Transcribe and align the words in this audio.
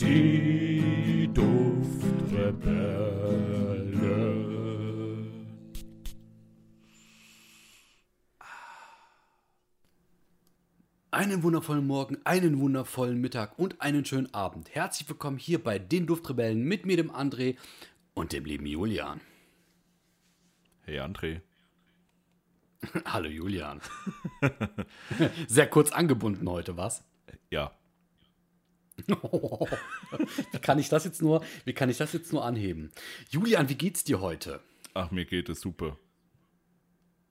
Die 0.00 1.28
Duftrebellen. 1.34 3.08
Einen 11.10 11.42
wundervollen 11.42 11.84
Morgen, 11.84 12.18
einen 12.24 12.60
wundervollen 12.60 13.20
Mittag 13.20 13.58
und 13.58 13.80
einen 13.80 14.04
schönen 14.04 14.32
Abend. 14.32 14.72
Herzlich 14.72 15.08
willkommen 15.08 15.36
hier 15.36 15.60
bei 15.60 15.80
den 15.80 16.06
Duftrebellen 16.06 16.62
mit 16.62 16.86
mir, 16.86 16.96
dem 16.96 17.10
André 17.10 17.56
und 18.14 18.32
dem 18.32 18.44
lieben 18.44 18.66
Julian. 18.66 19.20
Hey 20.82 21.00
André. 21.00 21.40
Hallo 23.04 23.28
Julian. 23.28 23.80
Sehr 25.48 25.66
kurz 25.68 25.90
angebunden 25.90 26.48
heute, 26.48 26.76
was? 26.76 27.02
Ja. 27.50 27.72
wie 30.52 30.58
kann 30.58 30.78
ich 30.78 30.88
das 30.88 31.04
jetzt 31.04 31.22
nur, 31.22 31.44
wie 31.64 31.72
kann 31.72 31.90
ich 31.90 31.98
das 31.98 32.12
jetzt 32.12 32.32
nur 32.32 32.44
anheben? 32.44 32.90
Julian, 33.30 33.68
wie 33.68 33.74
geht's 33.76 34.04
dir 34.04 34.20
heute? 34.20 34.60
Ach, 34.94 35.10
mir 35.10 35.24
geht 35.24 35.48
es 35.48 35.60
super. 35.60 35.96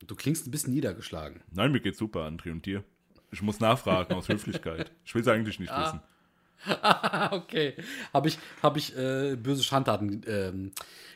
Du 0.05 0.15
klingst 0.15 0.47
ein 0.47 0.51
bisschen 0.51 0.73
niedergeschlagen. 0.73 1.41
Nein, 1.51 1.71
mir 1.71 1.79
geht's 1.79 1.97
super, 1.97 2.21
André. 2.21 2.51
Und 2.51 2.65
dir? 2.65 2.83
Ich 3.31 3.41
muss 3.41 3.59
nachfragen 3.59 4.13
aus 4.13 4.29
Höflichkeit. 4.29 4.91
Ich 5.05 5.13
will 5.15 5.21
es 5.21 5.27
eigentlich 5.27 5.59
nicht 5.59 5.75
wissen. 5.75 5.99
okay. 7.31 7.75
Habe 8.13 8.27
ich, 8.29 8.39
hab 8.63 8.77
ich 8.77 8.95
äh, 8.97 9.35
böse 9.35 9.63
Schandtaten 9.63 10.21
ähm, 10.27 10.71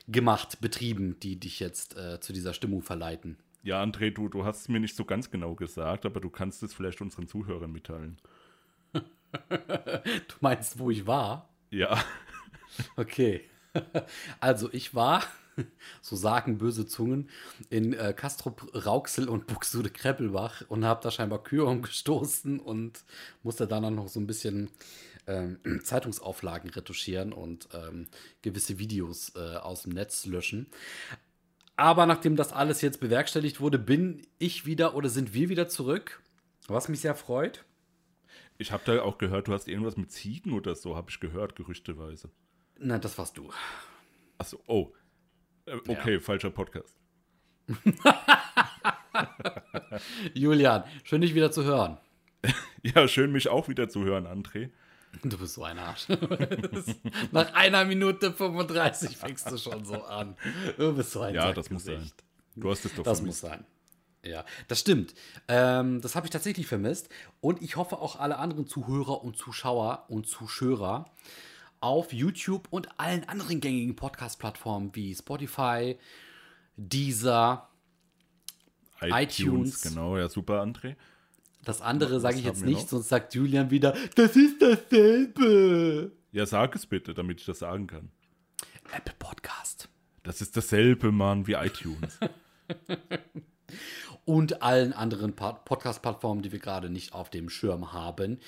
gemacht, 0.07 0.59
betrieben, 0.61 1.19
die 1.19 1.39
dich 1.39 1.59
jetzt 1.59 1.97
äh, 1.97 2.19
zu 2.19 2.33
dieser 2.33 2.53
Stimmung 2.53 2.81
verleiten. 2.81 3.37
Ja, 3.63 3.81
André, 3.81 4.11
du, 4.11 4.27
du 4.27 4.43
hast 4.43 4.61
es 4.61 4.69
mir 4.69 4.79
nicht 4.79 4.95
so 4.95 5.05
ganz 5.05 5.29
genau 5.29 5.55
gesagt, 5.55 6.05
aber 6.05 6.19
du 6.19 6.29
kannst 6.29 6.63
es 6.63 6.73
vielleicht 6.73 7.01
unseren 7.01 7.27
Zuhörern 7.27 7.71
mitteilen. 7.71 8.17
Du 9.49 10.35
meinst, 10.39 10.79
wo 10.79 10.89
ich 10.89 11.07
war? 11.07 11.49
Ja. 11.69 12.03
Okay. 12.95 13.41
Also 14.39 14.69
ich 14.71 14.95
war, 14.95 15.23
so 16.01 16.15
sagen 16.15 16.57
böse 16.57 16.85
Zungen, 16.85 17.29
in 17.69 17.93
äh, 17.93 18.13
Kastrop 18.13 18.69
Rauxel 18.85 19.29
und 19.29 19.47
Buxtehude 19.47 19.89
Kreppelbach 19.89 20.63
und 20.67 20.85
habe 20.85 21.01
da 21.03 21.11
scheinbar 21.11 21.43
Kühe 21.43 21.65
umgestoßen 21.65 22.59
und 22.59 23.03
musste 23.43 23.67
dann 23.67 23.95
noch 23.95 24.07
so 24.07 24.19
ein 24.19 24.27
bisschen 24.27 24.69
ähm, 25.27 25.59
Zeitungsauflagen 25.83 26.69
retuschieren 26.69 27.33
und 27.33 27.69
ähm, 27.73 28.07
gewisse 28.41 28.79
Videos 28.79 29.33
äh, 29.35 29.57
aus 29.57 29.83
dem 29.83 29.93
Netz 29.93 30.25
löschen. 30.25 30.67
Aber 31.75 32.05
nachdem 32.05 32.35
das 32.35 32.53
alles 32.53 32.81
jetzt 32.81 32.99
bewerkstelligt 32.99 33.59
wurde, 33.59 33.79
bin 33.79 34.27
ich 34.37 34.65
wieder 34.65 34.95
oder 34.95 35.09
sind 35.09 35.33
wir 35.33 35.49
wieder 35.49 35.67
zurück, 35.67 36.21
was 36.67 36.89
mich 36.89 37.01
sehr 37.01 37.15
freut. 37.15 37.63
Ich 38.61 38.71
habe 38.71 38.83
da 38.85 39.01
auch 39.01 39.17
gehört, 39.17 39.47
du 39.47 39.53
hast 39.53 39.67
irgendwas 39.67 39.97
mit 39.97 40.11
Ziegen 40.11 40.53
oder 40.53 40.75
so, 40.75 40.95
habe 40.95 41.09
ich 41.09 41.19
gehört, 41.19 41.55
gerüchteweise. 41.55 42.29
Nein, 42.77 43.01
das 43.01 43.17
warst 43.17 43.35
du. 43.35 43.49
Achso, 44.37 44.59
oh. 44.67 44.93
Äh, 45.65 45.77
okay, 45.87 46.13
ja. 46.13 46.19
falscher 46.19 46.51
Podcast. 46.51 46.95
Julian, 50.35 50.83
schön 51.03 51.21
dich 51.21 51.33
wieder 51.33 51.51
zu 51.51 51.63
hören. 51.63 51.97
ja, 52.83 53.07
schön 53.07 53.31
mich 53.31 53.49
auch 53.49 53.67
wieder 53.67 53.89
zu 53.89 54.03
hören, 54.03 54.27
André. 54.27 54.69
Du 55.23 55.39
bist 55.39 55.55
so 55.55 55.63
ein 55.63 55.79
Arsch. 55.79 56.07
Nach 57.31 57.51
einer 57.55 57.83
Minute 57.83 58.31
35 58.31 59.17
fängst 59.17 59.49
du 59.49 59.57
schon 59.57 59.85
so 59.85 60.03
an. 60.03 60.37
Du 60.77 60.93
bist 60.93 61.11
so 61.11 61.21
ein 61.21 61.33
Ja, 61.33 61.51
das 61.51 61.71
muss 61.71 61.85
sein. 61.85 62.11
Du 62.55 62.69
hast 62.69 62.85
es 62.85 62.93
doch 62.93 63.03
Das 63.03 63.23
muss 63.23 63.39
sein. 63.39 63.65
Ja, 64.23 64.45
das 64.67 64.79
stimmt. 64.79 65.15
Ähm, 65.47 66.01
das 66.01 66.15
habe 66.15 66.27
ich 66.27 66.31
tatsächlich 66.31 66.67
vermisst. 66.67 67.09
Und 67.39 67.61
ich 67.61 67.75
hoffe 67.75 67.97
auch 67.97 68.19
alle 68.19 68.37
anderen 68.37 68.67
Zuhörer 68.67 69.23
und 69.23 69.35
Zuschauer 69.35 70.05
und 70.09 70.27
Zuschörer 70.27 71.05
auf 71.79 72.13
YouTube 72.13 72.67
und 72.69 72.99
allen 72.99 73.27
anderen 73.27 73.59
gängigen 73.59 73.95
Podcast-Plattformen 73.95 74.91
wie 74.93 75.15
Spotify, 75.15 75.97
Deezer, 76.77 77.67
iTunes. 79.01 79.39
iTunes. 79.39 79.81
Genau, 79.81 80.17
ja, 80.17 80.29
super, 80.29 80.61
André. 80.61 80.95
Das 81.63 81.81
andere 81.81 82.19
sage 82.19 82.37
ich 82.37 82.45
jetzt 82.45 82.63
nicht, 82.63 82.89
sonst 82.89 83.09
sagt 83.09 83.33
Julian 83.33 83.69
wieder, 83.71 83.95
das 84.15 84.35
ist 84.35 84.61
dasselbe. 84.61 86.11
Ja, 86.31 86.45
sag 86.45 86.75
es 86.75 86.85
bitte, 86.85 87.13
damit 87.13 87.39
ich 87.39 87.45
das 87.45 87.59
sagen 87.59 87.87
kann. 87.87 88.11
Apple 88.93 89.13
Podcast. 89.17 89.89
Das 90.23 90.41
ist 90.41 90.55
dasselbe, 90.55 91.11
Mann, 91.11 91.47
wie 91.47 91.53
iTunes. 91.53 92.19
und 94.25 94.61
allen 94.61 94.93
anderen 94.93 95.35
Podcast-Plattformen, 95.35 96.41
die 96.41 96.51
wir 96.51 96.59
gerade 96.59 96.89
nicht 96.89 97.13
auf 97.13 97.29
dem 97.29 97.49
Schirm 97.49 97.93
haben. 97.93 98.39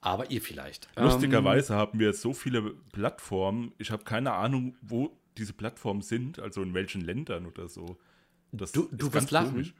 Aber 0.00 0.30
ihr 0.30 0.40
vielleicht. 0.40 0.88
Lustigerweise 0.96 1.72
ähm, 1.72 1.78
haben 1.78 1.98
wir 1.98 2.12
so 2.12 2.32
viele 2.32 2.74
Plattformen. 2.92 3.72
Ich 3.78 3.90
habe 3.90 4.04
keine 4.04 4.32
Ahnung, 4.32 4.76
wo 4.82 5.10
diese 5.36 5.52
Plattformen 5.52 6.02
sind, 6.02 6.38
also 6.38 6.62
in 6.62 6.74
welchen 6.74 7.00
Ländern 7.00 7.46
oder 7.46 7.68
so. 7.68 7.96
Das 8.52 8.72
du 8.72 8.88
du 8.92 9.12
wirst 9.12 9.30
lachen. 9.30 9.50
Komisch. 9.50 9.74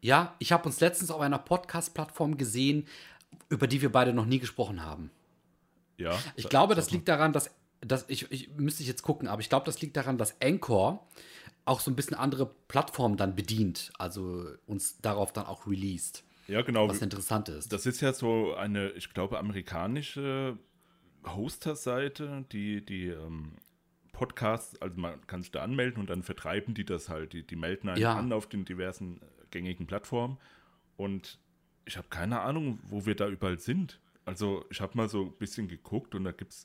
Ja, 0.00 0.36
ich 0.38 0.52
habe 0.52 0.64
uns 0.66 0.80
letztens 0.80 1.10
auf 1.10 1.20
einer 1.20 1.38
Podcast-Plattform 1.38 2.36
gesehen, 2.36 2.86
über 3.48 3.66
die 3.66 3.82
wir 3.82 3.90
beide 3.90 4.12
noch 4.12 4.26
nie 4.26 4.38
gesprochen 4.38 4.84
haben. 4.84 5.10
Ja. 5.96 6.16
Ich 6.36 6.48
glaube, 6.48 6.74
das 6.74 6.90
liegt 6.90 7.08
daran, 7.08 7.32
dass, 7.32 7.50
dass 7.80 8.04
ich, 8.08 8.30
ich 8.30 8.50
müsste 8.56 8.82
ich 8.82 8.88
jetzt 8.88 9.02
gucken, 9.02 9.26
aber 9.26 9.40
ich 9.40 9.48
glaube, 9.48 9.66
das 9.66 9.80
liegt 9.80 9.96
daran, 9.96 10.18
dass 10.18 10.40
Anchor 10.40 11.06
auch 11.66 11.80
so 11.80 11.90
ein 11.90 11.96
bisschen 11.96 12.16
andere 12.16 12.46
Plattformen 12.68 13.16
dann 13.16 13.34
bedient, 13.34 13.92
also 13.98 14.46
uns 14.66 14.98
darauf 14.98 15.32
dann 15.32 15.46
auch 15.46 15.66
released. 15.66 16.24
Ja, 16.48 16.62
genau. 16.62 16.88
Was 16.88 17.02
interessant 17.02 17.48
ist. 17.48 17.72
Das 17.72 17.86
ist 17.86 18.00
ja 18.00 18.12
so 18.12 18.54
eine, 18.54 18.90
ich 18.90 19.12
glaube, 19.12 19.38
amerikanische 19.38 20.56
Hoster-Seite, 21.26 22.44
die 22.52 22.86
die 22.86 23.08
ähm, 23.08 23.56
Podcasts, 24.12 24.80
also 24.80 24.98
man 24.98 25.26
kann 25.26 25.42
sich 25.42 25.50
da 25.50 25.62
anmelden 25.62 26.00
und 26.00 26.08
dann 26.08 26.22
vertreiben 26.22 26.72
die 26.72 26.84
das 26.84 27.08
halt. 27.08 27.32
Die, 27.32 27.44
die 27.44 27.56
melden 27.56 27.88
einen 27.88 28.00
ja. 28.00 28.16
an 28.16 28.32
auf 28.32 28.48
den 28.48 28.64
diversen 28.64 29.20
gängigen 29.50 29.86
Plattformen. 29.86 30.38
Und 30.96 31.38
ich 31.84 31.96
habe 31.96 32.08
keine 32.08 32.40
Ahnung, 32.40 32.78
wo 32.84 33.06
wir 33.06 33.16
da 33.16 33.28
überall 33.28 33.58
sind. 33.58 34.00
Also 34.24 34.64
ich 34.70 34.80
habe 34.80 34.96
mal 34.96 35.08
so 35.08 35.24
ein 35.26 35.32
bisschen 35.38 35.66
geguckt 35.68 36.14
und 36.14 36.24
da 36.24 36.32
gibt 36.32 36.52
es 36.52 36.64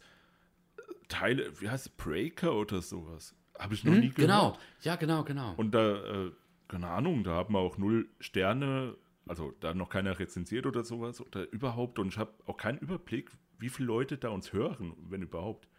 Teile, 1.07 1.59
wie 1.59 1.69
heißt 1.69 1.87
es, 1.87 1.91
Breaker 1.91 2.53
oder 2.53 2.81
sowas. 2.81 3.35
Habe 3.61 3.75
ich 3.75 3.83
noch 3.83 3.93
hm, 3.93 3.99
nie 3.99 4.09
gehört. 4.09 4.17
Genau, 4.17 4.57
ja, 4.81 4.95
genau, 4.95 5.23
genau. 5.23 5.53
Und 5.55 5.75
da, 5.75 6.25
äh, 6.25 6.31
keine 6.67 6.87
Ahnung, 6.87 7.23
da 7.23 7.31
haben 7.31 7.53
wir 7.53 7.59
auch 7.59 7.77
null 7.77 8.09
Sterne, 8.19 8.97
also 9.27 9.53
da 9.59 9.75
noch 9.75 9.89
keiner 9.89 10.17
rezensiert 10.17 10.65
oder 10.65 10.83
sowas 10.83 11.21
oder 11.21 11.47
überhaupt. 11.51 11.99
Und 11.99 12.07
ich 12.07 12.17
habe 12.17 12.33
auch 12.47 12.57
keinen 12.57 12.79
Überblick, 12.79 13.29
wie 13.59 13.69
viele 13.69 13.85
Leute 13.85 14.17
da 14.17 14.29
uns 14.29 14.51
hören, 14.51 14.93
wenn 15.09 15.21
überhaupt. 15.21 15.69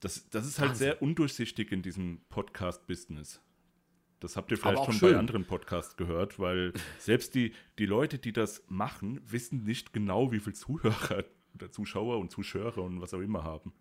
Das, 0.00 0.28
das 0.30 0.48
ist 0.48 0.58
halt 0.58 0.70
Wahnsinn. 0.70 0.84
sehr 0.84 1.00
undurchsichtig 1.02 1.70
in 1.70 1.82
diesem 1.82 2.22
Podcast-Business. 2.28 3.40
Das 4.18 4.36
habt 4.36 4.50
ihr 4.50 4.58
vielleicht 4.58 4.84
schon 4.84 4.94
schön. 4.94 5.12
bei 5.12 5.18
anderen 5.18 5.44
Podcasts 5.44 5.96
gehört, 5.96 6.40
weil 6.40 6.72
selbst 6.98 7.36
die, 7.36 7.54
die 7.78 7.86
Leute, 7.86 8.18
die 8.18 8.32
das 8.32 8.64
machen, 8.66 9.20
wissen 9.30 9.62
nicht 9.62 9.92
genau, 9.92 10.32
wie 10.32 10.40
viele 10.40 10.54
Zuhörer 10.54 11.24
oder 11.54 11.70
Zuschauer 11.70 12.18
und 12.18 12.32
Zuschauer 12.32 12.78
und 12.78 13.00
was 13.00 13.14
auch 13.14 13.20
immer 13.20 13.44
haben. 13.44 13.72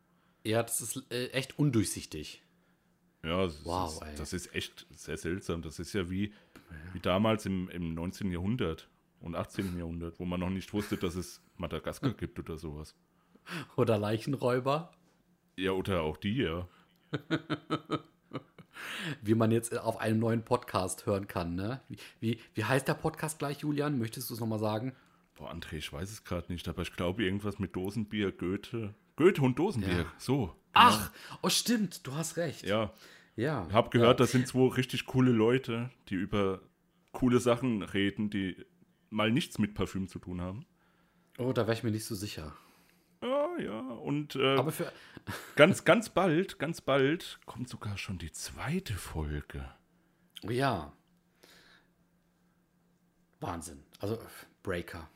Ja, 0.45 0.61
das 0.61 0.79
ist 0.79 1.11
äh, 1.11 1.29
echt 1.29 1.57
undurchsichtig. 1.57 2.44
Ja, 3.23 3.44
das, 3.44 3.66
wow, 3.66 4.01
ist, 4.01 4.19
das 4.19 4.33
ist 4.33 4.55
echt 4.55 4.85
sehr 4.91 5.17
seltsam. 5.17 5.61
Das 5.61 5.79
ist 5.79 5.94
ja 5.94 6.09
wie, 6.09 6.33
wie 6.94 7.00
damals 7.00 7.45
im, 7.45 7.69
im 7.69 7.94
19. 7.94 8.31
Jahrhundert 8.31 8.89
und 9.19 9.35
18. 9.35 9.78
Jahrhundert, 9.78 10.19
wo 10.19 10.25
man 10.25 10.39
noch 10.39 10.50
nicht 10.50 10.73
wusste, 10.73 10.97
dass 10.97 11.16
es 11.16 11.41
Madagaskar 11.57 12.11
gibt 12.17 12.39
oder 12.39 12.57
sowas. 12.57 12.95
Oder 13.75 13.97
Leichenräuber. 13.97 14.91
Ja, 15.56 15.72
oder 15.72 16.01
auch 16.01 16.17
die, 16.17 16.38
ja. 16.38 16.67
wie 19.22 19.35
man 19.35 19.51
jetzt 19.51 19.77
auf 19.77 20.00
einem 20.00 20.19
neuen 20.19 20.44
Podcast 20.44 21.06
hören 21.06 21.27
kann. 21.27 21.56
Ne? 21.56 21.81
Wie, 21.89 21.97
wie, 22.19 22.39
wie 22.53 22.63
heißt 22.63 22.88
der 22.88 22.94
Podcast 22.94 23.39
gleich, 23.39 23.59
Julian? 23.59 23.97
Möchtest 23.97 24.29
du 24.29 24.33
es 24.33 24.39
nochmal 24.39 24.59
sagen? 24.59 24.94
Boah, 25.35 25.51
André, 25.51 25.75
ich 25.75 25.91
weiß 25.91 26.11
es 26.11 26.23
gerade 26.23 26.51
nicht, 26.51 26.67
aber 26.67 26.81
ich 26.81 26.94
glaube 26.94 27.23
irgendwas 27.23 27.59
mit 27.59 27.75
Dosenbier, 27.75 28.31
Goethe. 28.31 28.94
Goethe 29.16 29.41
und 29.41 29.57
Dosenbier, 29.57 29.97
ja. 29.97 30.13
so. 30.17 30.56
Ach, 30.77 31.12
oh 31.41 31.50
stimmt, 31.50 32.06
du 32.06 32.15
hast 32.15 32.38
recht. 32.38 32.63
Ja. 32.63 32.94
Ja. 33.35 33.68
Ich 33.69 33.74
habe 33.74 33.89
gehört, 33.89 34.19
ja. 34.19 34.24
das 34.25 34.31
sind 34.31 34.47
zwei 34.47 34.68
richtig 34.75 35.06
coole 35.06 35.31
Leute, 35.31 35.91
die 36.09 36.15
über 36.15 36.62
coole 37.12 37.39
Sachen 37.39 37.83
reden, 37.83 38.29
die 38.29 38.65
mal 39.09 39.31
nichts 39.31 39.59
mit 39.59 39.75
Parfüm 39.75 40.07
zu 40.07 40.19
tun 40.19 40.41
haben. 40.41 40.65
Oh, 41.38 41.53
da 41.53 41.63
wäre 41.68 41.74
ich 41.77 41.83
mir 41.83 41.91
nicht 41.91 42.06
so 42.06 42.15
sicher. 42.15 42.56
Ja, 43.21 43.59
ja. 43.59 43.79
Und 43.79 44.35
äh, 44.35 44.56
Aber 44.56 44.71
für 44.71 44.91
ganz, 45.56 45.83
ganz 45.85 46.09
bald, 46.09 46.59
ganz 46.59 46.81
bald 46.81 47.39
kommt 47.45 47.69
sogar 47.69 47.97
schon 47.97 48.18
die 48.18 48.31
zweite 48.31 48.94
Folge. 48.94 49.69
Oh 50.44 50.50
ja. 50.50 50.94
Wahnsinn. 53.39 53.83
Also 54.00 54.19
Breaker. 54.63 55.09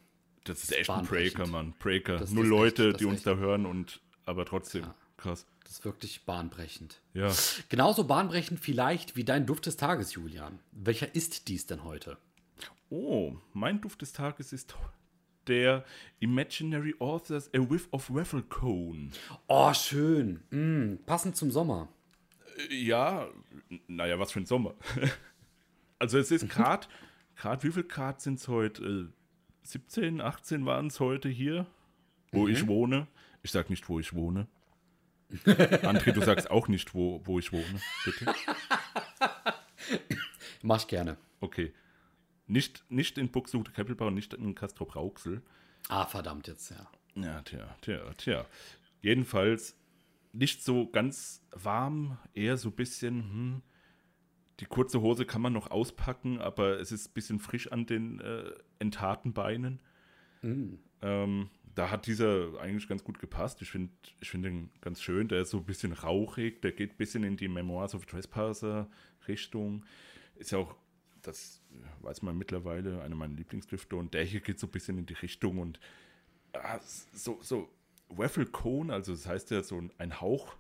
Das 0.43 0.63
ist 0.63 0.71
echt 0.73 0.89
ein 0.89 1.05
Breaker, 1.05 1.47
Mann. 1.47 1.73
Breaker. 1.79 2.17
Das 2.17 2.31
Nur 2.31 2.45
Leute, 2.45 2.89
echt, 2.89 2.99
die 2.99 3.05
uns 3.05 3.17
echt. 3.17 3.27
da 3.27 3.35
hören 3.35 3.65
und 3.65 4.01
aber 4.25 4.45
trotzdem. 4.45 4.83
Ja. 4.83 4.95
Krass. 5.17 5.45
Das 5.71 5.79
ist 5.79 5.85
wirklich 5.85 6.25
bahnbrechend. 6.25 7.01
Ja. 7.13 7.31
Genauso 7.69 8.03
bahnbrechend 8.03 8.59
vielleicht 8.59 9.15
wie 9.15 9.23
dein 9.23 9.45
Duft 9.45 9.67
des 9.67 9.77
Tages, 9.77 10.13
Julian. 10.15 10.59
Welcher 10.73 11.15
ist 11.15 11.47
dies 11.47 11.65
denn 11.65 11.85
heute? 11.85 12.17
Oh, 12.89 13.37
mein 13.53 13.79
Duft 13.79 14.01
des 14.01 14.11
Tages 14.11 14.51
ist 14.51 14.75
der 15.47 15.85
Imaginary 16.19 16.93
Authors 16.99 17.49
A 17.53 17.59
Whiff 17.59 17.87
of 17.91 18.13
Waffle 18.13 18.41
Cone. 18.41 19.11
Oh, 19.47 19.73
schön. 19.73 20.43
Mm, 20.49 21.05
passend 21.05 21.37
zum 21.37 21.51
Sommer. 21.51 21.87
Äh, 22.69 22.75
Ja, 22.75 23.29
naja, 23.87 24.19
was 24.19 24.33
für 24.33 24.41
ein 24.41 24.45
Sommer. 24.45 24.75
also 25.99 26.17
es 26.17 26.31
ist 26.31 26.49
gerade, 26.49 26.85
gerade 27.37 27.63
wie 27.63 27.71
viel 27.71 27.85
Grad 27.85 28.19
sind 28.19 28.39
es 28.39 28.49
heute? 28.49 28.83
Äh, 28.83 29.05
17, 29.63 30.19
18 30.19 30.65
waren 30.65 30.87
es 30.87 30.99
heute 30.99 31.29
hier, 31.29 31.65
wo 32.33 32.49
ich 32.49 32.67
wohne. 32.67 33.07
Ich 33.41 33.51
sag 33.51 33.69
nicht, 33.69 33.87
wo 33.87 34.01
ich 34.01 34.13
wohne. 34.13 34.49
André, 35.83 36.11
du 36.11 36.21
sagst 36.21 36.51
auch 36.51 36.67
nicht, 36.67 36.93
wo, 36.93 37.21
wo 37.25 37.39
ich 37.39 37.51
wohne, 37.51 37.81
bitte. 38.05 38.25
Mach 40.61 40.81
ich 40.81 40.87
gerne. 40.87 41.17
Okay. 41.39 41.73
Nicht, 42.47 42.83
nicht 42.89 43.17
in 43.17 43.31
Buxtehude 43.31 43.71
Keppelbau, 43.71 44.09
nicht 44.09 44.33
in 44.33 44.55
Castrop 44.55 44.95
Rauxel. 44.95 45.41
Ah, 45.87 46.05
verdammt 46.05 46.47
jetzt, 46.47 46.69
ja. 46.69 46.87
Ja, 47.15 47.41
tja, 47.41 47.75
tja, 47.81 48.13
tja. 48.17 48.45
Jedenfalls 49.01 49.77
nicht 50.33 50.63
so 50.63 50.89
ganz 50.89 51.45
warm, 51.51 52.17
eher 52.33 52.57
so 52.57 52.69
ein 52.69 52.75
bisschen, 52.75 53.23
hm, 53.23 53.61
die 54.59 54.65
kurze 54.65 55.01
Hose 55.01 55.25
kann 55.25 55.41
man 55.41 55.53
noch 55.53 55.71
auspacken, 55.71 56.39
aber 56.39 56.79
es 56.79 56.91
ist 56.91 57.09
ein 57.09 57.13
bisschen 57.13 57.39
frisch 57.39 57.71
an 57.71 57.85
den 57.85 58.19
äh, 58.19 58.51
entharten 58.79 59.33
Beinen. 59.33 59.81
Ähm, 61.01 61.49
da 61.75 61.89
hat 61.89 62.07
dieser 62.07 62.59
eigentlich 62.59 62.87
ganz 62.87 63.03
gut 63.03 63.19
gepasst. 63.19 63.61
Ich 63.61 63.71
finde 63.71 63.91
ich 64.19 64.29
find 64.29 64.45
den 64.45 64.69
ganz 64.81 65.01
schön. 65.01 65.27
Der 65.27 65.41
ist 65.41 65.51
so 65.51 65.57
ein 65.57 65.65
bisschen 65.65 65.93
rauchig, 65.93 66.61
der 66.61 66.71
geht 66.71 66.91
ein 66.91 66.97
bisschen 66.97 67.23
in 67.23 67.37
die 67.37 67.47
Memoirs 67.47 67.95
of 67.95 68.05
Trespasser 68.05 68.89
Richtung. 69.27 69.85
Ist 70.35 70.51
ja 70.51 70.57
auch, 70.59 70.75
das 71.21 71.61
weiß 72.01 72.21
man 72.23 72.37
mittlerweile, 72.37 73.01
einer 73.01 73.15
meiner 73.15 73.35
Lieblingsdüfte. 73.35 73.95
Und 73.95 74.13
der 74.13 74.23
hier 74.23 74.41
geht 74.41 74.59
so 74.59 74.67
ein 74.67 74.71
bisschen 74.71 74.97
in 74.97 75.05
die 75.05 75.13
Richtung 75.13 75.59
und 75.59 75.79
ah, 76.53 76.79
so, 77.13 77.39
so 77.41 77.69
Waffle 78.09 78.45
Cone, 78.45 78.93
also 78.93 79.13
das 79.13 79.25
heißt 79.25 79.51
ja 79.51 79.63
so 79.63 79.77
ein, 79.77 79.91
ein 79.97 80.19
Hauch, 80.19 80.55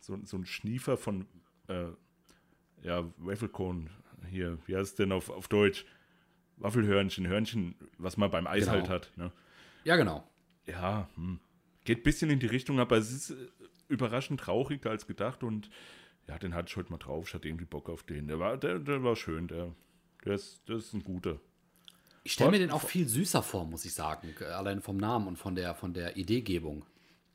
so, 0.00 0.18
so 0.24 0.36
ein 0.36 0.46
Schniefer 0.46 0.96
von, 0.96 1.26
äh, 1.68 1.86
ja, 2.82 3.04
Waffle 3.18 3.48
Cone, 3.48 3.90
hier, 4.28 4.58
wie 4.66 4.74
heißt 4.76 4.90
es 4.90 4.94
denn 4.96 5.12
auf, 5.12 5.30
auf 5.30 5.48
Deutsch? 5.48 5.84
Waffelhörnchen, 6.56 7.28
Hörnchen, 7.28 7.76
was 7.98 8.16
man 8.16 8.30
beim 8.32 8.48
Eis 8.48 8.64
Genau. 8.64 8.72
halt 8.72 8.88
hat. 8.88 9.12
Ne? 9.16 9.30
Ja, 9.84 9.94
genau. 9.94 10.28
Ja, 10.68 11.08
hm. 11.14 11.40
geht 11.84 12.00
ein 12.00 12.02
bisschen 12.02 12.30
in 12.30 12.40
die 12.40 12.46
Richtung, 12.46 12.78
aber 12.78 12.96
es 12.96 13.10
ist 13.10 13.30
äh, 13.30 13.48
überraschend 13.88 14.40
trauriger 14.40 14.90
als 14.90 15.06
gedacht 15.06 15.42
und 15.42 15.70
ja, 16.28 16.38
den 16.38 16.54
hatte 16.54 16.68
ich 16.68 16.76
heute 16.76 16.90
mal 16.90 16.98
drauf. 16.98 17.28
Ich 17.28 17.34
hatte 17.34 17.48
irgendwie 17.48 17.64
Bock 17.64 17.88
auf 17.88 18.02
den. 18.02 18.28
Der 18.28 18.38
war, 18.38 18.56
der, 18.58 18.78
der 18.78 19.02
war 19.02 19.16
schön, 19.16 19.48
der, 19.48 19.74
der, 20.24 20.34
ist, 20.34 20.68
der 20.68 20.76
ist 20.76 20.92
ein 20.92 21.02
guter. 21.02 21.40
Ich 22.22 22.32
stelle 22.32 22.50
mir 22.50 22.58
den 22.58 22.70
auch 22.70 22.82
viel 22.82 23.08
süßer 23.08 23.42
vor, 23.42 23.64
muss 23.64 23.86
ich 23.86 23.94
sagen. 23.94 24.34
Allein 24.42 24.82
vom 24.82 24.98
Namen 24.98 25.26
und 25.28 25.36
von 25.36 25.54
der, 25.54 25.74
von 25.74 25.94
der 25.94 26.18
Ideegebung. 26.18 26.84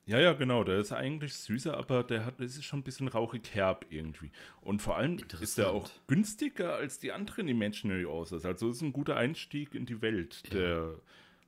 Ja, 0.05 0.19
ja, 0.19 0.33
genau. 0.33 0.63
Der 0.63 0.79
ist 0.79 0.91
eigentlich 0.91 1.33
süßer, 1.33 1.75
aber 1.75 2.03
der 2.03 2.25
hat, 2.25 2.39
das 2.39 2.57
ist 2.57 2.65
schon 2.65 2.79
ein 2.79 2.83
bisschen 2.83 3.07
rauchig 3.07 3.55
herb 3.55 3.85
irgendwie. 3.89 4.31
Und 4.61 4.81
vor 4.81 4.97
allem 4.97 5.17
ist 5.39 5.57
er 5.57 5.71
auch 5.71 5.89
günstiger 6.07 6.75
als 6.75 6.99
die 6.99 7.11
anderen 7.11 7.47
Imaginary 7.47 8.05
Authors. 8.05 8.45
Also 8.45 8.69
es 8.69 8.77
ist 8.77 8.81
ein 8.83 8.93
guter 8.93 9.15
Einstieg 9.15 9.73
in 9.73 9.85
die 9.85 10.01
Welt 10.01 10.53
der 10.53 10.99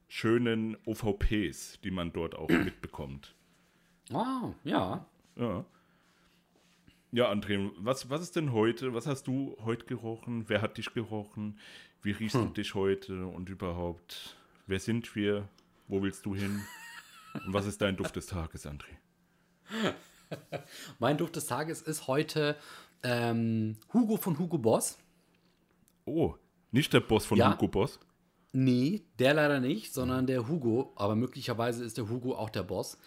schönen 0.07 0.77
OVPs, 0.85 1.79
die 1.83 1.91
man 1.91 2.11
dort 2.13 2.35
auch 2.35 2.49
mitbekommt. 2.49 3.35
Ah, 4.13 4.53
ja. 4.63 5.05
Ja. 5.35 5.65
Ja, 7.11 7.31
André, 7.31 7.71
was, 7.77 8.09
was 8.09 8.21
ist 8.21 8.35
denn 8.35 8.51
heute? 8.51 8.93
Was 8.93 9.07
hast 9.07 9.27
du 9.27 9.55
heute 9.63 9.85
gerochen? 9.85 10.49
Wer 10.49 10.61
hat 10.61 10.77
dich 10.77 10.93
gerochen? 10.93 11.57
Wie 12.01 12.11
riechst 12.11 12.35
du 12.35 12.45
dich 12.47 12.75
heute? 12.75 13.25
Und 13.25 13.49
überhaupt, 13.49 14.35
wer 14.67 14.79
sind 14.79 15.15
wir? 15.15 15.47
Wo 15.87 16.01
willst 16.03 16.25
du 16.25 16.35
hin? 16.35 16.61
Und 17.45 17.53
was 17.53 17.65
ist 17.67 17.81
dein 17.81 17.95
Duft 17.95 18.15
des 18.15 18.27
Tages, 18.27 18.67
André? 18.67 18.97
Mein 20.99 21.17
Duft 21.17 21.35
des 21.35 21.45
Tages 21.45 21.81
ist 21.81 22.07
heute 22.07 22.57
ähm, 23.03 23.77
Hugo 23.93 24.17
von 24.17 24.37
Hugo 24.37 24.57
Boss. 24.57 24.97
Oh, 26.05 26.35
nicht 26.71 26.91
der 26.91 26.99
Boss 26.99 27.25
von 27.25 27.37
Ja. 27.37 27.53
Hugo 27.53 27.67
Boss. 27.67 27.99
Nee, 28.57 29.01
der 29.19 29.33
leider 29.33 29.59
nicht, 29.59 29.93
sondern 29.93 30.27
der 30.27 30.47
Hugo. 30.47 30.93
Aber 30.95 31.17
möglicherweise 31.17 31.83
ist 31.83 31.97
der 31.97 32.07
Hugo 32.07 32.35
auch 32.35 32.49
der 32.49 32.63
Boss. 32.63 32.97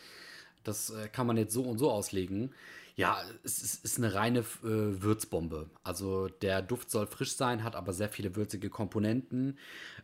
Das 0.62 0.91
äh, 0.91 1.09
kann 1.09 1.27
man 1.27 1.39
jetzt 1.39 1.55
so 1.55 1.62
und 1.62 1.79
so 1.79 1.91
auslegen. 1.91 2.53
Ja, 2.97 3.23
es 3.45 3.62
ist, 3.62 3.83
ist 3.83 3.97
eine 3.97 4.12
reine 4.12 4.41
äh, 4.41 4.45
Würzbombe. 4.62 5.71
Also 5.83 6.29
der 6.29 6.61
Duft 6.61 6.91
soll 6.91 7.06
frisch 7.06 7.35
sein, 7.35 7.65
hat 7.65 7.77
aber 7.77 7.95
sehr 7.95 8.11
viele 8.11 8.37
würzige 8.37 8.69
Komponenten. 8.69 9.56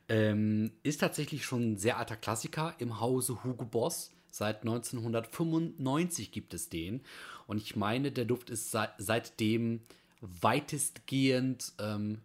Ähm, 0.08 0.72
ist 0.82 1.02
tatsächlich 1.02 1.44
schon 1.44 1.72
ein 1.72 1.76
sehr 1.76 1.98
alter 1.98 2.16
Klassiker 2.16 2.74
im 2.78 2.98
Hause 2.98 3.44
Hugo 3.44 3.66
Boss. 3.66 4.12
Seit 4.30 4.62
1995 4.62 6.32
gibt 6.32 6.54
es 6.54 6.70
den. 6.70 7.02
Und 7.46 7.58
ich 7.58 7.76
meine, 7.76 8.12
der 8.12 8.24
Duft 8.24 8.48
ist 8.48 8.70
seit, 8.70 8.94
seitdem 8.96 9.82
weitestgehend 10.22 11.74
ähm, 11.78 12.22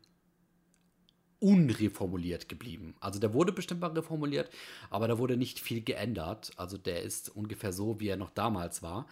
unreformuliert 1.39 2.49
geblieben. 2.49 2.95
Also 2.99 3.19
der 3.19 3.33
wurde 3.33 3.51
bestimmt 3.51 3.81
mal 3.81 3.91
reformuliert, 3.91 4.49
aber 4.89 5.07
da 5.07 5.17
wurde 5.17 5.37
nicht 5.37 5.59
viel 5.59 5.81
geändert. 5.81 6.51
Also 6.57 6.77
der 6.77 7.03
ist 7.03 7.29
ungefähr 7.35 7.73
so, 7.73 7.99
wie 7.99 8.09
er 8.09 8.17
noch 8.17 8.31
damals 8.31 8.81
war. 8.83 9.07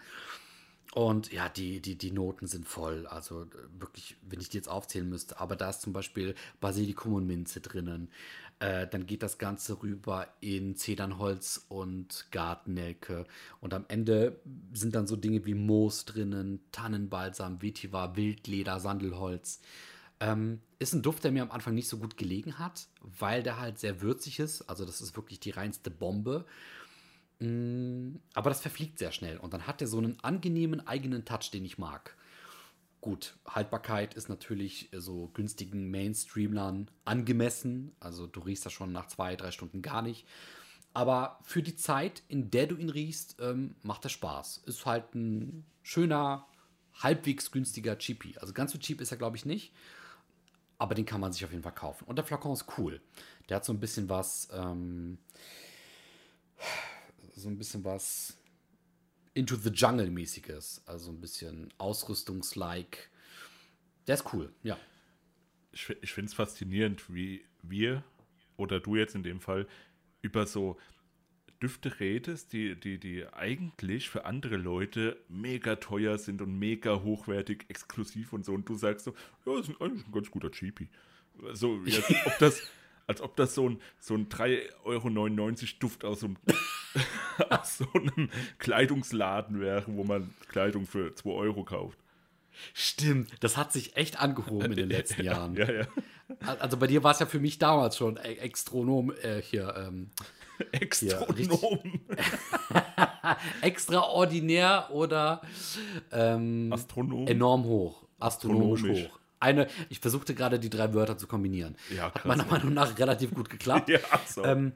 Und 0.94 1.32
ja, 1.32 1.48
die, 1.48 1.80
die, 1.80 1.96
die 1.96 2.10
Noten 2.10 2.46
sind 2.46 2.66
voll. 2.66 3.06
Also 3.06 3.42
äh, 3.42 3.46
wirklich, 3.78 4.16
wenn 4.22 4.40
ich 4.40 4.48
die 4.48 4.56
jetzt 4.56 4.68
aufzählen 4.68 5.08
müsste. 5.08 5.38
Aber 5.38 5.54
da 5.54 5.70
ist 5.70 5.82
zum 5.82 5.92
Beispiel 5.92 6.34
Basilikum 6.60 7.14
und 7.14 7.26
Minze 7.26 7.60
drinnen. 7.60 8.08
Äh, 8.58 8.86
dann 8.88 9.06
geht 9.06 9.22
das 9.22 9.38
Ganze 9.38 9.82
rüber 9.82 10.26
in 10.40 10.76
Zedernholz 10.76 11.66
und 11.68 12.26
Gartennelke. 12.30 13.26
Und 13.60 13.74
am 13.74 13.84
Ende 13.88 14.40
sind 14.72 14.94
dann 14.94 15.06
so 15.06 15.16
Dinge 15.16 15.44
wie 15.44 15.54
Moos 15.54 16.06
drinnen, 16.06 16.60
Tannenbalsam, 16.72 17.62
Vetiver, 17.62 18.16
Wildleder, 18.16 18.80
Sandelholz. 18.80 19.60
Ähm, 20.20 20.60
ist 20.78 20.94
ein 20.94 21.02
Duft, 21.02 21.24
der 21.24 21.32
mir 21.32 21.42
am 21.42 21.50
Anfang 21.50 21.74
nicht 21.74 21.88
so 21.88 21.98
gut 21.98 22.16
gelegen 22.16 22.58
hat, 22.58 22.88
weil 23.00 23.42
der 23.42 23.58
halt 23.60 23.78
sehr 23.78 24.00
würzig 24.00 24.40
ist. 24.40 24.62
Also 24.62 24.84
das 24.84 25.00
ist 25.00 25.16
wirklich 25.16 25.40
die 25.40 25.50
reinste 25.50 25.90
Bombe. 25.90 26.44
Mm, 27.40 28.16
Aber 28.34 28.50
das 28.50 28.60
verfliegt 28.60 28.98
sehr 28.98 29.12
schnell 29.12 29.38
und 29.38 29.52
dann 29.54 29.66
hat 29.66 29.80
er 29.80 29.86
so 29.88 29.98
einen 29.98 30.18
angenehmen 30.22 30.86
eigenen 30.86 31.24
Touch, 31.24 31.50
den 31.52 31.64
ich 31.64 31.78
mag. 31.78 32.16
Gut, 33.00 33.36
Haltbarkeit 33.46 34.14
ist 34.14 34.28
natürlich 34.28 34.88
so 34.92 35.30
günstigen 35.34 35.88
Mainstreamlern 35.90 36.90
angemessen. 37.04 37.92
Also 38.00 38.26
du 38.26 38.40
riechst 38.40 38.66
das 38.66 38.72
schon 38.72 38.90
nach 38.90 39.06
zwei, 39.06 39.36
drei 39.36 39.52
Stunden 39.52 39.82
gar 39.82 40.02
nicht. 40.02 40.26
Aber 40.94 41.38
für 41.42 41.62
die 41.62 41.76
Zeit, 41.76 42.22
in 42.28 42.50
der 42.50 42.66
du 42.66 42.74
ihn 42.74 42.90
riechst, 42.90 43.36
ähm, 43.40 43.76
macht 43.82 44.04
er 44.04 44.08
Spaß. 44.10 44.62
Ist 44.66 44.84
halt 44.84 45.14
ein 45.14 45.64
schöner, 45.82 46.46
halbwegs 46.94 47.52
günstiger 47.52 47.96
Cheapie. 47.98 48.36
Also 48.38 48.52
ganz 48.52 48.72
so 48.72 48.78
cheap 48.78 49.00
ist 49.00 49.12
er, 49.12 49.18
glaube 49.18 49.36
ich, 49.36 49.44
nicht. 49.44 49.72
Aber 50.78 50.94
den 50.94 51.04
kann 51.04 51.20
man 51.20 51.32
sich 51.32 51.44
auf 51.44 51.50
jeden 51.50 51.62
Fall 51.62 51.74
kaufen. 51.74 52.04
Und 52.04 52.16
der 52.16 52.24
Flakon 52.24 52.52
ist 52.52 52.66
cool. 52.78 53.00
Der 53.48 53.56
hat 53.56 53.64
so 53.64 53.72
ein 53.72 53.80
bisschen 53.80 54.08
was, 54.08 54.48
ähm, 54.52 55.18
so 57.34 57.48
ein 57.48 57.58
bisschen 57.58 57.84
was 57.84 58.36
Into 59.34 59.56
the 59.56 59.70
Jungle-mäßiges. 59.70 60.82
Also 60.86 61.10
ein 61.10 61.20
bisschen 61.20 61.72
Ausrüstungs-like. 61.78 63.10
Der 64.06 64.14
ist 64.14 64.32
cool, 64.32 64.52
ja. 64.62 64.78
Ich, 65.72 65.88
ich 66.00 66.12
finde 66.12 66.28
es 66.28 66.34
faszinierend, 66.34 67.12
wie 67.12 67.44
wir 67.62 68.02
oder 68.56 68.80
du 68.80 68.96
jetzt 68.96 69.14
in 69.14 69.22
dem 69.22 69.40
Fall 69.40 69.66
über 70.22 70.46
so 70.46 70.78
Düfte 71.62 72.00
redest, 72.00 72.52
die, 72.52 72.78
die, 72.78 72.98
die 72.98 73.26
eigentlich 73.32 74.08
für 74.08 74.24
andere 74.24 74.56
Leute 74.56 75.16
mega 75.28 75.76
teuer 75.76 76.18
sind 76.18 76.40
und 76.40 76.58
mega 76.58 77.02
hochwertig, 77.02 77.66
exklusiv 77.68 78.32
und 78.32 78.44
so. 78.44 78.52
Und 78.52 78.68
du 78.68 78.74
sagst 78.76 79.04
so, 79.04 79.14
ja, 79.44 79.56
das 79.56 79.68
ist 79.68 79.80
eigentlich 79.80 80.06
ein 80.06 80.12
ganz 80.12 80.30
guter 80.30 80.50
Cheapie. 80.50 80.88
So, 81.52 81.80
als 81.84 82.10
ob 82.26 82.38
das, 82.38 82.62
als 83.06 83.20
ob 83.20 83.36
das 83.36 83.54
so 83.54 83.68
ein, 83.68 83.80
so 83.98 84.14
ein 84.14 84.28
3,99 84.28 84.84
Euro 84.84 85.78
Duft 85.80 86.04
aus 86.04 86.20
so, 86.20 86.26
einem, 86.26 86.36
aus 87.50 87.78
so 87.78 87.92
einem 87.92 88.30
Kleidungsladen 88.58 89.60
wäre, 89.60 89.84
wo 89.88 90.04
man 90.04 90.32
Kleidung 90.48 90.86
für 90.86 91.14
2 91.14 91.30
Euro 91.30 91.64
kauft. 91.64 91.98
Stimmt, 92.74 93.30
das 93.40 93.56
hat 93.56 93.72
sich 93.72 93.96
echt 93.96 94.20
angehoben 94.20 94.72
in 94.72 94.76
den 94.76 94.88
letzten 94.88 95.22
Jahren. 95.24 95.54
Ja, 95.54 95.70
ja. 95.70 95.86
Also 96.60 96.76
bei 96.76 96.86
dir 96.86 97.02
war 97.02 97.12
es 97.12 97.20
ja 97.20 97.26
für 97.26 97.40
mich 97.40 97.58
damals 97.58 97.96
schon 97.96 98.16
e- 98.16 98.34
Extronom, 98.34 99.12
äh, 99.22 99.40
hier, 99.40 99.74
ähm, 99.76 100.10
Extronom. 100.72 101.78
extraordinär 103.62 104.88
oder 104.90 105.42
ähm, 106.12 106.72
Astronom. 106.72 107.26
enorm 107.26 107.64
hoch. 107.64 108.04
Astronomisch, 108.18 108.80
Astronomisch. 108.80 109.08
hoch. 109.08 109.18
Eine, 109.40 109.68
ich 109.88 110.00
versuchte 110.00 110.34
gerade 110.34 110.58
die 110.58 110.70
drei 110.70 110.92
Wörter 110.94 111.16
zu 111.16 111.28
kombinieren. 111.28 111.76
Ja, 111.94 112.06
Hat 112.12 112.24
meiner 112.24 112.44
Meinung 112.46 112.74
nach 112.74 112.98
relativ 112.98 113.32
gut 113.32 113.48
geklappt. 113.50 113.88
Ja, 113.88 114.00
so. 114.26 114.44
Ähm, 114.44 114.72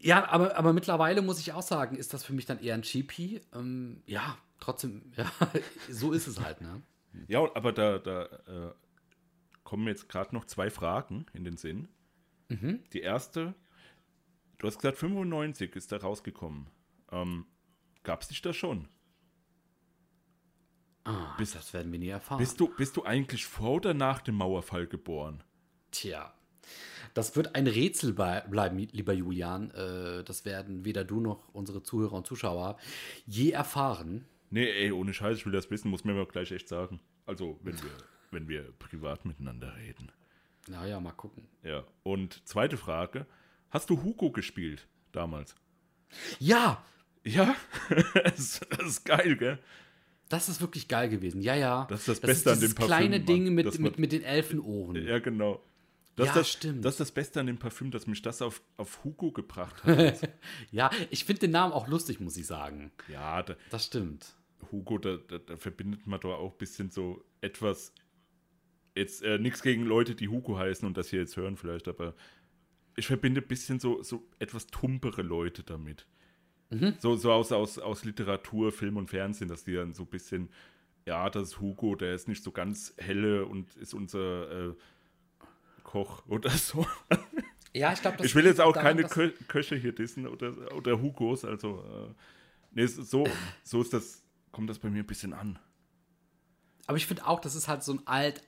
ja, 0.00 0.26
aber, 0.28 0.56
aber 0.56 0.72
mittlerweile 0.72 1.20
muss 1.22 1.38
ich 1.38 1.52
auch 1.52 1.62
sagen, 1.62 1.96
ist 1.96 2.14
das 2.14 2.24
für 2.24 2.32
mich 2.32 2.46
dann 2.46 2.60
eher 2.60 2.74
ein 2.74 2.82
Cheapie. 2.82 3.40
Ähm, 3.54 4.02
ja, 4.06 4.36
trotzdem, 4.60 5.02
ja, 5.16 5.26
so 5.90 6.12
ist 6.12 6.26
es 6.26 6.40
halt, 6.40 6.60
ne? 6.62 6.82
Ja, 7.28 7.40
aber 7.54 7.72
da, 7.72 7.98
da 7.98 8.24
äh, 8.24 8.72
kommen 9.64 9.86
jetzt 9.86 10.08
gerade 10.08 10.34
noch 10.34 10.46
zwei 10.46 10.70
Fragen 10.70 11.26
in 11.32 11.44
den 11.44 11.56
Sinn. 11.56 11.88
Mhm. 12.48 12.80
Die 12.92 13.00
erste, 13.00 13.54
du 14.58 14.66
hast 14.66 14.78
gesagt, 14.78 14.98
95 14.98 15.74
ist 15.76 15.92
da 15.92 15.96
rausgekommen. 15.98 16.68
Ähm, 17.12 17.46
Gab 18.02 18.22
es 18.22 18.28
dich 18.28 18.42
da 18.42 18.52
schon? 18.52 18.88
Ah, 21.04 21.34
Bist- 21.36 21.54
das 21.54 21.72
werden 21.74 21.92
wir 21.92 21.98
nie 21.98 22.08
erfahren. 22.08 22.38
Bist 22.38 22.58
du, 22.60 22.68
bist 22.74 22.96
du 22.96 23.04
eigentlich 23.04 23.46
vor 23.46 23.72
oder 23.74 23.94
nach 23.94 24.20
dem 24.22 24.36
Mauerfall 24.36 24.86
geboren? 24.86 25.42
Tja. 25.90 26.32
Das 27.12 27.36
wird 27.36 27.54
ein 27.54 27.66
Rätsel 27.66 28.12
bleiben, 28.14 28.78
lieber 28.78 29.12
Julian. 29.12 29.70
Äh, 29.72 30.24
das 30.24 30.44
werden 30.44 30.84
weder 30.84 31.04
du 31.04 31.20
noch 31.20 31.48
unsere 31.54 31.82
Zuhörer 31.82 32.14
und 32.14 32.26
Zuschauer 32.26 32.78
je 33.26 33.50
erfahren. 33.50 34.24
Nee, 34.50 34.68
ey, 34.70 34.92
ohne 34.92 35.12
Scheiß, 35.12 35.36
ich 35.38 35.46
will 35.46 35.52
das 35.52 35.70
wissen, 35.70 35.90
muss 35.90 36.04
mir 36.04 36.14
mal 36.14 36.26
gleich 36.26 36.50
echt 36.52 36.68
sagen. 36.68 37.00
Also, 37.26 37.58
wenn 37.62 37.76
wir, 37.82 37.90
wenn 38.30 38.48
wir 38.48 38.72
privat 38.78 39.24
miteinander 39.26 39.76
reden. 39.76 40.10
Naja, 40.68 40.98
mal 41.00 41.12
gucken. 41.12 41.46
Ja. 41.62 41.84
Und 42.02 42.46
zweite 42.48 42.76
Frage: 42.78 43.26
Hast 43.74 43.90
du 43.90 44.02
Hugo 44.02 44.30
gespielt 44.32 44.86
damals? 45.12 45.54
Ja, 46.38 46.82
Ja, 47.24 47.54
das 48.24 48.60
das 48.70 48.86
ist 48.86 49.04
geil, 49.04 49.36
gell? 49.36 49.58
das 50.28 50.48
ist 50.48 50.60
wirklich 50.60 50.88
geil 50.88 51.08
gewesen. 51.08 51.40
Ja, 51.42 51.54
ja. 51.54 51.86
Das 51.90 52.00
ist 52.00 52.08
das 52.08 52.20
Beste 52.20 52.52
an 52.52 52.56
dieses 52.58 52.72
dem 52.72 52.76
Parfüm, 52.76 52.86
kleine 52.88 53.16
Mann. 53.18 53.26
Ding 53.26 53.54
mit, 53.54 53.66
Das 53.66 53.78
mit, 53.78 53.84
wird- 53.92 53.98
mit 53.98 54.12
den 54.12 54.22
Elfenohren. 54.22 55.04
Ja, 55.06 55.18
genau. 55.18 55.62
Das, 56.16 56.26
Ja, 56.26 56.32
ist 56.32 56.38
das, 56.38 56.50
stimmt. 56.50 56.84
das 56.84 56.94
ist 56.94 57.00
das 57.00 57.10
Beste 57.12 57.40
an 57.40 57.46
dem 57.48 57.58
Parfüm, 57.58 57.90
dass 57.90 58.06
mich 58.06 58.22
das 58.22 58.40
auf, 58.40 58.62
auf 58.76 59.02
Hugo 59.04 59.32
gebracht 59.32 59.82
hat. 59.84 60.30
Ja, 60.70 60.90
ich 61.10 61.24
finde 61.24 61.40
den 61.40 61.50
Namen 61.50 61.72
auch 61.72 61.88
lustig, 61.88 62.20
muss 62.20 62.36
ich 62.36 62.46
sagen. 62.46 62.92
ja, 63.08 63.42
da, 63.42 63.56
Das 63.70 63.86
stimmt. 63.86 64.34
Hugo, 64.70 64.98
da, 64.98 65.16
da, 65.16 65.38
da 65.38 65.56
verbindet 65.56 66.06
man 66.06 66.20
doch 66.20 66.34
auch 66.38 66.52
ein 66.52 66.58
bisschen 66.58 66.90
so 66.90 67.24
etwas. 67.40 67.92
Jetzt 68.94 69.22
äh, 69.24 69.38
nichts 69.38 69.62
gegen 69.62 69.84
Leute, 69.84 70.14
die 70.14 70.28
Hugo 70.28 70.56
heißen 70.56 70.86
und 70.86 70.96
das 70.96 71.08
hier 71.10 71.18
jetzt 71.20 71.36
hören 71.36 71.56
vielleicht, 71.56 71.88
aber 71.88 72.14
ich 72.96 73.06
verbinde 73.06 73.40
ein 73.40 73.46
bisschen 73.46 73.80
so, 73.80 74.02
so 74.02 74.26
etwas 74.38 74.66
tumpere 74.66 75.22
Leute 75.22 75.62
damit. 75.62 76.06
So, 76.98 77.14
so 77.16 77.32
aus, 77.32 77.52
aus, 77.52 77.78
aus 77.78 78.04
Literatur, 78.04 78.72
Film 78.72 78.96
und 78.96 79.08
Fernsehen, 79.08 79.48
dass 79.48 79.64
die 79.64 79.74
dann 79.74 79.94
so 79.94 80.02
ein 80.04 80.08
bisschen, 80.08 80.48
ja, 81.06 81.30
das 81.30 81.48
ist 81.48 81.60
Hugo, 81.60 81.94
der 81.94 82.14
ist 82.14 82.26
nicht 82.26 82.42
so 82.42 82.50
ganz 82.50 82.94
helle 82.98 83.46
und 83.46 83.76
ist 83.76 83.94
unser 83.94 84.70
äh, 84.70 84.74
Koch 85.82 86.26
oder 86.26 86.50
so. 86.50 86.86
Ja, 87.72 87.92
ich 87.92 88.00
glaube, 88.00 88.24
Ich 88.24 88.34
will 88.34 88.44
jetzt 88.46 88.60
auch 88.60 88.72
keine 88.72 89.04
Kö 89.04 89.30
Köche 89.46 89.76
hier 89.76 89.92
dissen 89.92 90.26
oder, 90.26 90.74
oder 90.74 91.00
Hugos, 91.00 91.44
also 91.44 91.84
äh, 92.10 92.14
nee, 92.72 92.86
so, 92.86 93.28
so 93.62 93.80
ist 93.82 93.92
das, 93.92 94.22
kommt 94.50 94.70
das 94.70 94.78
bei 94.78 94.90
mir 94.90 95.00
ein 95.00 95.06
bisschen 95.06 95.32
an. 95.32 95.58
Aber 96.86 96.96
ich 96.96 97.06
finde 97.06 97.26
auch, 97.26 97.40
das 97.40 97.54
ist 97.54 97.68
halt 97.68 97.82
so 97.82 97.92
ein 97.92 98.06
alt 98.06 98.42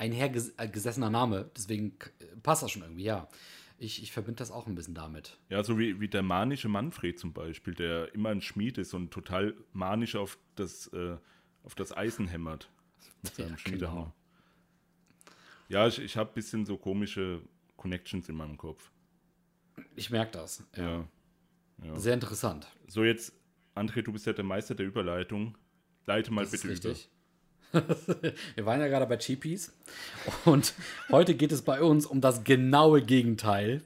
einhergesessener 0.00 1.10
Name. 1.10 1.50
Deswegen 1.56 1.98
k- 1.98 2.10
passt 2.42 2.62
das 2.62 2.70
schon 2.72 2.82
irgendwie, 2.82 3.04
ja. 3.04 3.28
Ich, 3.78 4.02
ich 4.02 4.12
verbinde 4.12 4.38
das 4.38 4.50
auch 4.50 4.66
ein 4.66 4.74
bisschen 4.74 4.94
damit. 4.94 5.38
Ja, 5.48 5.62
so 5.64 5.78
wie, 5.78 6.00
wie 6.00 6.08
der 6.08 6.22
manische 6.22 6.68
Manfred 6.68 7.18
zum 7.18 7.32
Beispiel, 7.32 7.74
der 7.74 8.12
immer 8.14 8.28
ein 8.30 8.42
Schmied 8.42 8.76
ist 8.78 8.92
und 8.92 9.10
total 9.10 9.54
manisch 9.72 10.16
auf 10.16 10.38
das, 10.56 10.88
äh, 10.88 11.16
auf 11.62 11.74
das 11.74 11.96
Eisen 11.96 12.28
hämmert. 12.28 12.68
Mit 13.22 13.34
seinem 13.34 13.50
Ja, 13.52 13.58
Schmiedehammer. 13.58 14.00
genau. 14.00 14.14
Ja, 15.68 15.86
ich, 15.86 15.98
ich 16.00 16.16
habe 16.16 16.30
ein 16.30 16.34
bisschen 16.34 16.66
so 16.66 16.76
komische 16.76 17.40
Connections 17.76 18.28
in 18.28 18.34
meinem 18.36 18.58
Kopf. 18.58 18.90
Ich 19.96 20.10
merke 20.10 20.32
das. 20.32 20.62
Ja. 20.76 21.06
Sehr 21.96 22.12
interessant. 22.14 22.66
So, 22.88 23.04
jetzt, 23.04 23.32
André, 23.74 24.02
du 24.02 24.12
bist 24.12 24.26
ja 24.26 24.34
der 24.34 24.44
Meister 24.44 24.74
der 24.74 24.84
Überleitung. 24.86 25.56
Leite 26.04 26.30
mal 26.32 26.44
Das 26.44 26.52
ist 26.52 26.62
bitte 26.62 26.72
richtig. 26.74 27.08
Wir 28.54 28.66
waren 28.66 28.80
ja 28.80 28.88
gerade 28.88 29.06
bei 29.06 29.16
Cheapies 29.16 29.72
und 30.44 30.74
heute 31.10 31.34
geht 31.34 31.52
es 31.52 31.62
bei 31.62 31.82
uns 31.82 32.06
um 32.06 32.20
das 32.20 32.44
genaue 32.44 33.02
Gegenteil. 33.02 33.82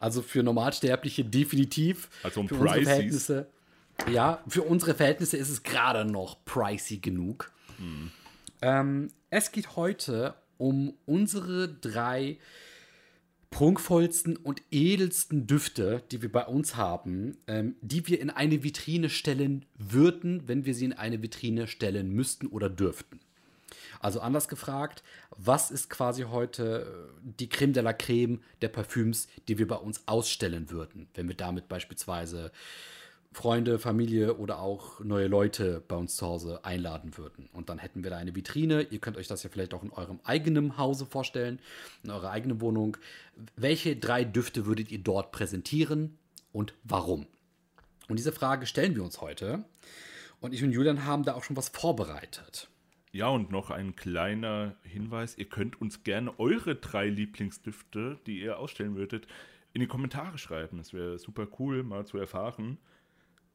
Also 0.00 0.22
für 0.22 0.42
Normalsterbliche 0.42 1.24
definitiv. 1.24 2.08
Also 2.22 2.40
um 2.40 2.48
für 2.48 2.56
unsere. 2.56 2.82
Verhältnisse. 2.82 3.46
Ja, 4.10 4.42
für 4.48 4.62
unsere 4.62 4.94
Verhältnisse 4.94 5.36
ist 5.36 5.48
es 5.48 5.62
gerade 5.62 6.04
noch 6.04 6.44
pricey 6.44 6.98
genug. 6.98 7.52
Hm. 7.78 8.10
Ähm, 8.60 9.10
es 9.30 9.52
geht 9.52 9.76
heute 9.76 10.34
um 10.58 10.94
unsere 11.06 11.68
drei 11.68 12.38
prunkvollsten 13.54 14.36
und 14.36 14.62
edelsten 14.72 15.46
Düfte, 15.46 16.02
die 16.10 16.22
wir 16.22 16.32
bei 16.32 16.44
uns 16.44 16.74
haben, 16.74 17.36
ähm, 17.46 17.76
die 17.82 18.08
wir 18.08 18.20
in 18.20 18.30
eine 18.30 18.64
Vitrine 18.64 19.08
stellen 19.08 19.64
würden, 19.78 20.48
wenn 20.48 20.64
wir 20.64 20.74
sie 20.74 20.86
in 20.86 20.92
eine 20.92 21.22
Vitrine 21.22 21.68
stellen 21.68 22.10
müssten 22.10 22.48
oder 22.48 22.68
dürften. 22.68 23.20
Also 24.00 24.18
anders 24.18 24.48
gefragt, 24.48 25.04
was 25.30 25.70
ist 25.70 25.88
quasi 25.88 26.22
heute 26.24 27.12
äh, 27.14 27.32
die 27.38 27.48
Creme 27.48 27.72
de 27.72 27.84
la 27.84 27.92
Creme 27.92 28.40
der 28.60 28.70
Parfüms, 28.70 29.28
die 29.46 29.56
wir 29.56 29.68
bei 29.68 29.76
uns 29.76 30.02
ausstellen 30.06 30.72
würden, 30.72 31.06
wenn 31.14 31.28
wir 31.28 31.36
damit 31.36 31.68
beispielsweise 31.68 32.50
Freunde, 33.34 33.78
Familie 33.78 34.36
oder 34.36 34.60
auch 34.60 35.00
neue 35.00 35.26
Leute 35.26 35.82
bei 35.86 35.96
uns 35.96 36.16
zu 36.16 36.26
Hause 36.26 36.64
einladen 36.64 37.16
würden. 37.18 37.48
Und 37.52 37.68
dann 37.68 37.78
hätten 37.78 38.02
wir 38.02 38.10
da 38.10 38.16
eine 38.16 38.34
Vitrine. 38.34 38.82
Ihr 38.82 39.00
könnt 39.00 39.16
euch 39.16 39.28
das 39.28 39.42
ja 39.42 39.50
vielleicht 39.50 39.74
auch 39.74 39.82
in 39.82 39.90
eurem 39.90 40.20
eigenen 40.24 40.78
Hause 40.78 41.04
vorstellen, 41.04 41.58
in 42.02 42.10
eurer 42.10 42.30
eigenen 42.30 42.60
Wohnung. 42.60 42.96
Welche 43.56 43.96
drei 43.96 44.24
Düfte 44.24 44.66
würdet 44.66 44.90
ihr 44.90 45.00
dort 45.00 45.32
präsentieren 45.32 46.18
und 46.52 46.74
warum? 46.84 47.26
Und 48.08 48.18
diese 48.18 48.32
Frage 48.32 48.66
stellen 48.66 48.94
wir 48.94 49.02
uns 49.02 49.20
heute. 49.20 49.64
Und 50.40 50.52
ich 50.52 50.62
und 50.62 50.72
Julian 50.72 51.04
haben 51.04 51.24
da 51.24 51.34
auch 51.34 51.42
schon 51.42 51.56
was 51.56 51.68
vorbereitet. 51.68 52.68
Ja, 53.12 53.28
und 53.28 53.50
noch 53.50 53.70
ein 53.70 53.94
kleiner 53.96 54.74
Hinweis. 54.82 55.38
Ihr 55.38 55.48
könnt 55.48 55.80
uns 55.80 56.02
gerne 56.02 56.38
eure 56.38 56.74
drei 56.74 57.08
Lieblingsdüfte, 57.08 58.18
die 58.26 58.40
ihr 58.40 58.58
ausstellen 58.58 58.96
würdet, 58.96 59.26
in 59.72 59.80
die 59.80 59.86
Kommentare 59.86 60.36
schreiben. 60.38 60.78
Es 60.78 60.92
wäre 60.92 61.18
super 61.18 61.46
cool, 61.58 61.82
mal 61.82 62.06
zu 62.06 62.18
erfahren, 62.18 62.78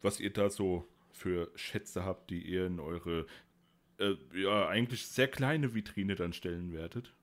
was 0.01 0.19
ihr 0.19 0.31
da 0.31 0.49
so 0.49 0.87
für 1.11 1.51
Schätze 1.55 2.05
habt, 2.05 2.29
die 2.29 2.41
ihr 2.41 2.67
in 2.67 2.79
eure, 2.79 3.25
äh, 3.99 4.15
ja, 4.33 4.67
eigentlich 4.67 5.07
sehr 5.07 5.27
kleine 5.27 5.73
Vitrine 5.73 6.15
dann 6.15 6.33
stellen 6.33 6.71
werdet. 6.71 7.13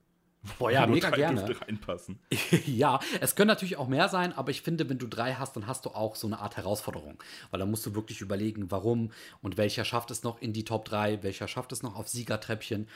Boah, 0.59 0.71
ja, 0.71 0.87
mega 0.87 1.11
drei 1.11 1.17
gerne. 1.17 1.61
Reinpassen. 1.61 2.19
ja, 2.67 3.01
es 3.21 3.35
können 3.35 3.49
natürlich 3.49 3.77
auch 3.77 3.89
mehr 3.89 4.09
sein, 4.09 4.33
aber 4.33 4.51
ich 4.51 4.63
finde, 4.63 4.89
wenn 4.89 4.99
du 4.99 5.07
drei 5.07 5.35
hast, 5.35 5.57
dann 5.57 5.67
hast 5.67 5.85
du 5.85 5.91
auch 5.91 6.15
so 6.15 6.27
eine 6.27 6.39
Art 6.39 6.57
Herausforderung. 6.57 7.23
Weil 7.51 7.61
da 7.61 7.67
musst 7.67 7.85
du 7.87 7.95
wirklich 7.95 8.21
überlegen, 8.21 8.71
warum 8.71 9.11
und 9.43 9.57
welcher 9.57 9.85
schafft 9.85 10.11
es 10.11 10.23
noch 10.23 10.41
in 10.41 10.53
die 10.53 10.65
Top 10.65 10.85
3, 10.85 11.23
welcher 11.23 11.49
schafft 11.49 11.73
es 11.73 11.83
noch 11.83 11.97
auf 11.97 12.09
Siegertreppchen. 12.09 12.89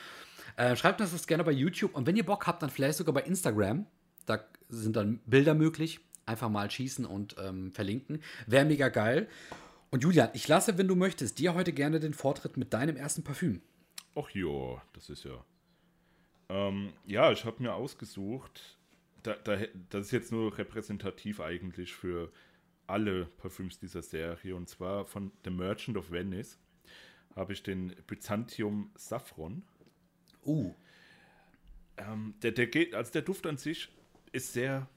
Äh, 0.55 0.75
schreibt 0.75 1.01
uns 1.01 1.11
das 1.11 1.27
gerne 1.27 1.43
bei 1.43 1.51
YouTube 1.51 1.95
und 1.95 2.07
wenn 2.07 2.15
ihr 2.15 2.25
Bock 2.25 2.47
habt, 2.47 2.61
dann 2.61 2.69
vielleicht 2.69 2.97
sogar 2.97 3.13
bei 3.13 3.21
Instagram. 3.21 3.85
Da 4.25 4.39
sind 4.69 4.95
dann 4.95 5.19
Bilder 5.25 5.53
möglich. 5.53 5.99
Einfach 6.25 6.49
mal 6.49 6.69
schießen 6.69 7.05
und 7.05 7.35
ähm, 7.43 7.71
verlinken. 7.71 8.21
Wäre 8.47 8.65
mega 8.65 8.89
geil. 8.89 9.27
Und 9.91 10.03
Julian, 10.03 10.29
ich 10.33 10.47
lasse, 10.47 10.77
wenn 10.77 10.87
du 10.87 10.95
möchtest, 10.95 11.37
dir 11.37 11.53
heute 11.53 11.73
gerne 11.73 11.99
den 11.99 12.13
Vortritt 12.13 12.57
mit 12.57 12.73
deinem 12.73 12.95
ersten 12.95 13.23
Parfüm. 13.23 13.61
Ach 14.15 14.29
ja, 14.31 14.81
das 14.93 15.09
ist 15.09 15.25
ja. 15.25 15.43
Ähm, 16.49 16.93
ja, 17.05 17.31
ich 17.31 17.45
habe 17.45 17.61
mir 17.61 17.73
ausgesucht, 17.73 18.77
da, 19.21 19.35
da, 19.35 19.57
das 19.89 20.07
ist 20.07 20.11
jetzt 20.11 20.31
nur 20.31 20.57
repräsentativ 20.57 21.39
eigentlich 21.39 21.93
für 21.93 22.31
alle 22.87 23.25
Parfüms 23.25 23.79
dieser 23.79 24.01
Serie, 24.01 24.55
und 24.55 24.67
zwar 24.67 25.05
von 25.05 25.31
The 25.43 25.51
Merchant 25.51 25.97
of 25.97 26.09
Venice 26.09 26.57
habe 27.35 27.53
ich 27.53 27.61
den 27.61 27.95
Byzantium 28.07 28.91
Saffron. 28.95 29.63
Uh, 30.45 30.73
Ähm, 31.97 32.33
der, 32.41 32.51
der 32.51 32.67
geht, 32.67 32.95
also 32.95 33.11
der 33.11 33.21
Duft 33.21 33.45
an 33.45 33.57
sich 33.57 33.89
ist 34.31 34.53
sehr 34.53 34.87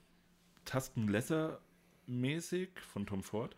Tastenleather-mäßig 0.64 2.68
von 2.80 3.06
Tom 3.06 3.22
Ford, 3.22 3.54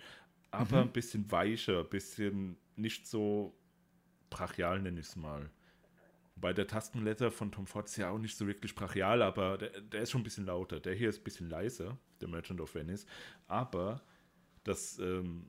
aber 0.50 0.83
ein 0.83 0.93
bisschen 0.93 1.31
weicher, 1.31 1.81
ein 1.81 1.88
bisschen 1.88 2.57
nicht 2.76 3.07
so 3.07 3.57
brachial, 4.31 4.81
nenne 4.81 5.00
ich 5.00 5.07
es 5.07 5.17
mal. 5.17 5.50
Bei 6.37 6.53
der 6.53 6.67
Tastenleather 6.67 7.31
von 7.31 7.50
Tom 7.50 7.67
Ford 7.67 7.87
ist 7.87 7.97
ja 7.97 8.11
auch 8.11 8.19
nicht 8.19 8.37
so 8.37 8.47
wirklich 8.47 8.75
brachial, 8.75 9.23
aber 9.23 9.57
der, 9.57 9.81
der 9.81 10.03
ist 10.03 10.11
schon 10.11 10.21
ein 10.21 10.25
bisschen 10.25 10.47
lauter. 10.47 10.81
Der 10.81 10.95
hier 10.95 11.09
ist 11.09 11.21
ein 11.21 11.25
bisschen 11.25 11.49
leiser, 11.49 11.99
der 12.21 12.29
Merchant 12.29 12.61
of 12.61 12.75
Venice. 12.75 13.07
Aber 13.49 14.03
das 14.65 14.99
ähm, 14.99 15.47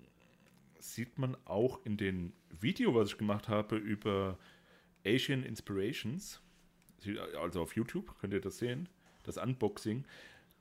sieht 0.80 1.18
man 1.18 1.36
auch 1.46 1.86
in 1.86 1.98
dem 1.98 2.34
Video, 2.50 2.96
was 2.96 3.10
ich 3.10 3.18
gemacht 3.18 3.50
habe 3.50 3.76
über 3.76 4.38
Asian 5.06 5.44
Inspirations. 5.44 6.42
Also 7.40 7.62
auf 7.62 7.76
YouTube 7.76 8.18
könnt 8.20 8.34
ihr 8.34 8.42
das 8.42 8.58
sehen, 8.60 8.88
das 9.24 9.38
Unboxing. 9.38 10.06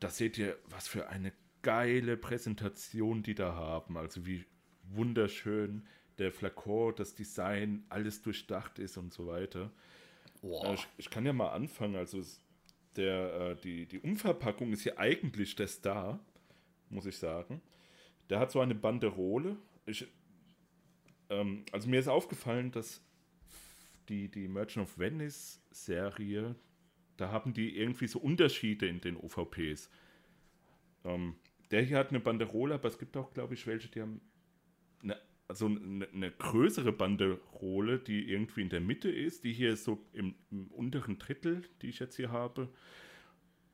Da 0.01 0.11
seht 0.11 0.39
ihr, 0.39 0.59
was 0.69 0.89
für 0.89 1.09
eine 1.09 1.33
geile 1.67 2.17
Präsentation 2.17 3.25
die 3.25 3.35
da 3.35 3.57
haben. 3.57 3.97
Also 3.97 4.25
wie 4.25 4.45
wunderschön 4.85 5.85
der 6.19 6.31
Flakon, 6.31 6.95
das 6.95 7.17
Design, 7.17 7.85
alles 7.89 8.23
durchdacht 8.23 8.79
ist 8.79 8.97
und 8.97 9.13
so 9.13 9.27
weiter. 9.27 9.73
wow. 10.43 10.65
Äh, 10.65 10.75
Ich, 10.75 10.87
ich 10.97 11.11
kann 11.11 11.27
ja 11.27 11.33
mal 11.33 11.49
anfangen. 11.49 11.97
Also 11.97 12.23
der, 12.95 13.35
äh, 13.35 13.57
die, 13.57 13.87
die 13.87 13.99
Umverpackung 13.99 14.73
ist 14.73 14.83
hier 14.83 14.97
eigentlich 15.01 15.57
der 15.57 15.67
Star, 15.67 16.21
muss 16.89 17.05
ich 17.05 17.19
sagen. 17.19 17.61
Der 18.31 18.39
hat 18.39 18.53
so 18.53 18.61
eine 18.61 18.77
Banderole. 18.77 19.57
Ich, 19.87 20.07
ähm, 21.31 21.65
also 21.73 21.89
mir 21.89 21.99
ist 21.99 22.07
aufgefallen, 22.07 22.71
dass 22.71 23.01
die, 24.09 24.29
die 24.29 24.47
Merchant 24.47 24.87
of 24.87 24.97
Venice 25.01 25.61
Serie, 25.73 26.55
da 27.17 27.33
haben 27.33 27.53
die 27.53 27.77
irgendwie 27.77 28.07
so 28.07 28.21
Unterschiede 28.21 28.87
in 28.87 29.01
den 29.01 29.17
OVPs. 29.17 29.91
Ähm, 31.05 31.35
der 31.71 31.83
hier 31.83 31.99
hat 31.99 32.11
eine 32.11 32.21
Banderole, 32.21 32.75
aber 32.75 32.89
es 32.89 32.99
gibt 32.99 33.17
auch, 33.17 33.33
glaube 33.33 33.55
ich, 33.55 33.67
welche, 33.67 33.89
die 33.89 34.01
haben 34.01 34.21
eine, 35.03 35.17
also 35.49 35.67
eine, 35.67 36.09
eine, 36.09 36.31
größere 36.31 36.93
Banderole, 36.93 37.99
die 37.99 38.31
irgendwie 38.31 38.63
in 38.63 38.69
der 38.69 38.81
Mitte 38.81 39.11
ist. 39.11 39.45
Die 39.45 39.53
hier 39.53 39.73
ist 39.73 39.85
so 39.85 40.05
im, 40.13 40.35
im 40.51 40.69
unteren 40.69 41.19
Drittel, 41.19 41.63
die 41.83 41.89
ich 41.89 41.99
jetzt 41.99 42.17
hier 42.17 42.31
habe. 42.31 42.69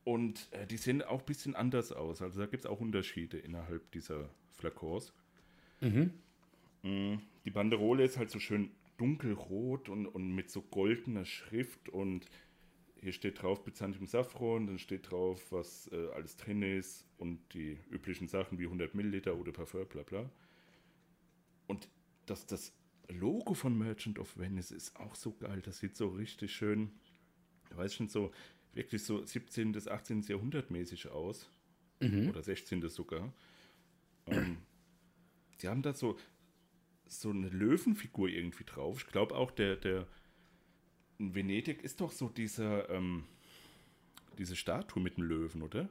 Und 0.04 0.49
äh, 0.52 0.66
die 0.66 0.78
sehen 0.78 1.02
auch 1.02 1.20
ein 1.20 1.26
bisschen 1.26 1.54
anders 1.54 1.92
aus. 1.92 2.22
Also 2.22 2.40
da 2.40 2.46
gibt 2.46 2.64
es 2.64 2.70
auch 2.70 2.80
Unterschiede 2.80 3.38
innerhalb 3.38 3.90
dieser 3.92 4.28
Flakons. 4.50 5.12
Mhm. 5.80 6.12
Mm, 6.82 7.18
die 7.44 7.50
Banderole 7.50 8.04
ist 8.04 8.18
halt 8.18 8.30
so 8.30 8.38
schön 8.38 8.70
dunkelrot 8.96 9.88
und, 9.88 10.06
und 10.06 10.34
mit 10.34 10.50
so 10.50 10.62
goldener 10.62 11.25
Schrift 11.25 11.88
und 11.88 12.26
hier 13.00 13.12
steht 13.12 13.42
drauf 13.42 13.64
Byzantium 13.64 14.06
Saffron, 14.06 14.68
dann 14.68 14.78
steht 14.78 15.11
drauf, 15.11 15.50
was 15.50 15.90
äh, 15.92 16.08
alles 16.14 16.37
drin 16.37 16.62
ist 16.62 17.04
und 17.22 17.54
die 17.54 17.78
üblichen 17.88 18.26
Sachen 18.26 18.58
wie 18.58 18.64
100 18.64 18.96
Milliliter 18.96 19.36
oder 19.36 19.52
Parfum, 19.52 19.86
bla 19.86 20.02
bla. 20.02 20.28
Und 21.68 21.88
das, 22.26 22.46
das 22.46 22.72
Logo 23.08 23.54
von 23.54 23.78
Merchant 23.78 24.18
of 24.18 24.36
Venice 24.36 24.72
ist 24.72 24.96
auch 24.96 25.14
so 25.14 25.32
geil. 25.32 25.62
Das 25.62 25.78
sieht 25.78 25.96
so 25.96 26.08
richtig 26.08 26.52
schön, 26.52 26.90
weiß 27.70 27.94
schon, 27.94 28.08
so 28.08 28.32
wirklich 28.74 29.04
so 29.04 29.24
17. 29.24 29.70
bis 29.70 29.86
18. 29.86 30.22
Jahrhundert 30.22 30.72
mäßig 30.72 31.08
aus. 31.10 31.48
Mhm. 32.00 32.28
Oder 32.28 32.42
16. 32.42 32.88
sogar. 32.88 33.32
Ähm, 34.26 34.58
die 35.60 35.68
haben 35.68 35.82
da 35.82 35.94
so, 35.94 36.18
so 37.06 37.30
eine 37.30 37.50
Löwenfigur 37.50 38.30
irgendwie 38.30 38.64
drauf. 38.64 38.98
Ich 38.98 39.06
glaube 39.06 39.36
auch, 39.36 39.52
der, 39.52 39.76
der 39.76 40.08
in 41.18 41.36
Venedig 41.36 41.84
ist 41.84 42.00
doch 42.00 42.10
so 42.10 42.28
dieser, 42.28 42.90
ähm, 42.90 43.26
diese 44.38 44.56
Statue 44.56 45.00
mit 45.00 45.18
dem 45.18 45.22
Löwen, 45.22 45.62
oder? 45.62 45.88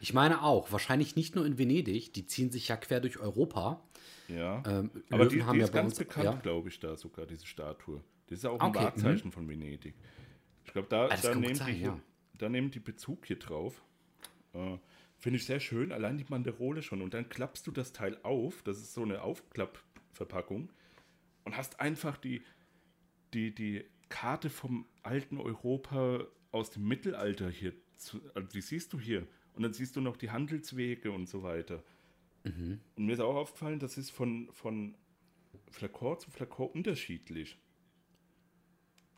Ich 0.00 0.14
meine 0.14 0.42
auch, 0.42 0.72
wahrscheinlich 0.72 1.16
nicht 1.16 1.34
nur 1.34 1.46
in 1.46 1.58
Venedig, 1.58 2.12
die 2.12 2.26
ziehen 2.26 2.50
sich 2.50 2.68
ja 2.68 2.76
quer 2.76 3.00
durch 3.00 3.18
Europa. 3.18 3.82
Ja. 4.28 4.62
Ähm, 4.66 4.90
Aber 5.10 5.26
die, 5.26 5.42
die 5.42 5.58
ist 5.58 5.72
ganz 5.72 5.92
uns, 5.92 5.98
bekannt, 5.98 6.24
ja. 6.24 6.32
glaube 6.32 6.68
ich, 6.68 6.80
da 6.80 6.96
sogar, 6.96 7.26
diese 7.26 7.46
Statue. 7.46 8.02
Das 8.26 8.38
ist 8.38 8.44
auch 8.46 8.60
ein 8.60 8.70
okay. 8.70 8.84
Wahrzeichen 8.84 9.28
mhm. 9.28 9.32
von 9.32 9.48
Venedig. 9.48 9.94
Ich 10.64 10.72
glaube, 10.72 10.88
da, 10.88 11.06
ah, 11.06 11.16
da, 11.20 11.34
nehmen 11.34 11.54
sein, 11.54 11.74
die, 11.74 11.82
ja. 11.82 12.00
da 12.38 12.48
nehmen 12.48 12.70
die 12.70 12.80
Bezug 12.80 13.26
hier 13.26 13.38
drauf. 13.38 13.82
Äh, 14.54 14.78
Finde 15.18 15.38
ich 15.38 15.46
sehr 15.46 15.60
schön, 15.60 15.92
allein 15.92 16.18
die 16.18 16.24
Banderole 16.24 16.82
schon. 16.82 17.02
Und 17.02 17.14
dann 17.14 17.28
klappst 17.28 17.66
du 17.66 17.70
das 17.70 17.92
Teil 17.92 18.18
auf, 18.22 18.62
das 18.62 18.78
ist 18.78 18.94
so 18.94 19.02
eine 19.02 19.22
Aufklappverpackung, 19.22 20.70
und 21.44 21.56
hast 21.56 21.80
einfach 21.80 22.16
die, 22.16 22.42
die, 23.32 23.54
die 23.54 23.84
Karte 24.08 24.48
vom 24.50 24.86
alten 25.02 25.38
Europa 25.38 26.26
aus 26.50 26.70
dem 26.70 26.86
Mittelalter 26.86 27.50
hier. 27.50 27.74
Zu, 27.96 28.20
also 28.34 28.48
die 28.48 28.60
siehst 28.60 28.92
du 28.92 29.00
hier. 29.00 29.26
Und 29.54 29.62
dann 29.62 29.72
siehst 29.72 29.96
du 29.96 30.00
noch 30.00 30.16
die 30.16 30.30
Handelswege 30.30 31.12
und 31.12 31.28
so 31.28 31.42
weiter. 31.42 31.82
Mhm. 32.44 32.80
Und 32.96 33.06
mir 33.06 33.12
ist 33.12 33.20
auch 33.20 33.36
aufgefallen, 33.36 33.78
das 33.78 33.96
ist 33.96 34.10
von, 34.10 34.48
von 34.52 34.94
Flakor 35.70 36.18
zu 36.18 36.30
Flakor 36.30 36.74
unterschiedlich. 36.74 37.56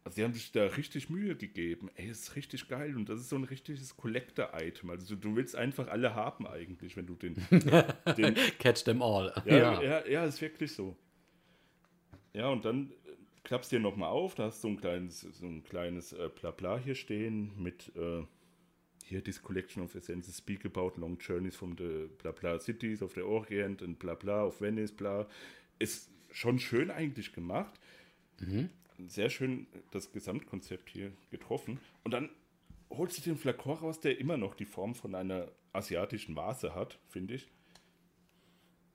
Also, 0.04 0.16
die 0.16 0.24
haben 0.24 0.34
sich 0.34 0.52
da 0.52 0.64
richtig 0.64 1.10
Mühe 1.10 1.34
gegeben. 1.34 1.90
Ey, 1.96 2.08
ist 2.08 2.36
richtig 2.36 2.68
geil. 2.68 2.94
Und 2.94 3.08
das 3.08 3.18
ist 3.18 3.28
so 3.28 3.36
ein 3.36 3.42
richtiges 3.42 3.96
Collector-Item. 3.96 4.90
Also, 4.90 5.16
du 5.16 5.34
willst 5.34 5.56
einfach 5.56 5.88
alle 5.88 6.14
haben, 6.14 6.46
eigentlich, 6.46 6.96
wenn 6.96 7.06
du 7.06 7.16
den. 7.16 7.34
den 8.16 8.36
Catch 8.60 8.84
them 8.84 9.02
all. 9.02 9.32
Ja, 9.44 9.56
ja, 9.56 9.82
ja, 9.82 10.06
ja, 10.06 10.24
ist 10.24 10.40
wirklich 10.40 10.72
so. 10.72 10.96
Ja, 12.34 12.50
und 12.50 12.64
dann 12.64 12.92
klappst 13.42 13.72
du 13.72 13.76
dir 13.76 13.82
nochmal 13.82 14.10
auf. 14.10 14.36
Da 14.36 14.44
hast 14.44 14.62
du 14.62 14.68
so 14.68 14.74
ein 14.74 14.76
kleines, 14.76 15.22
so 15.22 15.46
ein 15.46 15.64
kleines 15.64 16.12
äh, 16.12 16.30
Blabla 16.32 16.78
hier 16.78 16.94
stehen 16.94 17.50
mit. 17.60 17.90
Äh, 17.96 18.22
hier 19.06 19.22
this 19.22 19.40
collection 19.40 19.82
of 19.82 19.94
essences 19.94 20.36
speak 20.36 20.64
about 20.64 20.98
long 20.98 21.16
journeys 21.18 21.54
from 21.54 21.76
the 21.76 22.08
bla 22.18 22.32
bla 22.32 22.58
cities 22.58 23.02
of 23.02 23.14
the 23.14 23.22
Orient 23.22 23.80
and 23.80 23.98
bla 23.98 24.14
bla 24.14 24.44
of 24.44 24.60
Venice, 24.60 24.92
bla. 24.92 25.28
Ist 25.78 26.10
schon 26.32 26.58
schön 26.58 26.90
eigentlich 26.90 27.32
gemacht. 27.32 27.78
Mhm. 28.40 28.68
Sehr 29.06 29.30
schön 29.30 29.68
das 29.92 30.10
Gesamtkonzept 30.10 30.90
hier 30.90 31.12
getroffen. 31.30 31.78
Und 32.02 32.12
dann 32.12 32.30
holst 32.90 33.18
du 33.18 33.22
den 33.22 33.36
Flakon 33.36 33.78
raus, 33.78 34.00
der 34.00 34.18
immer 34.18 34.36
noch 34.36 34.54
die 34.54 34.64
Form 34.64 34.94
von 34.94 35.14
einer 35.14 35.52
asiatischen 35.72 36.34
Vase 36.34 36.74
hat, 36.74 36.98
finde 37.08 37.34
ich. 37.34 37.48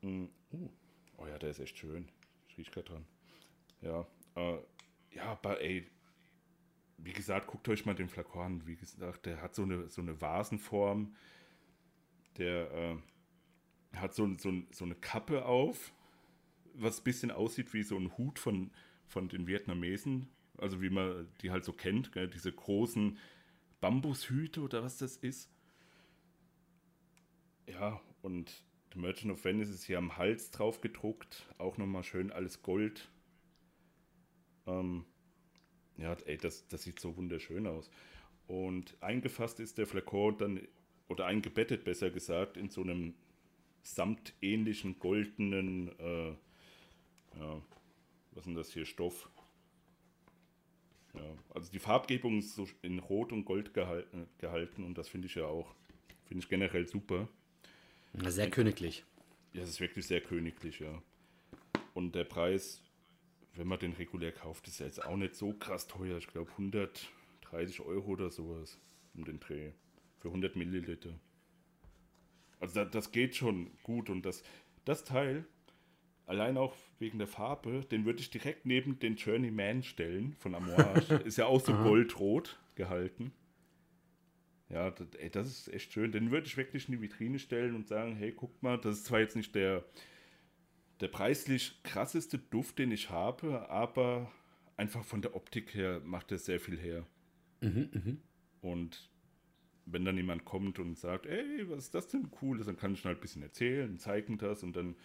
Mm. 0.02 0.26
Uh. 0.52 0.70
Oh 1.18 1.28
ja, 1.28 1.38
der 1.38 1.52
ist 1.52 1.60
echt 1.60 1.78
schön. 1.78 2.10
Ich 2.50 2.58
rieche 2.58 2.72
gerade 2.72 2.90
dran. 2.90 3.06
Ja, 3.82 4.08
äh, 4.36 4.58
ja, 5.16 5.24
aber 5.26 5.62
ey, 5.62 5.88
wie 7.04 7.14
gesagt, 7.14 7.48
guckt 7.48 7.68
euch 7.70 7.86
mal 7.86 7.96
den 7.96 8.10
Flakon 8.10 8.42
an. 8.42 8.68
Wie 8.68 8.76
gesagt, 8.76 9.26
der 9.26 9.42
hat 9.42 9.56
so 9.56 9.64
eine, 9.64 9.90
so 9.90 10.02
eine 10.02 10.20
Vasenform. 10.22 11.16
Der 12.38 12.72
äh, 12.72 13.98
hat 13.98 14.14
so, 14.14 14.32
so, 14.38 14.54
so 14.72 14.86
eine 14.86 14.96
Kappe 14.96 15.46
auf, 15.46 15.94
was 16.74 17.00
ein 17.00 17.04
bisschen 17.04 17.32
aussieht 17.32 17.74
wie 17.74 17.84
so 17.84 17.98
ein 17.98 18.18
Hut 18.18 18.40
von, 18.40 18.72
von 19.08 19.28
den 19.28 19.48
Vietnamesen. 19.48 20.30
Also 20.58 20.82
wie 20.82 20.90
man 20.90 21.28
die 21.42 21.52
halt 21.52 21.66
so 21.66 21.74
kennt, 21.74 22.12
gell? 22.12 22.28
diese 22.30 22.52
großen 22.52 23.18
Bambushüte 23.80 24.62
oder 24.62 24.84
was 24.84 24.98
das 24.98 25.18
ist. 25.18 25.50
Ja, 27.68 28.00
und 28.22 28.64
The 28.94 29.00
Merchant 29.00 29.32
of 29.34 29.44
Venice 29.44 29.70
ist 29.70 29.86
hier 29.86 29.98
am 29.98 30.18
Hals 30.18 30.52
drauf 30.52 30.82
gedruckt. 30.82 31.48
Auch 31.58 31.78
nochmal 31.78 32.04
schön 32.04 32.32
alles 32.32 32.62
Gold. 32.62 33.10
Ähm, 34.68 35.06
ja, 36.02 36.16
ey, 36.26 36.38
das, 36.38 36.68
das 36.68 36.84
sieht 36.84 37.00
so 37.00 37.16
wunderschön 37.16 37.68
aus. 37.68 37.90
Und 38.48 38.96
eingefasst 39.02 39.60
ist 39.60 39.78
der 39.78 39.88
Flakon 39.88 40.38
dann, 40.38 40.68
oder 41.08 41.26
eingebettet 41.26 41.84
besser 41.84 42.10
gesagt, 42.10 42.58
in 42.58 42.70
so 42.70 42.82
einem 42.82 43.14
samtähnlichen 43.84 45.00
goldenen, 45.00 45.88
äh, 46.00 46.30
ja, 47.40 47.62
was 48.32 48.48
ist 48.48 48.56
das 48.56 48.74
hier, 48.74 48.86
Stoff? 48.86 49.30
Ja, 51.14 51.38
also 51.54 51.72
die 51.72 51.80
Farbgebung 51.80 52.40
ist 52.40 52.56
so 52.56 52.68
in 52.82 53.00
Rot 53.00 53.32
und 53.32 53.46
Gold 53.46 53.74
gehalten, 53.74 54.28
gehalten 54.38 54.84
und 54.84 54.98
das 54.98 55.10
finde 55.10 55.28
ich 55.28 55.36
ja 55.36 55.46
auch, 55.46 55.76
finde 56.26 56.44
ich 56.44 56.50
generell 56.50 56.88
super. 56.88 57.28
Sehr 58.14 58.50
königlich. 58.50 59.04
Ja, 59.54 59.64
es 59.64 59.70
ist 59.70 59.82
wirklich 59.82 60.06
sehr 60.06 60.22
königlich, 60.22 60.80
ja. 60.80 61.02
Und 61.94 62.16
der 62.16 62.24
Preis 62.24 62.82
wenn 63.54 63.68
man 63.68 63.80
den 63.80 63.94
regulär 63.94 64.32
kauft, 64.32 64.68
ist 64.68 64.80
er 64.80 64.88
jetzt 64.88 65.04
auch 65.04 65.18
nicht 65.18 65.36
so 65.36 65.54
krass 65.54 65.88
teuer. 65.88 66.18
Ich 66.18 66.28
glaube 66.28 66.52
130 66.52 67.82
Euro 67.82 68.12
oder 68.12 68.30
sowas 68.30 68.80
um 69.14 69.26
den 69.26 69.40
Dreh. 69.40 69.72
Für 70.20 70.30
100 70.30 70.56
Milliliter. 70.56 71.20
Also 72.60 72.84
das, 72.84 72.92
das 72.92 73.12
geht 73.12 73.36
schon 73.36 73.72
gut 73.84 74.10
und 74.10 74.24
das, 74.24 74.44
das 74.86 75.04
Teil, 75.04 75.46
allein 76.28 76.58
auch 76.58 76.76
wegen 77.00 77.18
der 77.18 77.28
Farbe, 77.28 77.86
den 77.92 78.06
würde 78.06 78.20
ich 78.20 78.30
direkt 78.30 78.66
neben 78.66 79.00
den 79.00 79.16
Journeyman 79.16 79.84
stellen 79.84 80.36
von 80.38 80.56
Amouage. 80.56 81.16
ist 81.26 81.38
ja 81.38 81.48
auch 81.48 81.60
so 81.60 81.74
goldrot 81.74 82.60
gehalten. 82.76 83.34
Ja, 84.70 84.92
das, 84.92 85.08
ey, 85.16 85.30
das 85.30 85.48
ist 85.48 85.74
echt 85.74 85.92
schön. 85.92 86.12
Den 86.12 86.32
würde 86.32 86.48
ich 86.48 86.56
wirklich 86.56 86.88
in 86.88 86.94
die 86.94 87.02
Vitrine 87.02 87.40
stellen 87.40 87.76
und 87.76 87.88
sagen, 87.88 88.16
hey, 88.16 88.32
guck 88.32 88.62
mal, 88.64 88.78
das 88.78 88.98
ist 88.98 89.06
zwar 89.06 89.20
jetzt 89.20 89.36
nicht 89.36 89.54
der 89.56 89.84
der 91.02 91.08
preislich 91.08 91.82
krasseste 91.84 92.38
Duft, 92.38 92.80
den 92.80 92.92
ich 92.92 93.10
habe, 93.10 93.70
aber 93.70 94.32
einfach 94.78 95.04
von 95.04 95.22
der 95.22 95.36
Optik 95.36 95.74
her 95.74 96.02
macht 96.04 96.32
er 96.32 96.38
sehr 96.38 96.60
viel 96.60 96.80
her. 96.80 97.06
Mhm, 97.62 97.90
mh. 97.92 98.18
Und 98.62 99.10
wenn 99.86 100.06
dann 100.06 100.18
jemand 100.18 100.46
kommt 100.46 100.80
und 100.80 100.98
sagt, 100.98 101.26
ey, 101.26 101.70
was 101.70 101.86
ist 101.86 101.96
das 101.96 102.08
denn 102.08 102.30
Cooles, 102.32 102.68
dann 102.68 102.78
kann 102.78 102.94
ich 102.94 103.04
halt 103.04 103.18
ein 103.18 103.22
bisschen 103.22 103.42
erzählen, 103.42 103.98
zeigen 104.00 104.38
das 104.38 104.64
und 104.64 104.76
dann 104.76 104.96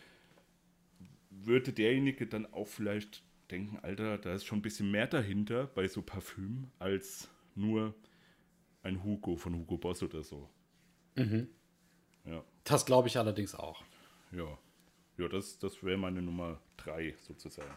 würde 1.30 1.72
derjenige 1.72 2.26
dann 2.26 2.46
auch 2.52 2.66
vielleicht 2.66 3.22
denken, 3.50 3.78
Alter, 3.78 4.18
da 4.18 4.34
ist 4.34 4.44
schon 4.44 4.58
ein 4.58 4.62
bisschen 4.62 4.90
mehr 4.90 5.06
dahinter 5.06 5.66
bei 5.66 5.88
so 5.88 6.02
Parfüm 6.02 6.70
als 6.78 7.28
nur 7.54 7.94
ein 8.82 9.02
Hugo 9.02 9.36
von 9.36 9.54
Hugo 9.54 9.78
Boss 9.78 10.02
oder 10.02 10.22
so. 10.22 10.48
Mhm. 11.16 11.48
Ja. 12.24 12.44
Das 12.64 12.84
glaube 12.86 13.08
ich 13.08 13.18
allerdings 13.18 13.54
auch. 13.54 13.82
Ja. 14.32 14.58
Ja, 15.18 15.28
das, 15.28 15.58
das 15.58 15.82
wäre 15.82 15.96
meine 15.96 16.22
Nummer 16.22 16.60
drei 16.76 17.14
sozusagen. 17.26 17.70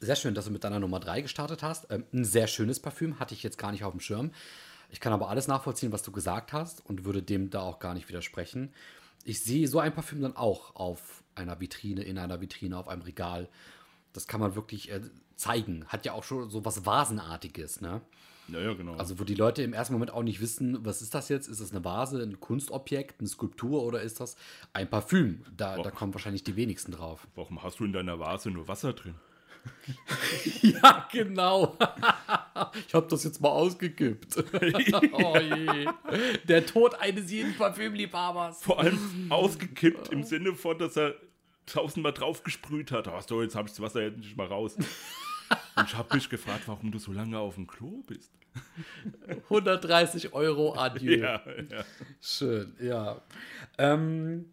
Sehr 0.00 0.16
schön, 0.16 0.34
dass 0.34 0.46
du 0.46 0.50
mit 0.50 0.64
deiner 0.64 0.80
Nummer 0.80 1.00
drei 1.00 1.20
gestartet 1.20 1.62
hast. 1.62 1.90
Ähm, 1.90 2.04
ein 2.12 2.24
sehr 2.24 2.46
schönes 2.46 2.80
Parfüm, 2.80 3.18
hatte 3.20 3.34
ich 3.34 3.42
jetzt 3.42 3.58
gar 3.58 3.72
nicht 3.72 3.84
auf 3.84 3.92
dem 3.92 4.00
Schirm. 4.00 4.32
Ich 4.90 5.00
kann 5.00 5.12
aber 5.12 5.28
alles 5.28 5.48
nachvollziehen, 5.48 5.92
was 5.92 6.02
du 6.02 6.12
gesagt 6.12 6.52
hast 6.52 6.84
und 6.84 7.04
würde 7.04 7.22
dem 7.22 7.50
da 7.50 7.60
auch 7.60 7.78
gar 7.78 7.94
nicht 7.94 8.08
widersprechen. 8.08 8.72
Ich 9.24 9.40
sehe 9.42 9.68
so 9.68 9.78
ein 9.78 9.94
Parfüm 9.94 10.20
dann 10.20 10.36
auch 10.36 10.74
auf 10.74 11.22
einer 11.34 11.60
Vitrine, 11.60 12.02
in 12.02 12.18
einer 12.18 12.40
Vitrine, 12.40 12.76
auf 12.76 12.88
einem 12.88 13.02
Regal. 13.02 13.48
Das 14.12 14.26
kann 14.26 14.40
man 14.40 14.54
wirklich 14.54 14.90
äh, 14.90 15.00
zeigen. 15.42 15.84
Hat 15.88 16.06
ja 16.06 16.12
auch 16.12 16.24
schon 16.24 16.48
so 16.50 16.64
was 16.64 16.86
Vasenartiges, 16.86 17.80
ne? 17.80 18.00
Ja, 18.48 18.60
ja, 18.60 18.74
genau. 18.74 18.94
Also, 18.94 19.18
wo 19.18 19.24
die 19.24 19.34
Leute 19.34 19.62
im 19.62 19.72
ersten 19.72 19.92
Moment 19.92 20.12
auch 20.12 20.22
nicht 20.22 20.40
wissen, 20.40 20.84
was 20.84 21.00
ist 21.00 21.14
das 21.14 21.28
jetzt? 21.28 21.48
Ist 21.48 21.60
das 21.60 21.70
eine 21.70 21.84
Vase, 21.84 22.22
ein 22.22 22.40
Kunstobjekt, 22.40 23.20
eine 23.20 23.28
Skulptur 23.28 23.82
oder 23.82 24.02
ist 24.02 24.20
das 24.20 24.36
ein 24.72 24.90
Parfüm? 24.90 25.44
Da, 25.56 25.76
da 25.78 25.90
kommen 25.90 26.12
wahrscheinlich 26.12 26.44
die 26.44 26.56
wenigsten 26.56 26.92
drauf. 26.92 27.26
Warum 27.34 27.62
hast 27.62 27.80
du 27.80 27.84
in 27.84 27.92
deiner 27.92 28.18
Vase 28.18 28.50
nur 28.50 28.68
Wasser 28.68 28.92
drin? 28.92 29.14
ja, 30.62 31.08
genau. 31.12 31.76
ich 32.86 32.94
habe 32.94 33.06
das 33.08 33.22
jetzt 33.24 33.40
mal 33.40 33.50
ausgekippt. 33.50 34.36
oh 35.12 35.38
je. 35.38 35.88
Der 36.44 36.66
Tod 36.66 36.96
eines 36.96 37.30
jeden 37.30 37.56
Parfümliebhabers. 37.56 38.62
Vor 38.62 38.80
allem 38.80 39.26
ausgekippt 39.28 40.08
im 40.08 40.24
Sinne 40.24 40.54
von, 40.54 40.78
dass 40.78 40.96
er 40.96 41.14
tausendmal 41.66 42.12
draufgesprüht 42.12 42.90
hat. 42.90 43.06
Ach 43.08 43.22
so, 43.22 43.40
jetzt 43.40 43.54
habe 43.54 43.68
ich 43.68 43.74
das 43.74 43.80
Wasser 43.80 44.02
endlich 44.02 44.36
mal 44.36 44.48
raus. 44.48 44.76
Und 45.76 45.88
ich 45.88 45.94
habe 45.96 46.14
mich 46.14 46.28
gefragt, 46.28 46.62
warum 46.66 46.90
du 46.92 46.98
so 46.98 47.12
lange 47.12 47.38
auf 47.38 47.54
dem 47.54 47.66
Klo 47.66 48.02
bist. 48.06 48.32
130 49.44 50.32
Euro 50.32 50.74
adieu. 50.76 51.18
Ja, 51.22 51.42
ja. 51.70 51.84
Schön, 52.20 52.76
ja. 52.80 53.22
Ähm, 53.78 54.46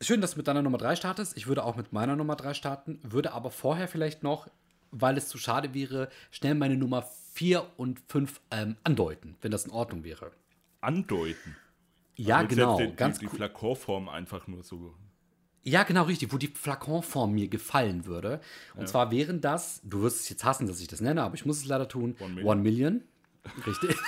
schön, 0.00 0.20
dass 0.20 0.32
du 0.32 0.38
mit 0.38 0.48
deiner 0.48 0.62
Nummer 0.62 0.78
3 0.78 0.96
startest. 0.96 1.36
Ich 1.36 1.46
würde 1.46 1.64
auch 1.64 1.76
mit 1.76 1.92
meiner 1.92 2.16
Nummer 2.16 2.36
3 2.36 2.54
starten, 2.54 2.98
würde 3.02 3.32
aber 3.32 3.50
vorher 3.50 3.88
vielleicht 3.88 4.22
noch, 4.22 4.48
weil 4.90 5.16
es 5.16 5.28
zu 5.28 5.38
schade 5.38 5.74
wäre, 5.74 6.08
schnell 6.30 6.54
meine 6.54 6.76
Nummer 6.76 7.02
4 7.34 7.64
und 7.76 8.00
5 8.08 8.40
ähm, 8.50 8.76
andeuten, 8.84 9.36
wenn 9.42 9.50
das 9.52 9.64
in 9.66 9.70
Ordnung 9.70 10.02
wäre. 10.04 10.32
Andeuten. 10.80 11.56
Ja, 12.16 12.38
Also 12.38 12.48
genau. 12.48 12.78
Die, 12.78 12.96
ganz 12.96 13.18
die, 13.18 13.26
die 13.26 13.30
cool. 13.30 13.36
Flakonform 13.36 14.08
einfach 14.08 14.46
nur 14.48 14.62
so. 14.64 14.94
Ja, 15.64 15.82
genau, 15.82 16.04
richtig, 16.04 16.32
wo 16.32 16.38
die 16.38 16.48
Flakonform 16.48 17.32
mir 17.32 17.48
gefallen 17.48 18.06
würde. 18.06 18.40
Und 18.74 18.88
zwar 18.88 19.10
wären 19.10 19.40
das, 19.40 19.80
du 19.84 20.02
wirst 20.02 20.20
es 20.20 20.28
jetzt 20.28 20.44
hassen, 20.44 20.66
dass 20.66 20.80
ich 20.80 20.88
das 20.88 21.00
nenne, 21.00 21.22
aber 21.22 21.34
ich 21.34 21.44
muss 21.44 21.58
es 21.58 21.66
leider 21.66 21.88
tun, 21.88 22.16
One 22.20 22.34
Million. 22.34 22.46
One 22.46 22.62
Million. 22.62 23.02
Richtig. 23.66 23.96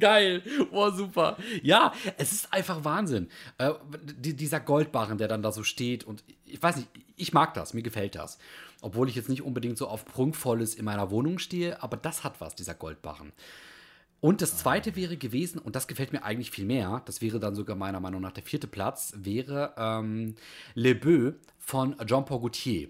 Geil. 0.00 0.42
Boah, 0.70 0.92
super. 0.92 1.36
Ja, 1.62 1.92
es 2.16 2.32
ist 2.32 2.52
einfach 2.52 2.84
Wahnsinn. 2.84 3.28
Äh, 3.58 3.72
die, 4.02 4.34
dieser 4.34 4.60
Goldbarren, 4.60 5.18
der 5.18 5.28
dann 5.28 5.42
da 5.42 5.52
so 5.52 5.62
steht 5.62 6.04
und 6.04 6.24
ich 6.44 6.62
weiß 6.62 6.76
nicht, 6.76 6.88
ich 7.16 7.32
mag 7.32 7.54
das, 7.54 7.74
mir 7.74 7.82
gefällt 7.82 8.14
das. 8.14 8.38
Obwohl 8.80 9.08
ich 9.08 9.14
jetzt 9.14 9.28
nicht 9.28 9.42
unbedingt 9.42 9.78
so 9.78 9.88
auf 9.88 10.04
Prunkvolles 10.04 10.74
in 10.74 10.84
meiner 10.84 11.10
Wohnung 11.10 11.38
stehe, 11.38 11.82
aber 11.82 11.96
das 11.96 12.22
hat 12.22 12.40
was, 12.40 12.54
dieser 12.54 12.74
Goldbarren. 12.74 13.32
Und 14.24 14.40
das 14.40 14.56
zweite 14.56 14.96
wäre 14.96 15.18
gewesen, 15.18 15.58
und 15.58 15.76
das 15.76 15.86
gefällt 15.86 16.14
mir 16.14 16.24
eigentlich 16.24 16.50
viel 16.50 16.64
mehr, 16.64 17.02
das 17.04 17.20
wäre 17.20 17.38
dann 17.38 17.54
sogar 17.54 17.76
meiner 17.76 18.00
Meinung 18.00 18.22
nach 18.22 18.32
der 18.32 18.42
vierte 18.42 18.66
Platz, 18.66 19.12
wäre 19.18 19.74
ähm, 19.76 20.34
Le 20.74 20.94
Beau 20.94 21.34
von 21.58 21.94
Jean-Paul 21.98 22.40
Gaultier. 22.40 22.88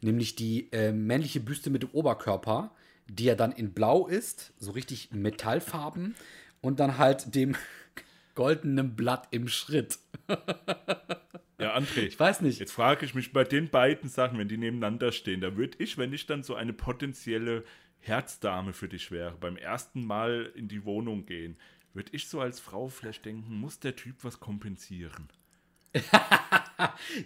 Nämlich 0.00 0.36
die 0.36 0.72
äh, 0.72 0.92
männliche 0.92 1.40
Büste 1.40 1.68
mit 1.68 1.82
dem 1.82 1.90
Oberkörper, 1.90 2.70
die 3.08 3.24
ja 3.24 3.34
dann 3.34 3.52
in 3.52 3.74
Blau 3.74 4.06
ist, 4.06 4.54
so 4.58 4.70
richtig 4.70 5.10
Metallfarben, 5.12 6.14
und 6.62 6.80
dann 6.80 6.96
halt 6.96 7.34
dem 7.34 7.56
goldenen 8.34 8.96
Blatt 8.96 9.28
im 9.32 9.48
Schritt. 9.48 9.98
Ja, 11.58 11.76
André. 11.76 12.06
Ich 12.06 12.18
weiß 12.18 12.40
nicht. 12.40 12.58
Jetzt 12.58 12.72
frage 12.72 13.04
ich 13.04 13.14
mich 13.14 13.34
bei 13.34 13.44
den 13.44 13.68
beiden 13.68 14.08
Sachen, 14.08 14.38
wenn 14.38 14.48
die 14.48 14.56
nebeneinander 14.56 15.12
stehen, 15.12 15.42
da 15.42 15.58
würde 15.58 15.76
ich, 15.78 15.98
wenn 15.98 16.14
ich 16.14 16.24
dann 16.24 16.42
so 16.42 16.54
eine 16.54 16.72
potenzielle 16.72 17.64
Herzdame 18.00 18.72
für 18.72 18.88
dich 18.88 19.10
wäre, 19.10 19.36
beim 19.38 19.56
ersten 19.56 20.04
Mal 20.04 20.52
in 20.54 20.68
die 20.68 20.84
Wohnung 20.84 21.26
gehen, 21.26 21.56
würde 21.92 22.10
ich 22.12 22.28
so 22.28 22.40
als 22.40 22.60
Frau 22.60 22.88
vielleicht 22.88 23.24
denken, 23.24 23.54
muss 23.54 23.80
der 23.80 23.96
Typ 23.96 24.16
was 24.22 24.40
kompensieren? 24.40 25.28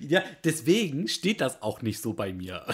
Ja, 0.01 0.23
deswegen 0.43 1.09
steht 1.09 1.41
das 1.41 1.63
auch 1.63 1.83
nicht 1.83 2.01
so 2.01 2.13
bei 2.13 2.33
mir. 2.33 2.65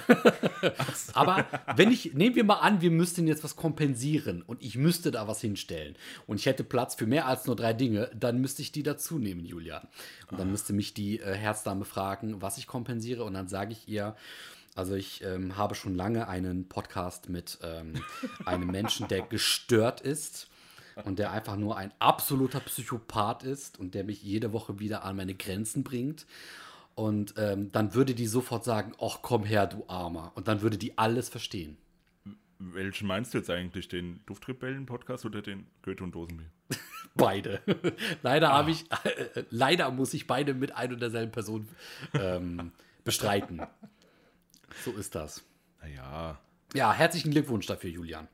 Aber 1.13 1.47
wenn 1.77 1.91
ich, 1.91 2.15
nehmen 2.15 2.37
wir 2.37 2.45
mal 2.45 2.61
an, 2.61 2.81
wir 2.81 2.91
müssten 2.91 3.27
jetzt 3.27 3.45
was 3.45 3.57
kompensieren 3.57 4.43
und 4.43 4.63
ich 4.63 4.77
müsste 4.77 5.11
da 5.11 5.29
was 5.29 5.41
hinstellen 5.41 5.97
und 6.27 6.39
ich 6.39 6.47
hätte 6.47 6.65
Platz 6.65 6.95
für 6.95 7.07
mehr 7.07 7.27
als 7.27 7.47
nur 7.47 7.57
drei 7.57 7.73
Dinge, 7.73 8.11
dann 8.19 8.41
müsste 8.41 8.63
ich 8.63 8.73
die 8.73 8.83
dazu 8.83 9.19
nehmen, 9.19 9.45
Julian. 9.45 9.87
Und 10.31 10.41
dann 10.41 10.51
müsste 10.51 10.73
mich 10.73 10.95
die 10.95 11.21
äh, 11.21 11.35
Herzdame 11.35 11.85
fragen, 11.85 12.41
was 12.41 12.59
ich 12.59 12.67
kompensiere 12.67 13.25
und 13.25 13.35
dann 13.35 13.49
sage 13.49 13.73
ich 13.73 13.89
ihr, 13.89 14.17
also 14.75 14.95
ich 14.95 15.23
ähm, 15.25 15.57
habe 15.57 15.75
schon 15.75 15.95
lange 15.95 16.29
einen 16.29 16.69
Podcast 16.69 17.29
mit 17.29 17.59
ähm, 17.63 17.95
einem 18.47 18.69
Menschen, 18.69 19.09
der 19.09 19.23
gestört 19.23 20.01
ist 20.01 20.49
und 21.05 21.19
der 21.19 21.33
einfach 21.33 21.57
nur 21.57 21.77
ein 21.77 21.93
absoluter 21.99 22.61
Psychopath 22.61 23.43
ist 23.43 23.79
und 23.79 23.95
der 23.95 24.05
mich 24.05 24.23
jede 24.23 24.53
Woche 24.53 24.79
wieder 24.79 25.05
an 25.05 25.17
meine 25.17 25.35
Grenzen 25.35 25.83
bringt. 25.83 26.27
Und 26.95 27.35
ähm, 27.39 27.73
dann 27.73 27.95
würde 27.95 28.15
die 28.15 28.27
sofort 28.27 28.65
sagen, 28.65 28.93
ach 29.01 29.19
komm 29.23 29.45
her, 29.45 29.67
du 29.67 29.85
Armer. 29.89 30.33
Und 30.35 30.49
dann 30.49 30.61
würde 30.61 30.77
die 30.77 30.99
alles 30.99 31.29
verstehen. 31.29 31.77
Welchen 32.59 33.07
meinst 33.07 33.33
du 33.33 33.39
jetzt 33.39 33.49
eigentlich? 33.49 33.89
Den 33.89 34.21
Duftrebellen-Podcast 34.27 35.25
oder 35.25 35.41
den 35.41 35.67
Goethe 35.83 36.05
und 36.05 36.15
Dosenbier? 36.15 36.51
Beide. 37.15 37.61
leider 38.23 38.51
habe 38.51 38.71
ich, 38.71 38.85
äh, 39.05 39.45
leider 39.49 39.91
muss 39.91 40.13
ich 40.13 40.27
beide 40.27 40.55
mit 40.55 40.73
ein 40.73 40.93
und 40.93 41.01
derselben 41.01 41.33
Person 41.33 41.67
ähm, 42.13 42.73
bestreiten. 43.03 43.63
So 44.85 44.93
ist 44.93 45.15
das. 45.15 45.45
Naja, 45.81 46.39
Ja, 46.75 46.93
herzlichen 46.93 47.31
Glückwunsch 47.31 47.67
dafür, 47.67 47.91
Julian. 47.91 48.29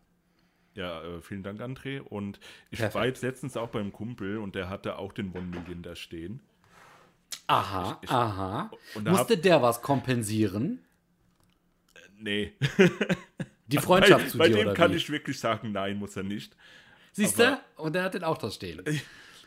ja, 0.75 1.03
äh, 1.03 1.21
vielen 1.21 1.43
Dank, 1.43 1.61
André. 1.61 2.01
Und 2.01 2.39
ich 2.71 2.79
Perfekt. 2.79 2.95
war 2.95 3.07
jetzt 3.07 3.23
letztens 3.23 3.57
auch 3.57 3.69
beim 3.71 3.93
Kumpel 3.93 4.39
und 4.39 4.55
der 4.55 4.69
hatte 4.69 4.99
auch 4.99 5.13
den 5.13 5.33
One 5.33 5.47
Million 5.47 5.83
da 5.83 5.95
stehen. 5.97 6.41
Aha, 7.47 7.99
Ich- 8.03 8.11
aha. 8.11 8.71
und 8.95 9.05
da 9.05 9.13
Musste 9.13 9.39
der 9.39 9.63
was 9.63 9.81
kompensieren? 9.83 10.85
Nee. 12.19 12.53
Die 13.69 13.79
Freundschaft 13.79 14.25
bei, 14.27 14.31
zu 14.31 14.39
bei 14.39 14.49
dir 14.49 14.57
dem 14.59 14.67
oder 14.69 14.75
kann 14.75 14.93
wie? 14.93 14.97
ich 14.97 15.11
wirklich 15.11 15.39
sagen, 15.41 15.73
nein, 15.73 15.97
muss 15.99 16.17
er 16.17 16.23
nicht. 16.23 16.57
Siehst 17.13 17.39
du? 17.39 17.61
Und 17.77 17.95
der 17.95 18.05
hat 18.05 18.15
den 18.15 18.23
auch 18.25 18.39
da 18.39 18.51
stehen. 18.51 18.83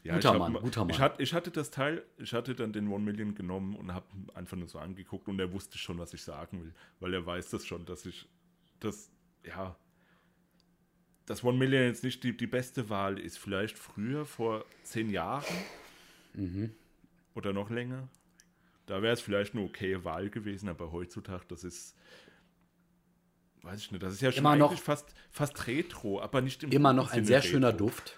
Ja, 0.03 0.15
Guter 0.15 0.29
ich 0.29 0.33
hab 0.33 0.39
Mann, 0.39 0.53
mal- 0.53 0.61
guter 0.61 0.81
Mann. 0.81 0.89
Ich, 0.91 0.99
hat, 0.99 1.19
ich 1.19 1.33
hatte 1.33 1.51
das 1.51 1.71
Teil, 1.71 2.03
ich 2.17 2.33
hatte 2.33 2.55
dann 2.55 2.71
den 2.71 2.87
One 2.87 3.03
Million 3.03 3.35
genommen 3.35 3.75
und 3.75 3.93
habe 3.93 4.05
einfach 4.33 4.55
nur 4.57 4.67
so 4.69 4.79
angeguckt 4.79 5.27
und 5.27 5.39
er 5.39 5.51
wusste 5.51 5.77
schon, 5.77 5.97
was 5.99 6.13
ich 6.13 6.23
sagen 6.23 6.63
will, 6.63 6.73
weil 6.99 7.13
er 7.13 7.25
weiß 7.25 7.49
das 7.49 7.65
schon, 7.65 7.85
dass 7.85 8.05
ich 8.05 8.27
das, 8.79 9.11
ja, 9.45 9.75
das 11.25 11.43
One 11.43 11.57
Million 11.57 11.83
jetzt 11.83 12.03
nicht 12.03 12.23
die, 12.23 12.35
die 12.35 12.47
beste 12.47 12.89
Wahl 12.89 13.19
ist. 13.19 13.37
Vielleicht 13.37 13.77
früher, 13.77 14.25
vor 14.25 14.65
zehn 14.83 15.09
Jahren 15.09 15.43
Mhm. 16.33 16.71
oder 17.35 17.51
noch 17.53 17.69
länger. 17.69 18.07
Da 18.85 19.01
wäre 19.01 19.13
es 19.13 19.21
vielleicht 19.21 19.53
eine 19.53 19.63
okaye 19.65 20.03
Wahl 20.05 20.29
gewesen, 20.29 20.69
aber 20.69 20.91
heutzutage, 20.91 21.43
das 21.49 21.63
ist, 21.63 21.95
weiß 23.63 23.81
ich 23.81 23.91
nicht, 23.91 24.01
das 24.01 24.13
ist 24.13 24.21
ja 24.21 24.31
schon 24.31 24.39
Immer 24.39 24.55
noch- 24.55 24.77
fast, 24.79 25.13
fast 25.29 25.67
retro, 25.67 26.21
aber 26.21 26.41
nicht 26.41 26.63
im 26.63 26.71
Immer 26.71 26.93
noch 26.93 27.11
ein 27.11 27.25
sehr 27.25 27.39
retro. 27.39 27.49
schöner 27.51 27.73
Duft. 27.73 28.17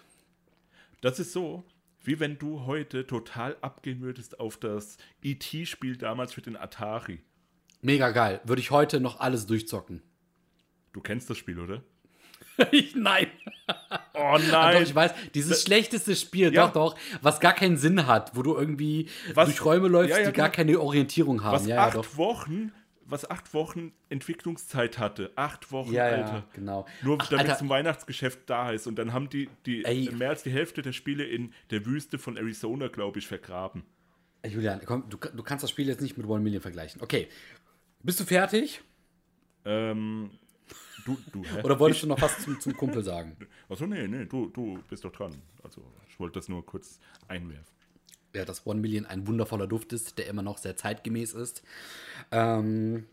Das 1.02 1.20
ist 1.20 1.34
so, 1.34 1.64
wie 2.04 2.20
wenn 2.20 2.38
du 2.38 2.66
heute 2.66 3.06
total 3.08 3.58
abgehen 3.62 4.02
würdest 4.02 4.40
auf 4.40 4.58
das 4.58 4.98
E.T.-Spiel 5.24 5.98
damals 5.98 6.34
für 6.34 6.42
den 6.42 6.58
Atari. 6.58 7.20
Mega 7.82 8.10
geil. 8.12 8.42
Würde 8.44 8.62
ich 8.62 8.72
heute 8.72 9.00
noch 9.00 9.20
alles 9.20 9.46
durchzocken. 9.48 10.02
Du 10.94 11.02
kennst 11.02 11.30
das 11.30 11.38
Spiel, 11.38 11.60
oder? 11.60 11.84
ich, 12.72 12.96
nein. 12.96 13.28
Oh 14.14 14.38
Doch, 14.38 14.52
nein! 14.52 14.84
ich 14.84 14.94
weiß, 14.94 15.14
dieses 15.34 15.64
schlechteste 15.64 16.16
Spiel, 16.16 16.54
Ja. 16.54 16.68
doch, 16.68 16.74
doch, 16.94 17.00
was 17.22 17.40
gar 17.40 17.54
keinen 17.54 17.78
Sinn 17.78 18.06
hat, 18.06 18.36
wo 18.36 18.44
du 18.44 18.54
irgendwie 18.56 19.10
Was- 19.34 19.48
durch 19.48 19.64
Räume 19.66 19.88
läufst, 19.88 20.12
Ja, 20.12 20.20
ja, 20.20 20.28
die 20.30 20.34
gar 20.34 20.50
genau. 20.50 20.56
keine 20.58 20.80
Orientierung 20.80 21.44
haben. 21.44 21.54
was 21.56 21.66
ja, 21.66 21.76
ja, 21.78 21.88
acht 21.88 21.96
doch. 21.96 22.18
Wochen, 22.18 22.72
was 23.12 23.30
acht 23.30 23.54
Wochen 23.54 23.92
Entwicklungszeit 24.10 24.98
hatte. 24.98 25.32
Acht 25.36 25.72
Wochen, 25.72 25.94
Ja, 25.94 26.06
Alter. 26.06 26.34
ja, 26.34 26.48
genau. 26.54 26.86
Nur 27.04 27.18
Ach, 27.20 27.28
damit 27.30 27.46
Alter. 27.48 27.60
zum 27.60 27.70
Weihnachtsgeschäft 27.70 28.42
da 28.50 28.72
ist. 28.72 28.88
Und 28.88 28.96
dann 28.96 29.14
haben 29.14 29.30
die, 29.30 29.50
die 29.66 29.84
Ey. 29.86 30.10
mehr 30.12 30.30
als 30.30 30.44
die 30.44 30.52
Hälfte 30.52 30.82
der 30.82 30.94
Spiele 30.94 31.24
in 31.26 31.54
der 31.70 31.86
Wüste 31.86 32.18
von 32.18 32.38
Arizona, 32.38 32.88
glaube 32.88 33.20
ich, 33.20 33.28
vergraben. 33.28 33.84
Julian, 34.48 34.82
komm, 34.86 35.08
du, 35.10 35.18
du 35.18 35.44
kannst 35.44 35.64
das 35.64 35.70
Spiel 35.70 35.88
jetzt 35.88 36.02
nicht 36.02 36.18
mit 36.18 36.26
One 36.26 36.42
Million 36.42 36.62
vergleichen. 36.62 37.02
Okay. 37.02 37.28
Bist 38.02 38.20
du 38.20 38.24
fertig? 38.24 38.82
Ähm, 39.66 40.32
du, 41.06 41.18
du, 41.32 41.44
hä? 41.44 41.62
Oder 41.64 41.80
wolltest 41.80 42.04
du 42.04 42.08
noch 42.08 42.20
was 42.22 42.40
zum, 42.40 42.60
zum 42.60 42.76
Kumpel 42.76 43.04
sagen? 43.04 43.38
Achso, 43.70 43.86
nee, 43.86 44.08
nee, 44.08 44.26
du, 44.26 44.48
du 44.48 44.80
bist 44.90 45.06
doch 45.06 45.12
dran. 45.12 45.40
Also, 45.64 45.84
ich 46.10 46.20
wollte 46.20 46.40
das 46.40 46.50
nur 46.50 46.66
kurz 46.66 47.00
einwerfen. 47.28 47.66
Ja, 48.34 48.46
dass 48.46 48.66
One 48.66 48.80
Million 48.82 49.06
ein 49.06 49.28
wundervoller 49.28 49.68
Duft 49.68 49.94
ist, 49.94 50.18
der 50.18 50.28
immer 50.28 50.42
noch 50.42 50.58
sehr 50.58 50.76
zeitgemäß 50.78 51.34
ist. 51.34 51.64
Ähm, 52.32 53.06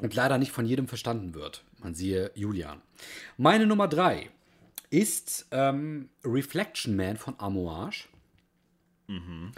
und 0.00 0.14
leider 0.14 0.38
nicht 0.38 0.50
von 0.52 0.66
jedem 0.66 0.88
verstanden 0.88 1.34
wird. 1.34 1.62
Man 1.78 1.94
siehe 1.94 2.30
Julian. 2.34 2.80
Meine 3.36 3.66
Nummer 3.66 3.86
drei 3.88 4.30
ist 4.90 5.46
ähm, 5.52 6.08
Reflection 6.24 6.96
Man 6.96 7.16
von 7.16 7.34
Amouage. 7.38 8.08
Mhm, 9.06 9.52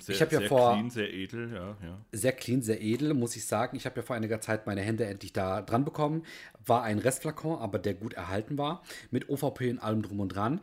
sehr, 0.00 0.14
Ich 0.14 0.22
hab 0.22 0.32
ja 0.32 0.38
sehr 0.38 0.48
vor- 0.48 0.72
clean, 0.72 0.88
sehr 0.90 1.12
edel, 1.12 1.52
ja, 1.52 1.76
ja. 1.86 1.98
Sehr 2.10 2.32
clean, 2.32 2.62
sehr 2.62 2.80
edel, 2.80 3.12
muss 3.12 3.36
ich 3.36 3.44
sagen. 3.44 3.76
Ich 3.76 3.84
habe 3.84 3.96
ja 3.96 4.02
vor 4.02 4.16
einiger 4.16 4.40
Zeit 4.40 4.66
meine 4.66 4.80
Hände 4.80 5.04
endlich 5.04 5.34
da 5.34 5.60
dran 5.60 5.84
bekommen. 5.84 6.24
War 6.64 6.82
ein 6.84 6.98
Restflakon, 6.98 7.58
aber 7.58 7.78
der 7.78 7.92
gut 7.94 8.14
erhalten 8.14 8.56
war. 8.56 8.82
Mit 9.10 9.28
OVP 9.28 9.70
und 9.70 9.78
allem 9.78 10.00
drum 10.02 10.20
und 10.20 10.28
dran. 10.30 10.60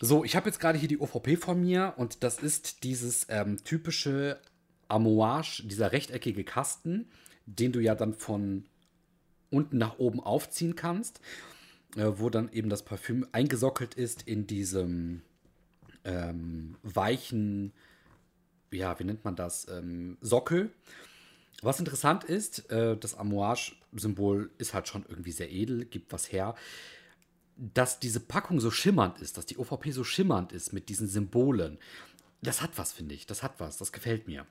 So, 0.00 0.24
ich 0.24 0.36
habe 0.36 0.48
jetzt 0.48 0.60
gerade 0.60 0.78
hier 0.78 0.88
die 0.88 0.98
OVP 0.98 1.36
von 1.36 1.60
mir 1.60 1.94
und 1.96 2.22
das 2.22 2.38
ist 2.38 2.84
dieses 2.84 3.26
ähm, 3.30 3.62
typische 3.64 4.38
Amouage, 4.88 5.62
dieser 5.64 5.90
rechteckige 5.92 6.44
Kasten, 6.44 7.08
den 7.46 7.72
du 7.72 7.80
ja 7.80 7.94
dann 7.94 8.12
von 8.12 8.66
unten 9.50 9.78
nach 9.78 9.98
oben 9.98 10.20
aufziehen 10.20 10.76
kannst, 10.76 11.20
äh, 11.96 12.04
wo 12.16 12.28
dann 12.28 12.52
eben 12.52 12.68
das 12.68 12.84
Parfüm 12.84 13.26
eingesockelt 13.32 13.94
ist 13.94 14.22
in 14.22 14.46
diesem 14.46 15.22
ähm, 16.04 16.76
weichen, 16.82 17.72
ja, 18.70 18.98
wie 18.98 19.04
nennt 19.04 19.24
man 19.24 19.34
das, 19.34 19.66
ähm, 19.68 20.18
Sockel. 20.20 20.70
Was 21.62 21.78
interessant 21.78 22.22
ist, 22.24 22.70
äh, 22.70 22.98
das 22.98 23.14
Amouage-Symbol 23.14 24.50
ist 24.58 24.74
halt 24.74 24.88
schon 24.88 25.06
irgendwie 25.08 25.32
sehr 25.32 25.50
edel, 25.50 25.86
gibt 25.86 26.12
was 26.12 26.30
her. 26.30 26.54
Dass 27.56 27.98
diese 27.98 28.20
Packung 28.20 28.60
so 28.60 28.70
schimmernd 28.70 29.18
ist, 29.20 29.38
dass 29.38 29.46
die 29.46 29.58
OVP 29.58 29.90
so 29.90 30.04
schimmernd 30.04 30.52
ist 30.52 30.72
mit 30.72 30.88
diesen 30.88 31.08
Symbolen, 31.08 31.78
das 32.42 32.62
hat 32.62 32.76
was, 32.76 32.92
finde 32.92 33.14
ich. 33.14 33.26
Das 33.26 33.42
hat 33.42 33.54
was. 33.58 33.78
Das 33.78 33.92
gefällt 33.92 34.28
mir. 34.28 34.46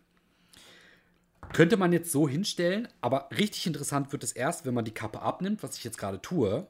Könnte 1.54 1.78
man 1.78 1.94
jetzt 1.94 2.12
so 2.12 2.28
hinstellen, 2.28 2.88
aber 3.02 3.30
richtig 3.38 3.68
interessant 3.68 4.12
wird 4.12 4.24
es 4.24 4.32
erst, 4.32 4.66
wenn 4.66 4.74
man 4.74 4.86
die 4.86 4.94
Kappe 4.94 5.22
abnimmt, 5.22 5.62
was 5.64 5.78
ich 5.78 5.84
jetzt 5.84 5.98
gerade 5.98 6.22
tue. 6.22 6.68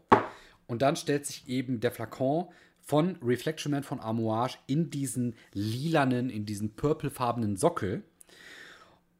Und 0.67 0.81
dann 0.81 0.95
stellt 0.95 1.25
sich 1.25 1.47
eben 1.47 1.79
der 1.79 1.91
Flakon 1.91 2.47
von 2.81 3.17
Reflection 3.21 3.71
Man 3.71 3.83
von 3.83 3.99
Amouage 3.99 4.57
in 4.67 4.89
diesen 4.89 5.35
lilanen, 5.53 6.29
in 6.29 6.45
diesen 6.45 6.75
purplefarbenen 6.75 7.57
Sockel. 7.57 8.03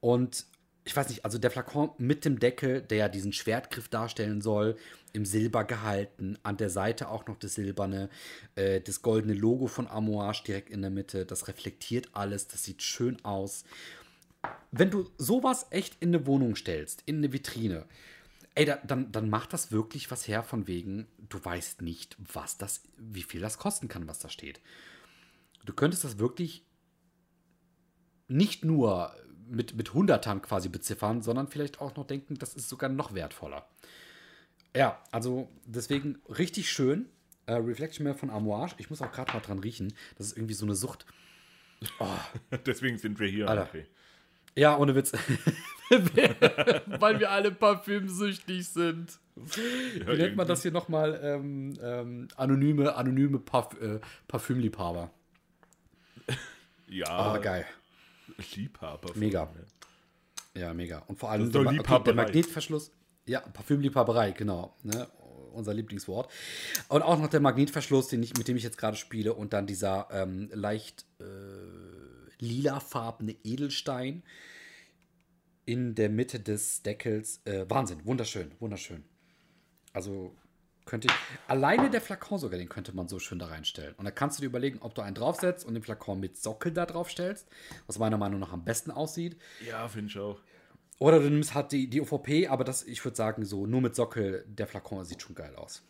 Und 0.01 0.45
ich 0.85 0.95
weiß 0.95 1.09
nicht, 1.09 1.25
also 1.25 1.39
der 1.39 1.49
Flakon 1.49 1.89
mit 1.97 2.25
dem 2.25 2.39
Deckel, 2.39 2.81
der 2.81 2.97
ja 2.97 3.09
diesen 3.09 3.33
Schwertgriff 3.33 3.89
darstellen 3.89 4.41
soll, 4.41 4.77
im 5.13 5.25
Silber 5.25 5.63
gehalten, 5.63 6.37
an 6.43 6.57
der 6.57 6.69
Seite 6.69 7.09
auch 7.09 7.25
noch 7.25 7.37
das 7.37 7.55
silberne, 7.55 8.09
äh, 8.53 8.81
das 8.81 9.01
goldene 9.01 9.33
Logo 9.33 9.65
von 9.65 9.87
Amouage 9.87 10.43
direkt 10.45 10.69
in 10.69 10.81
der 10.83 10.91
Mitte, 10.91 11.25
das 11.25 11.47
reflektiert 11.47 12.09
alles, 12.13 12.47
das 12.47 12.63
sieht 12.63 12.83
schön 12.83 13.23
aus. 13.25 13.63
Wenn 14.71 14.91
du 14.91 15.09
sowas 15.17 15.65
echt 15.71 15.97
in 16.01 16.09
eine 16.09 16.27
Wohnung 16.27 16.55
stellst, 16.55 17.01
in 17.07 17.17
eine 17.17 17.33
Vitrine, 17.33 17.87
ey, 18.53 18.65
da, 18.65 18.77
dann, 18.85 19.11
dann 19.11 19.27
macht 19.27 19.53
das 19.53 19.71
wirklich 19.71 20.11
was 20.11 20.27
her 20.27 20.43
von 20.43 20.67
wegen, 20.67 21.07
du 21.17 21.43
weißt 21.43 21.81
nicht, 21.81 22.15
was 22.31 22.59
das, 22.59 22.83
wie 22.97 23.23
viel 23.23 23.41
das 23.41 23.57
kosten 23.57 23.87
kann, 23.87 24.07
was 24.07 24.19
da 24.19 24.29
steht. 24.29 24.61
Du 25.65 25.73
könntest 25.73 26.03
das 26.03 26.19
wirklich 26.19 26.63
nicht 28.27 28.63
nur 28.63 29.15
mit, 29.47 29.75
mit 29.75 29.93
Hundertern 29.93 30.41
quasi 30.41 30.69
beziffern, 30.69 31.21
sondern 31.21 31.47
vielleicht 31.47 31.81
auch 31.81 31.95
noch 31.95 32.05
denken, 32.05 32.35
das 32.35 32.53
ist 32.55 32.69
sogar 32.69 32.89
noch 32.89 33.13
wertvoller. 33.13 33.67
Ja, 34.75 35.01
also 35.11 35.49
deswegen 35.65 36.19
richtig 36.27 36.71
schön. 36.71 37.07
Äh, 37.45 37.53
Reflection 37.53 38.03
mehr 38.03 38.15
von 38.15 38.29
Amouage. 38.29 38.75
Ich 38.77 38.89
muss 38.89 39.01
auch 39.01 39.11
gerade 39.11 39.31
mal 39.33 39.39
dran 39.39 39.59
riechen. 39.59 39.93
Das 40.17 40.27
ist 40.27 40.37
irgendwie 40.37 40.55
so 40.55 40.65
eine 40.65 40.75
Sucht. 40.75 41.05
Oh. 41.99 42.07
Deswegen 42.65 42.97
sind 42.97 43.19
wir 43.19 43.27
hier, 43.27 43.47
Alter. 43.47 43.69
André. 43.71 43.85
Ja, 44.55 44.77
ohne 44.77 44.95
Witz. 44.95 45.11
Weil 46.99 47.19
wir 47.19 47.29
alle 47.29 47.51
parfümsüchtig 47.51 48.67
sind. 48.67 49.19
Ja, 49.35 50.13
Wie 50.13 50.17
nennt 50.17 50.37
man 50.37 50.47
das 50.47 50.61
hier 50.61 50.71
nochmal? 50.71 51.19
Ähm, 51.21 51.73
ähm, 51.81 52.27
anonyme 52.37 52.95
anonyme 52.95 53.39
Parf 53.39 53.79
äh, 53.81 53.99
Parfümliebhaber. 54.27 55.11
Ja. 56.87 57.07
Ah, 57.07 57.37
geil. 57.37 57.65
Liebhaber. 58.55 59.11
Mega. 59.15 59.51
Ja, 60.53 60.73
mega. 60.73 60.99
Und 61.07 61.19
vor 61.19 61.31
allem 61.31 61.51
der, 61.51 61.61
okay, 61.61 62.03
der 62.05 62.13
Magnetverschluss. 62.13 62.91
Ja, 63.25 63.41
Parfümliebhaberei, 63.41 64.31
genau. 64.31 64.75
Ne? 64.83 65.07
Unser 65.53 65.73
Lieblingswort. 65.73 66.31
Und 66.89 67.01
auch 67.01 67.19
noch 67.19 67.27
der 67.27 67.39
Magnetverschluss, 67.39 68.07
den 68.07 68.23
ich, 68.23 68.37
mit 68.37 68.47
dem 68.47 68.57
ich 68.57 68.63
jetzt 68.63 68.77
gerade 68.77 68.97
spiele. 68.97 69.33
Und 69.33 69.53
dann 69.53 69.67
dieser 69.67 70.07
ähm, 70.11 70.49
leicht 70.53 71.05
äh, 71.19 71.23
lilafarbene 72.39 73.35
Edelstein 73.43 74.23
in 75.65 75.95
der 75.95 76.09
Mitte 76.09 76.39
des 76.39 76.83
Deckels. 76.83 77.41
Äh, 77.45 77.65
Wahnsinn, 77.69 78.05
wunderschön, 78.05 78.51
wunderschön. 78.59 79.03
Also 79.93 80.35
könnte 80.85 81.07
ich. 81.07 81.13
Alleine 81.47 81.89
der 81.89 82.01
Flakon 82.01 82.37
sogar, 82.37 82.57
den 82.57 82.69
könnte 82.69 82.95
man 82.95 83.07
so 83.07 83.19
schön 83.19 83.39
da 83.39 83.47
reinstellen. 83.47 83.95
Und 83.95 84.05
da 84.05 84.11
kannst 84.11 84.37
du 84.37 84.41
dir 84.41 84.47
überlegen, 84.47 84.79
ob 84.81 84.95
du 84.95 85.01
einen 85.01 85.15
draufsetzt 85.15 85.65
und 85.65 85.73
den 85.73 85.83
Flakon 85.83 86.19
mit 86.19 86.37
Sockel 86.37 86.71
da 86.71 86.85
drauf 86.85 87.09
stellst, 87.09 87.47
was 87.87 87.99
meiner 87.99 88.17
Meinung 88.17 88.39
nach 88.39 88.53
am 88.53 88.63
besten 88.63 88.91
aussieht. 88.91 89.37
Ja, 89.67 89.87
finde 89.87 90.09
ich 90.09 90.19
auch. 90.19 90.39
Oder 90.99 91.19
du 91.19 91.29
nimmst 91.29 91.53
halt 91.53 91.71
die, 91.71 91.89
die 91.89 92.01
OVP, 92.01 92.47
aber 92.47 92.63
das, 92.63 92.83
ich 92.83 93.03
würde 93.03 93.17
sagen, 93.17 93.43
so 93.43 93.65
nur 93.65 93.81
mit 93.81 93.95
Sockel, 93.95 94.45
der 94.47 94.67
Flakon 94.67 95.03
sieht 95.03 95.21
schon 95.21 95.35
geil 95.35 95.55
aus. 95.55 95.83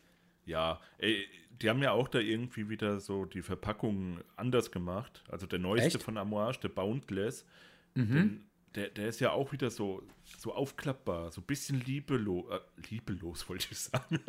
Ja, 0.46 0.80
ey, 0.98 1.28
die 1.62 1.70
haben 1.70 1.82
ja 1.82 1.92
auch 1.92 2.08
da 2.08 2.20
irgendwie 2.20 2.70
wieder 2.70 3.00
so 3.00 3.26
die 3.26 3.42
Verpackung 3.42 4.20
anders 4.36 4.72
gemacht. 4.72 5.24
Also 5.30 5.46
der 5.46 5.60
neueste 5.60 5.98
Echt? 5.98 6.04
von 6.04 6.18
Amouage, 6.18 6.60
der 6.62 6.70
Boundless, 6.70 7.46
mhm. 7.94 8.14
den, 8.14 8.50
der, 8.76 8.90
der 8.90 9.08
ist 9.08 9.20
ja 9.20 9.32
auch 9.32 9.52
wieder 9.52 9.70
so, 9.70 10.04
so 10.38 10.54
aufklappbar, 10.54 11.32
so 11.32 11.42
ein 11.42 11.46
bisschen 11.46 11.80
liebelos, 11.82 12.46
äh, 12.52 12.60
liebelos 12.90 13.48
wollte 13.50 13.68
ich 13.72 13.80
sagen. 13.80 14.20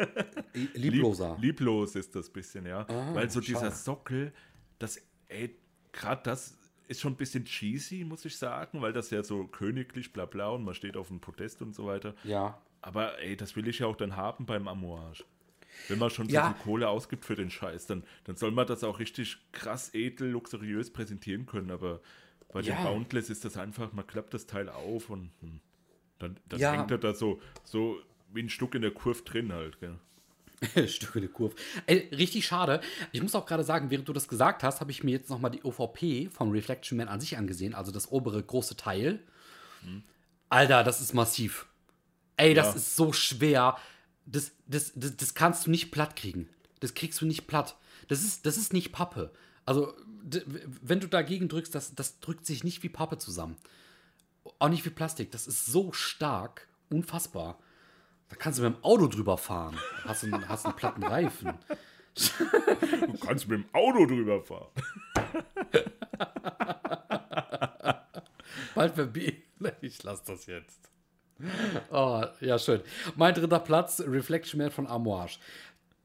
Liebloser. 0.74 1.34
Lieb, 1.34 1.60
lieblos 1.60 1.96
ist 1.96 2.14
das 2.14 2.30
bisschen, 2.30 2.66
ja. 2.66 2.86
Ah, 2.88 3.14
Weil 3.14 3.30
so 3.30 3.40
schade. 3.40 3.54
dieser 3.54 3.70
Sockel, 3.72 4.32
das, 4.78 5.00
ey, 5.28 5.56
gerade 5.92 6.22
das 6.22 6.56
ist 6.88 7.00
schon 7.00 7.14
ein 7.14 7.16
bisschen 7.16 7.44
cheesy, 7.44 8.04
muss 8.04 8.24
ich 8.24 8.36
sagen, 8.36 8.80
weil 8.80 8.92
das 8.92 9.10
ja 9.10 9.22
so 9.22 9.46
königlich, 9.46 10.12
bla 10.12 10.26
bla 10.26 10.50
und 10.50 10.64
man 10.64 10.74
steht 10.74 10.96
auf 10.96 11.08
dem 11.08 11.20
Podest 11.20 11.62
und 11.62 11.74
so 11.74 11.86
weiter. 11.86 12.14
Ja. 12.22 12.60
Aber 12.80 13.18
ey, 13.18 13.36
das 13.36 13.56
will 13.56 13.66
ich 13.66 13.80
ja 13.80 13.86
auch 13.86 13.96
dann 13.96 14.16
haben 14.16 14.46
beim 14.46 14.68
Amouage. 14.68 15.24
Wenn 15.88 15.98
man 15.98 16.10
schon 16.10 16.28
so 16.28 16.34
ja. 16.34 16.52
viel 16.52 16.62
Kohle 16.62 16.88
ausgibt 16.88 17.24
für 17.24 17.34
den 17.34 17.50
Scheiß, 17.50 17.86
dann, 17.86 18.04
dann 18.24 18.36
soll 18.36 18.50
man 18.50 18.66
das 18.66 18.84
auch 18.84 18.98
richtig 18.98 19.38
krass, 19.52 19.92
edel, 19.92 20.30
luxuriös 20.30 20.92
präsentieren 20.92 21.46
können. 21.46 21.70
Aber 21.70 22.00
bei 22.52 22.60
ja. 22.60 22.76
dem 22.76 22.84
Boundless 22.84 23.30
ist 23.30 23.44
das 23.44 23.56
einfach, 23.56 23.92
man 23.92 24.06
klappt 24.06 24.34
das 24.34 24.46
Teil 24.46 24.68
auf 24.68 25.10
und 25.10 25.30
hm, 25.40 25.60
dann, 26.18 26.38
dann 26.48 26.60
ja. 26.60 26.72
hängt 26.72 26.90
er 26.90 26.98
da 26.98 27.14
so, 27.14 27.40
so 27.64 27.98
wie 28.32 28.42
ein 28.42 28.48
Stück 28.48 28.74
in 28.74 28.82
der 28.82 28.92
Kurve 28.92 29.22
drin 29.22 29.52
halt. 29.52 29.78
Gell. 29.80 29.98
Stücke 30.88 31.20
der 31.20 31.28
Kurve. 31.28 31.54
Ey, 31.86 32.08
richtig 32.14 32.46
schade. 32.46 32.80
Ich 33.12 33.20
muss 33.20 33.34
auch 33.34 33.44
gerade 33.44 33.64
sagen, 33.64 33.90
während 33.90 34.08
du 34.08 34.12
das 34.12 34.26
gesagt 34.26 34.62
hast, 34.62 34.80
habe 34.80 34.90
ich 34.90 35.04
mir 35.04 35.12
jetzt 35.12 35.28
nochmal 35.28 35.50
die 35.50 35.62
OVP 35.62 36.30
vom 36.32 36.50
Reflection 36.50 36.96
Man 36.96 37.08
an 37.08 37.20
sich 37.20 37.36
angesehen, 37.36 37.74
also 37.74 37.92
das 37.92 38.10
obere 38.10 38.42
große 38.42 38.76
Teil. 38.76 39.20
Hm. 39.82 40.02
Alter, 40.48 40.82
das 40.82 41.00
ist 41.00 41.12
massiv. 41.12 41.66
Ey, 42.36 42.54
das 42.54 42.68
ja. 42.68 42.74
ist 42.74 42.96
so 42.96 43.12
schwer 43.12 43.76
das, 44.26 44.52
das, 44.66 44.92
das, 44.94 45.16
das 45.16 45.34
kannst 45.34 45.66
du 45.66 45.70
nicht 45.70 45.90
platt 45.90 46.16
kriegen. 46.16 46.48
Das 46.80 46.94
kriegst 46.94 47.20
du 47.20 47.26
nicht 47.26 47.46
platt. 47.46 47.76
Das 48.08 48.22
ist, 48.22 48.44
das 48.44 48.56
ist 48.56 48.72
nicht 48.72 48.92
Pappe. 48.92 49.32
Also, 49.66 49.92
wenn 50.82 51.00
du 51.00 51.08
dagegen 51.08 51.48
drückst, 51.48 51.74
das, 51.74 51.94
das 51.94 52.20
drückt 52.20 52.46
sich 52.46 52.64
nicht 52.64 52.82
wie 52.82 52.88
Pappe 52.88 53.18
zusammen. 53.18 53.56
Auch 54.58 54.68
nicht 54.68 54.84
wie 54.84 54.90
Plastik. 54.90 55.30
Das 55.32 55.46
ist 55.46 55.66
so 55.66 55.92
stark, 55.92 56.68
unfassbar. 56.88 57.58
Da 58.28 58.36
kannst 58.36 58.58
du 58.58 58.62
mit 58.62 58.74
dem 58.74 58.84
Auto 58.84 59.06
drüber 59.08 59.36
fahren. 59.36 59.78
Hast 60.04 60.24
einen, 60.24 60.48
hast 60.48 60.64
einen 60.64 60.76
platten 60.76 61.02
Reifen. 61.04 61.52
Du 62.14 63.18
kannst 63.18 63.46
mit 63.48 63.60
dem 63.60 63.74
Auto 63.74 64.06
drüber 64.06 64.42
fahren. 64.42 64.70
Bald 68.74 68.94
verbieten. 68.94 69.42
Ich 69.80 70.02
lass 70.02 70.22
das 70.22 70.44
jetzt. 70.46 70.90
Oh, 71.90 72.22
ja, 72.40 72.58
schön. 72.58 72.82
Mein 73.16 73.34
dritter 73.34 73.58
Platz, 73.58 74.02
Reflection 74.06 74.58
Man 74.58 74.70
von 74.70 74.86
Amouage. 74.86 75.38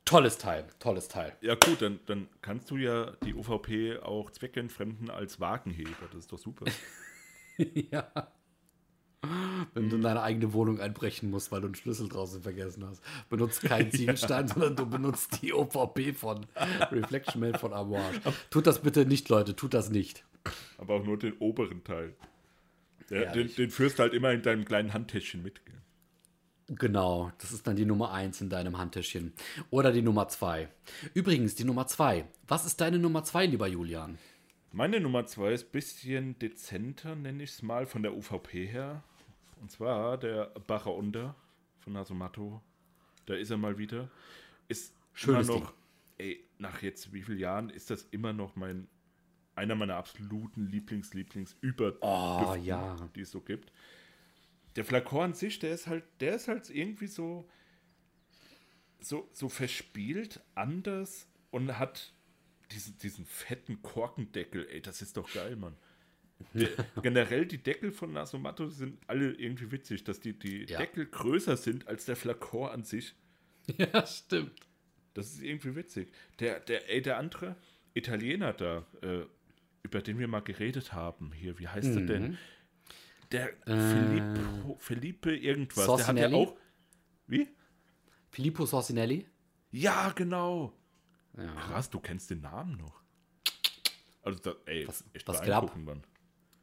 Tolles 0.05 0.37
Teil, 0.37 0.65
tolles 0.79 1.07
Teil. 1.07 1.35
Ja, 1.41 1.55
gut, 1.55 1.81
dann, 1.81 1.99
dann 2.05 2.27
kannst 2.41 2.69
du 2.71 2.77
ja 2.77 3.11
die 3.23 3.33
OVP 3.33 3.99
auch 4.01 4.31
zweckentfremden 4.31 5.09
als 5.09 5.39
Wagenheber. 5.39 6.07
Das 6.11 6.21
ist 6.21 6.31
doch 6.31 6.39
super. 6.39 6.65
ja. 7.91 8.11
Wenn 9.75 9.89
du 9.89 9.97
in 9.97 10.01
deine 10.01 10.23
eigene 10.23 10.51
Wohnung 10.53 10.79
einbrechen 10.79 11.29
musst, 11.29 11.51
weil 11.51 11.61
du 11.61 11.67
einen 11.67 11.75
Schlüssel 11.75 12.09
draußen 12.09 12.41
vergessen 12.41 12.83
hast. 12.87 13.03
Benutzt 13.29 13.61
keinen 13.61 13.91
Ziegelstein, 13.91 14.47
ja. 14.47 14.53
sondern 14.53 14.75
du 14.75 14.87
benutzt 14.87 15.41
die 15.41 15.53
OVP 15.53 16.13
von 16.13 16.47
Reflection 16.91 17.39
Man 17.39 17.53
von 17.53 17.71
Amouage. 17.71 18.19
Tut 18.49 18.65
das 18.65 18.79
bitte 18.79 19.05
nicht, 19.05 19.29
Leute, 19.29 19.55
tut 19.55 19.75
das 19.75 19.91
nicht. 19.91 20.25
Aber 20.79 20.95
auch 20.95 21.03
nur 21.03 21.19
den 21.19 21.37
oberen 21.37 21.83
Teil. 21.83 22.15
Der, 23.11 23.31
den, 23.31 23.53
den, 23.53 23.69
führst 23.69 23.99
du 23.99 24.03
halt 24.03 24.13
immer 24.13 24.31
in 24.31 24.41
deinem 24.41 24.65
kleinen 24.65 24.93
Handtäschchen 24.93 25.43
mit. 25.43 25.61
Genau, 26.75 27.31
das 27.37 27.51
ist 27.51 27.67
dann 27.67 27.75
die 27.75 27.85
Nummer 27.85 28.13
1 28.13 28.39
in 28.39 28.49
deinem 28.49 28.77
Handtäschchen. 28.77 29.33
Oder 29.71 29.91
die 29.91 30.01
Nummer 30.01 30.29
2. 30.29 30.69
Übrigens, 31.13 31.55
die 31.55 31.65
Nummer 31.65 31.85
2. 31.85 32.25
Was 32.47 32.65
ist 32.65 32.79
deine 32.79 32.97
Nummer 32.97 33.25
2, 33.25 33.47
lieber 33.47 33.67
Julian? 33.67 34.17
Meine 34.71 35.01
Nummer 35.01 35.25
2 35.25 35.51
ist 35.51 35.65
ein 35.65 35.71
bisschen 35.71 36.39
dezenter, 36.39 37.15
nenne 37.15 37.43
ich 37.43 37.49
es 37.49 37.61
mal, 37.61 37.85
von 37.85 38.03
der 38.03 38.15
UVP 38.15 38.67
her. 38.67 39.03
Und 39.59 39.69
zwar 39.69 40.17
der 40.17 40.45
Bacher 40.65 40.95
Under 40.95 41.35
von 41.79 41.91
Nasomato. 41.91 42.61
Da 43.25 43.33
ist 43.33 43.49
er 43.49 43.57
mal 43.57 43.77
wieder. 43.77 44.09
Ist 44.69 44.93
Schönes 45.13 45.49
immer 45.49 45.59
noch, 45.59 45.73
Ding. 46.19 46.27
ey, 46.29 46.43
nach 46.57 46.81
jetzt 46.81 47.11
wie 47.11 47.21
vielen 47.21 47.39
Jahren 47.39 47.69
ist 47.69 47.89
das 47.89 48.07
immer 48.11 48.31
noch 48.31 48.55
mein 48.55 48.87
einer 49.55 49.75
meiner 49.75 49.95
absoluten 49.95 50.67
Lieblings, 50.67 51.13
Lieblings 51.13 51.55
über 51.59 51.93
oh, 51.99 52.55
ja. 52.55 52.95
die 53.13 53.21
es 53.21 53.31
so 53.31 53.41
gibt. 53.41 53.71
Der 54.75 54.85
Flakon 54.85 55.21
an 55.21 55.33
sich, 55.33 55.59
der 55.59 55.73
ist 55.73 55.87
halt, 55.87 56.03
der 56.19 56.35
ist 56.35 56.47
halt 56.47 56.69
irgendwie 56.69 57.07
so, 57.07 57.49
so, 58.99 59.29
so 59.33 59.49
verspielt, 59.49 60.41
anders 60.55 61.27
und 61.49 61.77
hat 61.77 62.13
diesen, 62.71 62.97
diesen 62.99 63.25
fetten 63.25 63.81
Korkendeckel, 63.81 64.67
ey, 64.69 64.81
das 64.81 65.01
ist 65.01 65.17
doch 65.17 65.31
geil, 65.33 65.55
Mann. 65.55 65.75
Generell 67.01 67.45
die 67.45 67.59
Deckel 67.59 67.91
von 67.91 68.13
Nasomato 68.13 68.67
sind 68.67 68.99
alle 69.07 69.33
irgendwie 69.33 69.71
witzig, 69.71 70.03
dass 70.03 70.19
die, 70.19 70.37
die 70.37 70.65
ja. 70.65 70.79
Deckel 70.79 71.05
größer 71.05 71.57
sind 71.57 71.87
als 71.87 72.05
der 72.05 72.15
Flakon 72.15 72.69
an 72.69 72.83
sich. 72.83 73.13
Ja, 73.77 74.05
stimmt. 74.05 74.59
Das 75.13 75.33
ist 75.33 75.41
irgendwie 75.43 75.75
witzig. 75.75 76.11
Der, 76.39 76.59
der, 76.59 76.89
ey, 76.89 77.01
der 77.01 77.17
andere 77.17 77.55
Italiener 77.93 78.53
da, 78.53 78.85
äh, 79.01 79.25
über 79.83 80.01
den 80.01 80.19
wir 80.19 80.27
mal 80.27 80.41
geredet 80.41 80.93
haben. 80.93 81.31
Hier, 81.33 81.59
wie 81.59 81.67
heißt 81.67 81.89
mhm. 81.89 81.97
er 81.97 82.05
denn? 82.05 82.37
Der 83.31 83.53
Filippo, 83.65 84.75
Felipe 84.79 85.35
irgendwas. 85.35 85.85
Der 85.97 86.07
hat 86.07 86.17
ja 86.17 86.29
auch. 86.31 86.55
Wie? 87.27 87.47
Filippo 88.29 88.65
Sorcinelli? 88.65 89.27
Ja, 89.71 90.11
genau. 90.15 90.73
Ja. 91.37 91.53
Krass, 91.55 91.89
du 91.89 91.99
kennst 91.99 92.29
den 92.29 92.41
Namen 92.41 92.77
noch. 92.77 93.01
Also, 94.21 94.39
da, 94.39 94.55
ey, 94.65 94.87
Was- 94.87 95.03
echt 95.13 95.27
was 95.27 95.41
beeindruckend, 95.41 95.85
Mann. 95.85 96.03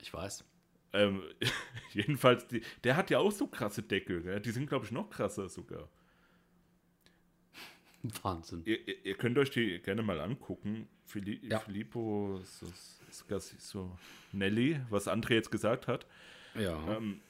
Ich 0.00 0.12
weiß. 0.12 0.44
Ähm, 0.92 1.22
jedenfalls, 1.92 2.46
die, 2.46 2.62
der 2.84 2.96
hat 2.96 3.10
ja 3.10 3.18
auch 3.18 3.32
so 3.32 3.46
krasse 3.46 3.82
Deckel. 3.82 4.22
Gell? 4.22 4.40
Die 4.40 4.50
sind, 4.50 4.66
glaube 4.68 4.84
ich, 4.84 4.92
noch 4.92 5.10
krasser 5.10 5.48
sogar. 5.48 5.88
Wahnsinn. 8.22 8.62
Ihr, 8.64 8.86
ihr, 8.86 9.06
ihr 9.06 9.14
könnt 9.16 9.38
euch 9.38 9.50
die 9.50 9.80
gerne 9.80 10.02
mal 10.02 10.20
angucken. 10.20 10.88
Fili 11.04 11.40
Ja. 11.42 11.58
Filippo 11.58 12.40
so, 12.44 12.66
so 13.58 13.98
Nelly, 14.32 14.80
was 14.90 15.08
André 15.08 15.34
jetzt 15.34 15.50
gesagt 15.50 15.88
hat. 15.88 16.06
Ja. 16.60 16.96
Ähm, 16.96 17.20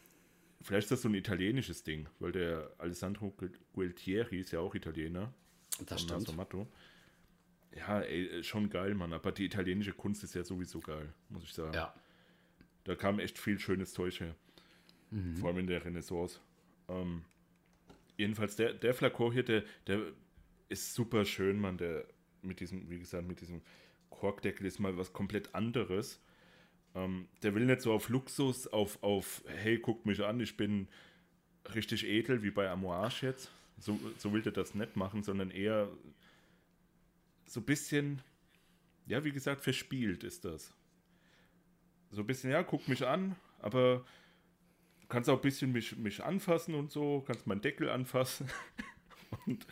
vielleicht 0.62 0.84
ist 0.86 0.90
das 0.92 1.02
so 1.02 1.08
ein 1.08 1.14
italienisches 1.14 1.82
Ding, 1.82 2.08
weil 2.18 2.32
der 2.32 2.70
Alessandro 2.78 3.30
Gu- 3.30 3.48
Gualtieri 3.72 4.40
ist 4.40 4.52
ja 4.52 4.60
auch 4.60 4.74
Italiener. 4.74 5.32
das 5.86 6.02
stimmt. 6.02 6.38
Ja, 7.76 8.00
ey, 8.00 8.42
schon 8.42 8.70
geil, 8.70 8.94
Mann. 8.94 9.12
Aber 9.12 9.30
die 9.30 9.44
italienische 9.44 9.92
Kunst 9.92 10.24
ist 10.24 10.34
ja 10.34 10.42
sowieso 10.42 10.80
geil, 10.80 11.12
muss 11.28 11.44
ich 11.44 11.52
sagen. 11.52 11.74
Ja. 11.74 11.94
Da 12.84 12.94
kam 12.96 13.18
echt 13.18 13.38
viel 13.38 13.58
schönes 13.58 13.92
Zeug 13.92 14.18
her. 14.20 14.34
Mhm. 15.10 15.36
Vor 15.36 15.50
allem 15.50 15.58
in 15.58 15.66
der 15.66 15.84
Renaissance. 15.84 16.40
Ähm, 16.88 17.22
jedenfalls, 18.16 18.56
der, 18.56 18.72
der 18.72 18.94
Flakor 18.94 19.32
hier, 19.32 19.42
der, 19.44 19.64
der 19.86 20.00
ist 20.70 20.94
super 20.94 21.24
schön, 21.24 21.60
Mann. 21.60 21.76
Der 21.76 22.06
mit 22.42 22.60
diesem, 22.60 22.88
wie 22.88 22.98
gesagt, 22.98 23.26
mit 23.28 23.40
diesem 23.40 23.60
Korkdeckel 24.10 24.66
ist 24.66 24.78
mal 24.80 24.96
was 24.96 25.12
komplett 25.12 25.54
anderes. 25.54 26.20
Ähm, 26.94 27.28
der 27.42 27.54
will 27.54 27.66
nicht 27.66 27.82
so 27.82 27.92
auf 27.92 28.08
Luxus, 28.08 28.66
auf, 28.66 29.02
auf, 29.02 29.42
hey, 29.46 29.78
guckt 29.78 30.06
mich 30.06 30.24
an, 30.24 30.40
ich 30.40 30.56
bin 30.56 30.88
richtig 31.74 32.06
edel, 32.06 32.42
wie 32.42 32.50
bei 32.50 32.68
Amouage 32.68 33.26
jetzt. 33.26 33.50
So, 33.78 33.98
so 34.16 34.32
will 34.32 34.42
der 34.42 34.52
das 34.52 34.74
nicht 34.74 34.96
machen, 34.96 35.22
sondern 35.22 35.50
eher 35.50 35.88
so 37.46 37.60
ein 37.60 37.66
bisschen, 37.66 38.20
ja, 39.06 39.24
wie 39.24 39.32
gesagt, 39.32 39.60
verspielt 39.60 40.24
ist 40.24 40.44
das. 40.44 40.74
So 42.10 42.22
ein 42.22 42.26
bisschen, 42.26 42.50
ja, 42.50 42.62
guck 42.62 42.88
mich 42.88 43.06
an, 43.06 43.36
aber 43.60 44.04
kannst 45.08 45.30
auch 45.30 45.36
ein 45.36 45.42
bisschen 45.42 45.72
mich, 45.72 45.96
mich 45.96 46.22
anfassen 46.22 46.74
und 46.74 46.90
so, 46.90 47.22
kannst 47.26 47.46
meinen 47.46 47.60
Deckel 47.60 47.88
anfassen 47.88 48.48
und 49.46 49.66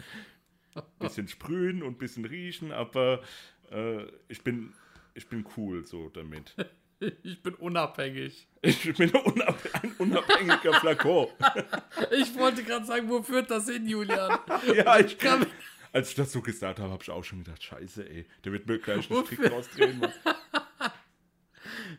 ein 0.75 0.83
bisschen 0.99 1.29
sprühen 1.29 1.83
und 1.83 1.95
ein 1.95 1.99
bisschen 1.99 2.25
riechen, 2.25 2.73
aber 2.73 3.23
äh, 3.71 4.05
ich, 4.29 4.43
bin, 4.43 4.73
ich 5.15 5.29
bin 5.29 5.47
cool 5.57 5.85
so 5.85 6.11
damit. 6.11 6.55
Ich 7.23 7.43
bin 7.43 7.55
unabhängig. 7.55 8.49
Ich 8.63 8.95
bin 8.97 9.11
unab 9.11 9.59
ein 9.83 9.93
unabhängiger 9.99 10.75
Flakon. 10.81 11.29
Ich 12.11 12.35
wollte 12.37 12.63
gerade 12.63 12.85
sagen, 12.87 13.09
wo 13.09 13.23
führt 13.23 13.51
das 13.51 13.69
hin, 13.69 13.87
Julian? 13.87 14.39
ja, 14.75 14.99
ich 14.99 15.19
Kann- 15.19 15.47
Als 15.93 16.11
ich 16.11 16.15
das 16.15 16.33
so 16.33 16.41
gesagt 16.41 16.79
habe, 16.79 16.91
habe 16.91 17.03
ich 17.03 17.11
auch 17.11 17.25
schon 17.25 17.45
gedacht, 17.45 17.63
scheiße, 17.63 18.09
ey, 18.09 18.27
der 18.45 18.53
wird 18.53 18.67
mir 18.67 18.79
gleich 18.79 19.11
einen 19.11 19.25
Strick 19.27 19.51
rausdrehen. 19.51 20.01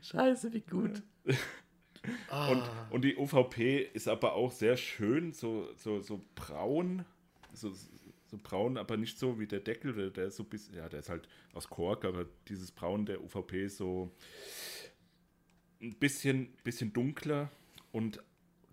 Scheiße, 0.01 0.53
wie 0.53 0.61
gut. 0.61 1.01
Ah. 2.29 2.49
Und, 2.49 2.63
und 2.91 3.01
die 3.03 3.17
OVP 3.17 3.89
ist 3.93 4.07
aber 4.07 4.33
auch 4.33 4.51
sehr 4.51 4.77
schön, 4.77 5.33
so, 5.33 5.69
so, 5.75 5.99
so 6.01 6.21
braun, 6.35 7.05
so, 7.53 7.71
so 7.71 8.37
braun, 8.41 8.77
aber 8.77 8.97
nicht 8.97 9.17
so 9.19 9.39
wie 9.39 9.47
der 9.47 9.59
Deckel, 9.59 9.93
der, 9.93 10.09
der 10.11 10.25
ist 10.27 10.37
so 10.37 10.43
bisschen, 10.43 10.75
ja, 10.75 10.87
der 10.89 10.99
ist 10.99 11.09
halt 11.09 11.27
aus 11.53 11.67
Kork, 11.69 12.05
aber 12.05 12.25
dieses 12.47 12.71
Braun 12.71 13.05
der 13.05 13.21
OVP 13.23 13.65
ist 13.65 13.77
so 13.77 14.11
ein 15.81 15.95
bisschen, 15.95 16.49
bisschen 16.63 16.93
dunkler 16.93 17.49
und 17.91 18.21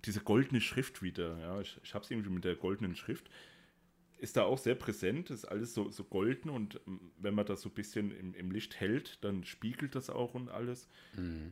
diese 0.04 0.20
goldene 0.20 0.60
Schrift 0.60 1.02
wieder, 1.02 1.38
ja, 1.38 1.60
ich, 1.60 1.78
ich 1.82 1.94
habe 1.94 2.04
es 2.04 2.10
irgendwie 2.10 2.30
mit 2.30 2.44
der 2.44 2.56
goldenen 2.56 2.94
Schrift, 2.96 3.30
ist 4.18 4.36
da 4.36 4.44
auch 4.44 4.58
sehr 4.58 4.74
präsent, 4.74 5.30
ist 5.30 5.44
alles 5.44 5.74
so, 5.74 5.90
so 5.90 6.04
golden 6.04 6.48
und 6.50 6.80
ähm, 6.86 7.10
wenn 7.18 7.34
man 7.34 7.44
das 7.46 7.62
so 7.62 7.68
ein 7.68 7.74
bisschen 7.74 8.10
im, 8.16 8.34
im 8.34 8.50
Licht 8.50 8.80
hält, 8.80 9.18
dann 9.22 9.44
spiegelt 9.44 9.94
das 9.94 10.08
auch 10.10 10.34
und 10.34 10.48
alles. 10.48 10.88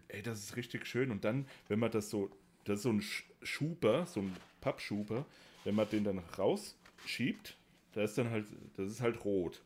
Ey, 0.09 0.23
das 0.23 0.39
ist 0.43 0.57
richtig 0.57 0.87
schön. 0.87 1.11
Und 1.11 1.25
dann, 1.25 1.47
wenn 1.69 1.79
man 1.79 1.91
das 1.91 2.09
so, 2.09 2.31
das 2.65 2.79
ist 2.79 2.83
so 2.85 2.91
ein 2.91 3.01
Sch- 3.01 3.25
Schuber, 3.43 4.07
so 4.07 4.21
ein 4.21 4.35
Pappschuber, 4.61 5.27
wenn 5.65 5.75
man 5.75 5.89
den 5.91 6.05
dann 6.05 6.19
rausschiebt, 6.39 7.57
da 7.93 8.03
ist 8.05 8.17
dann 8.17 8.31
halt, 8.31 8.47
das 8.77 8.91
ist 8.91 9.01
halt 9.01 9.23
rot. 9.25 9.63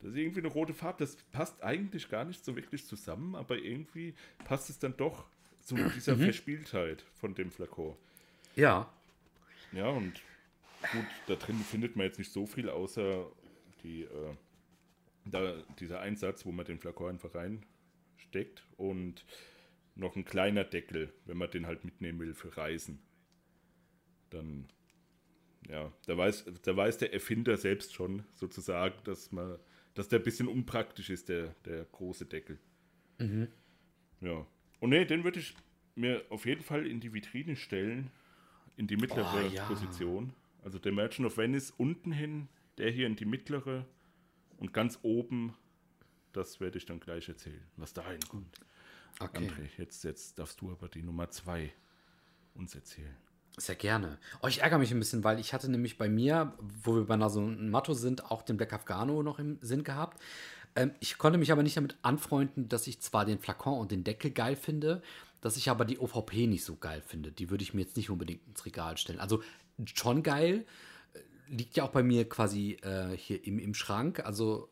Das 0.00 0.12
ist 0.12 0.16
irgendwie 0.16 0.40
eine 0.40 0.48
rote 0.48 0.72
Farbe, 0.72 0.98
das 1.00 1.16
passt 1.30 1.62
eigentlich 1.62 2.08
gar 2.08 2.24
nicht 2.24 2.44
so 2.44 2.56
wirklich 2.56 2.86
zusammen, 2.86 3.34
aber 3.34 3.58
irgendwie 3.58 4.14
passt 4.44 4.70
es 4.70 4.78
dann 4.78 4.96
doch 4.96 5.26
zu 5.60 5.74
dieser 5.94 6.16
Verspieltheit 6.16 7.04
von 7.14 7.34
dem 7.34 7.50
Flakon. 7.50 7.96
Ja. 8.56 8.92
Ja, 9.72 9.88
und 9.88 10.14
gut, 10.92 11.06
da 11.26 11.34
drin 11.34 11.58
findet 11.58 11.96
man 11.96 12.06
jetzt 12.06 12.18
nicht 12.18 12.32
so 12.32 12.46
viel, 12.46 12.68
außer 12.68 13.30
die, 13.82 14.02
äh, 14.02 14.34
da, 15.26 15.62
dieser 15.78 16.00
Einsatz, 16.00 16.44
wo 16.44 16.52
man 16.52 16.64
den 16.64 16.78
Flakon 16.78 17.10
einfach 17.10 17.34
reinsteckt 17.34 18.64
und 18.76 19.24
noch 19.94 20.16
ein 20.16 20.24
kleiner 20.24 20.64
Deckel, 20.64 21.12
wenn 21.26 21.36
man 21.36 21.50
den 21.50 21.66
halt 21.66 21.84
mitnehmen 21.84 22.18
will 22.18 22.34
für 22.34 22.56
Reisen. 22.56 23.00
Dann, 24.30 24.68
ja, 25.68 25.92
da 26.06 26.16
weiß, 26.16 26.46
da 26.62 26.76
weiß 26.76 26.98
der 26.98 27.12
Erfinder 27.12 27.56
selbst 27.56 27.92
schon 27.92 28.24
sozusagen, 28.34 28.94
dass 29.04 29.30
man, 29.32 29.58
dass 29.94 30.08
der 30.08 30.20
ein 30.20 30.24
bisschen 30.24 30.48
unpraktisch 30.48 31.10
ist, 31.10 31.28
der, 31.28 31.54
der 31.64 31.84
große 31.84 32.26
Deckel. 32.26 32.58
Ja. 34.20 34.46
Und 34.80 34.90
nee, 34.90 35.04
den 35.04 35.24
würde 35.24 35.40
ich 35.40 35.54
mir 35.94 36.24
auf 36.30 36.46
jeden 36.46 36.62
Fall 36.62 36.86
in 36.86 37.00
die 37.00 37.12
Vitrine 37.12 37.56
stellen, 37.56 38.10
in 38.76 38.86
die 38.86 38.96
mittlere 38.96 39.44
Oh, 39.46 39.54
ja. 39.54 39.66
Position. 39.66 40.32
Also 40.62 40.78
der 40.78 40.92
Merchant 40.92 41.26
of 41.26 41.36
Venice 41.36 41.70
unten 41.76 42.12
hin, 42.12 42.48
der 42.78 42.90
hier 42.90 43.06
in 43.06 43.16
die 43.16 43.24
mittlere 43.24 43.86
und 44.56 44.72
ganz 44.72 44.98
oben, 45.02 45.54
das 46.32 46.60
werde 46.60 46.78
ich 46.78 46.86
dann 46.86 47.00
gleich 47.00 47.28
erzählen, 47.28 47.62
was 47.76 47.92
da 47.92 48.08
hinkommt. 48.08 48.60
Okay. 49.18 49.48
André, 49.48 49.68
jetzt, 49.76 50.04
jetzt 50.04 50.38
darfst 50.38 50.60
du 50.60 50.70
aber 50.70 50.88
die 50.88 51.02
Nummer 51.02 51.28
zwei 51.30 51.72
uns 52.54 52.74
erzählen. 52.74 53.16
Sehr 53.56 53.74
gerne. 53.74 54.18
Oh, 54.42 54.46
ich 54.46 54.62
ärgere 54.62 54.78
mich 54.78 54.90
ein 54.90 54.98
bisschen, 54.98 55.24
weil 55.24 55.38
ich 55.38 55.52
hatte 55.52 55.70
nämlich 55.70 55.98
bei 55.98 56.08
mir, 56.08 56.54
wo 56.82 56.94
wir 56.94 57.04
bei 57.04 57.16
Naso 57.16 57.40
Matto 57.40 57.94
sind, 57.94 58.30
auch 58.30 58.42
den 58.42 58.56
Black 58.56 58.72
Afghano 58.72 59.22
noch 59.22 59.38
im 59.38 59.58
Sinn 59.60 59.84
gehabt. 59.84 60.20
Ähm, 60.76 60.92
ich 61.00 61.18
konnte 61.18 61.38
mich 61.38 61.52
aber 61.52 61.62
nicht 61.62 61.76
damit 61.76 61.96
anfreunden, 62.02 62.68
dass 62.68 62.86
ich 62.86 63.00
zwar 63.00 63.24
den 63.24 63.38
Flakon 63.38 63.78
und 63.78 63.90
den 63.90 64.04
Deckel 64.04 64.30
geil 64.30 64.56
finde, 64.56 65.02
dass 65.40 65.56
ich 65.56 65.68
aber 65.70 65.84
die 65.84 65.98
OVP 65.98 66.46
nicht 66.46 66.64
so 66.64 66.76
geil 66.76 67.02
finde. 67.06 67.32
Die 67.32 67.50
würde 67.50 67.62
ich 67.62 67.74
mir 67.74 67.82
jetzt 67.82 67.96
nicht 67.96 68.10
unbedingt 68.10 68.46
ins 68.46 68.64
Regal 68.64 68.96
stellen. 68.96 69.20
Also 69.20 69.42
schon 69.94 70.22
geil, 70.22 70.64
äh, 71.12 71.18
liegt 71.52 71.76
ja 71.76 71.84
auch 71.84 71.90
bei 71.90 72.02
mir 72.02 72.28
quasi 72.28 72.78
äh, 72.82 73.16
hier 73.16 73.44
im, 73.44 73.58
im 73.58 73.74
Schrank. 73.74 74.20
Also, 74.20 74.68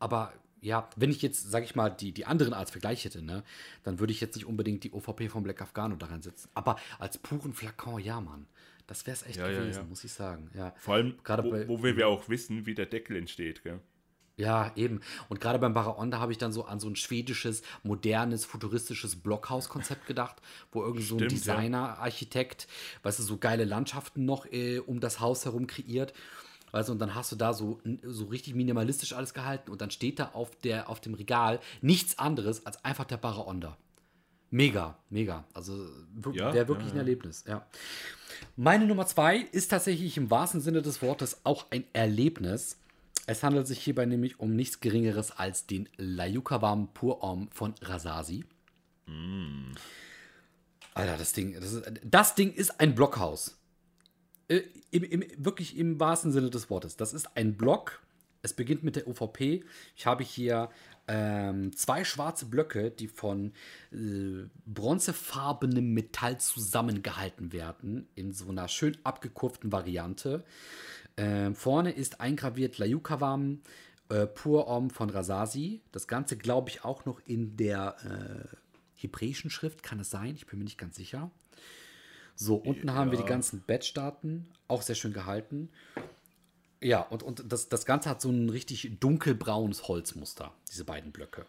aber 0.00 0.32
ja, 0.60 0.88
wenn 0.96 1.10
ich 1.10 1.22
jetzt, 1.22 1.50
sag 1.50 1.64
ich 1.64 1.74
mal, 1.74 1.90
die, 1.90 2.12
die 2.12 2.26
anderen 2.26 2.52
als 2.54 2.70
Vergleich 2.70 3.04
hätte, 3.04 3.22
ne, 3.22 3.44
dann 3.84 3.98
würde 4.00 4.12
ich 4.12 4.20
jetzt 4.20 4.34
nicht 4.36 4.46
unbedingt 4.46 4.84
die 4.84 4.92
OVP 4.92 5.28
vom 5.28 5.42
Black 5.42 5.62
Afghano 5.62 5.96
da 5.96 6.06
reinsetzen. 6.06 6.50
Aber 6.54 6.76
als 6.98 7.18
puren 7.18 7.52
Flakon, 7.52 8.00
ja, 8.00 8.20
Mann. 8.20 8.46
Das 8.86 9.06
wäre 9.06 9.14
es 9.16 9.22
echt 9.26 9.36
Ja, 9.36 9.48
ja, 9.50 9.60
gewesen, 9.60 9.80
ja. 9.80 9.84
muss 9.84 10.02
ich 10.02 10.12
sagen. 10.12 10.50
Ja. 10.54 10.72
Vor 10.78 10.94
allem, 10.94 11.14
Gerade 11.22 11.44
wo, 11.44 11.50
bei- 11.50 11.68
wo 11.68 11.82
wir, 11.82 11.96
wir 11.96 12.08
auch 12.08 12.28
wissen, 12.30 12.64
wie 12.64 12.74
der 12.74 12.86
Deckel 12.86 13.16
entsteht. 13.16 13.62
Gell? 13.62 13.80
Ja, 14.38 14.72
eben. 14.76 15.00
Und 15.28 15.40
gerade 15.40 15.58
beim 15.58 15.74
Baraonda 15.74 16.20
habe 16.20 16.32
ich 16.32 16.38
dann 16.38 16.52
so 16.52 16.64
an 16.64 16.78
so 16.80 16.88
ein 16.88 16.96
schwedisches, 16.96 17.62
modernes, 17.82 18.44
futuristisches 18.46 19.16
Blockhaus-Konzept 19.16 20.06
gedacht, 20.06 20.36
wo 20.72 20.82
irgend 20.82 21.02
so 21.02 21.16
ein 21.16 21.22
ja. 21.22 21.26
Designer, 21.26 21.98
Architekt, 21.98 22.66
weißt 23.02 23.18
du, 23.18 23.24
so 23.24 23.36
geile 23.36 23.64
Landschaften 23.64 24.24
noch 24.24 24.46
äh, 24.46 24.78
um 24.78 25.00
das 25.00 25.20
Haus 25.20 25.44
herum 25.44 25.66
kreiert. 25.66 26.14
Du, 26.72 26.92
und 26.92 26.98
dann 26.98 27.14
hast 27.14 27.32
du 27.32 27.36
da 27.36 27.52
so, 27.52 27.80
so 28.02 28.26
richtig 28.26 28.54
minimalistisch 28.54 29.12
alles 29.12 29.34
gehalten 29.34 29.70
und 29.70 29.80
dann 29.80 29.90
steht 29.90 30.18
da 30.18 30.30
auf, 30.32 30.54
der, 30.56 30.88
auf 30.88 31.00
dem 31.00 31.14
Regal 31.14 31.60
nichts 31.80 32.18
anderes 32.18 32.66
als 32.66 32.84
einfach 32.84 33.04
der 33.04 33.16
Baraonda. 33.16 33.76
Mega, 34.50 34.96
mega. 35.10 35.44
Also 35.52 35.88
Ja, 36.32 36.54
wäre 36.54 36.68
wirklich 36.68 36.88
ja, 36.88 36.94
ein. 36.94 36.98
Erlebnis, 36.98 37.44
ja. 37.46 37.66
Meine 38.56 38.86
Nummer 38.86 39.06
zwei 39.06 39.38
ist 39.38 39.68
tatsächlich 39.68 40.16
im 40.16 40.30
wahrsten 40.30 40.60
Sinne 40.60 40.80
des 40.80 41.02
Wortes 41.02 41.40
auch 41.44 41.66
ein 41.70 41.84
Erlebnis. 41.92 42.78
Es 43.26 43.42
handelt 43.42 43.66
sich 43.66 43.80
hierbei 43.80 44.06
nämlich 44.06 44.40
um 44.40 44.56
nichts 44.56 44.80
Geringeres 44.80 45.32
als 45.32 45.66
den 45.66 45.88
Layukavam 45.96 46.94
Pur 46.94 47.22
Om 47.22 47.50
von 47.50 47.74
Rasasi. 47.82 48.44
Alter, 50.94 51.16
das 51.16 51.32
Ding, 51.34 51.54
das, 51.54 51.72
ist, 51.72 51.84
das 52.04 52.34
Ding 52.34 52.52
ist 52.52 52.80
ein 52.80 52.94
Blockhaus. 52.94 53.57
Äh, 54.48 54.62
im, 54.90 55.04
im, 55.04 55.24
wirklich 55.36 55.76
im 55.76 56.00
wahrsten 56.00 56.32
Sinne 56.32 56.50
des 56.50 56.70
Wortes. 56.70 56.96
Das 56.96 57.12
ist 57.12 57.36
ein 57.36 57.56
Block. 57.56 58.00
Es 58.40 58.54
beginnt 58.54 58.82
mit 58.82 58.96
der 58.96 59.08
UVP. 59.08 59.64
Ich 59.96 60.06
habe 60.06 60.24
hier 60.24 60.70
ähm, 61.08 61.74
zwei 61.74 62.04
schwarze 62.04 62.46
Blöcke, 62.46 62.90
die 62.90 63.08
von 63.08 63.52
äh, 63.92 64.46
bronzefarbenem 64.66 65.92
Metall 65.92 66.38
zusammengehalten 66.38 67.52
werden, 67.52 68.08
in 68.14 68.32
so 68.32 68.48
einer 68.48 68.68
schön 68.68 68.96
abgekurften 69.04 69.72
Variante. 69.72 70.44
Ähm, 71.16 71.54
vorne 71.54 71.90
ist 71.90 72.20
eingraviert 72.20 72.78
Layukavam 72.78 73.60
äh, 74.08 74.26
Pur 74.26 74.68
Om 74.68 74.90
von 74.90 75.10
Rasasi. 75.10 75.82
Das 75.92 76.06
Ganze, 76.06 76.36
glaube 76.36 76.70
ich, 76.70 76.84
auch 76.84 77.04
noch 77.04 77.20
in 77.26 77.56
der 77.56 77.96
äh, 78.04 78.56
hebräischen 78.94 79.50
Schrift, 79.50 79.82
kann 79.82 80.00
es 80.00 80.10
sein? 80.10 80.34
Ich 80.36 80.46
bin 80.46 80.58
mir 80.58 80.64
nicht 80.64 80.78
ganz 80.78 80.96
sicher. 80.96 81.30
So, 82.40 82.54
unten 82.54 82.94
haben 82.94 83.10
wir 83.10 83.18
die 83.18 83.24
Ja. 83.24 83.28
ganzen 83.30 83.62
Bettstaaten, 83.62 84.46
auch 84.68 84.82
sehr 84.82 84.94
schön 84.94 85.12
gehalten. 85.12 85.70
Ja, 86.80 87.00
und, 87.00 87.24
und 87.24 87.42
das, 87.52 87.68
das 87.68 87.84
Ganze 87.84 88.08
hat 88.08 88.20
so 88.20 88.30
ein 88.30 88.48
richtig 88.48 88.88
dunkelbraunes 89.00 89.88
Holzmuster, 89.88 90.52
diese 90.70 90.84
beiden 90.84 91.10
Blöcke. 91.10 91.46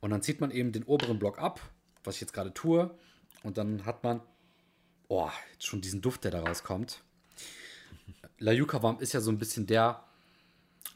Und 0.00 0.10
dann 0.10 0.20
zieht 0.20 0.40
man 0.40 0.50
eben 0.50 0.72
den 0.72 0.82
oberen 0.82 1.20
Block 1.20 1.38
ab, 1.38 1.60
was 2.02 2.16
ich 2.16 2.22
jetzt 2.22 2.32
gerade 2.32 2.52
tue. 2.52 2.90
Und 3.44 3.56
dann 3.56 3.86
hat 3.86 4.02
man, 4.02 4.20
oh, 5.06 5.30
jetzt 5.52 5.64
schon 5.64 5.80
diesen 5.80 6.00
Duft, 6.00 6.24
der 6.24 6.32
da 6.32 6.40
rauskommt. 6.40 7.04
La 8.40 8.50
Yucca 8.50 8.82
Warm 8.82 8.98
ist 8.98 9.12
ja 9.12 9.20
so 9.20 9.30
ein 9.30 9.38
bisschen 9.38 9.68
der 9.68 10.02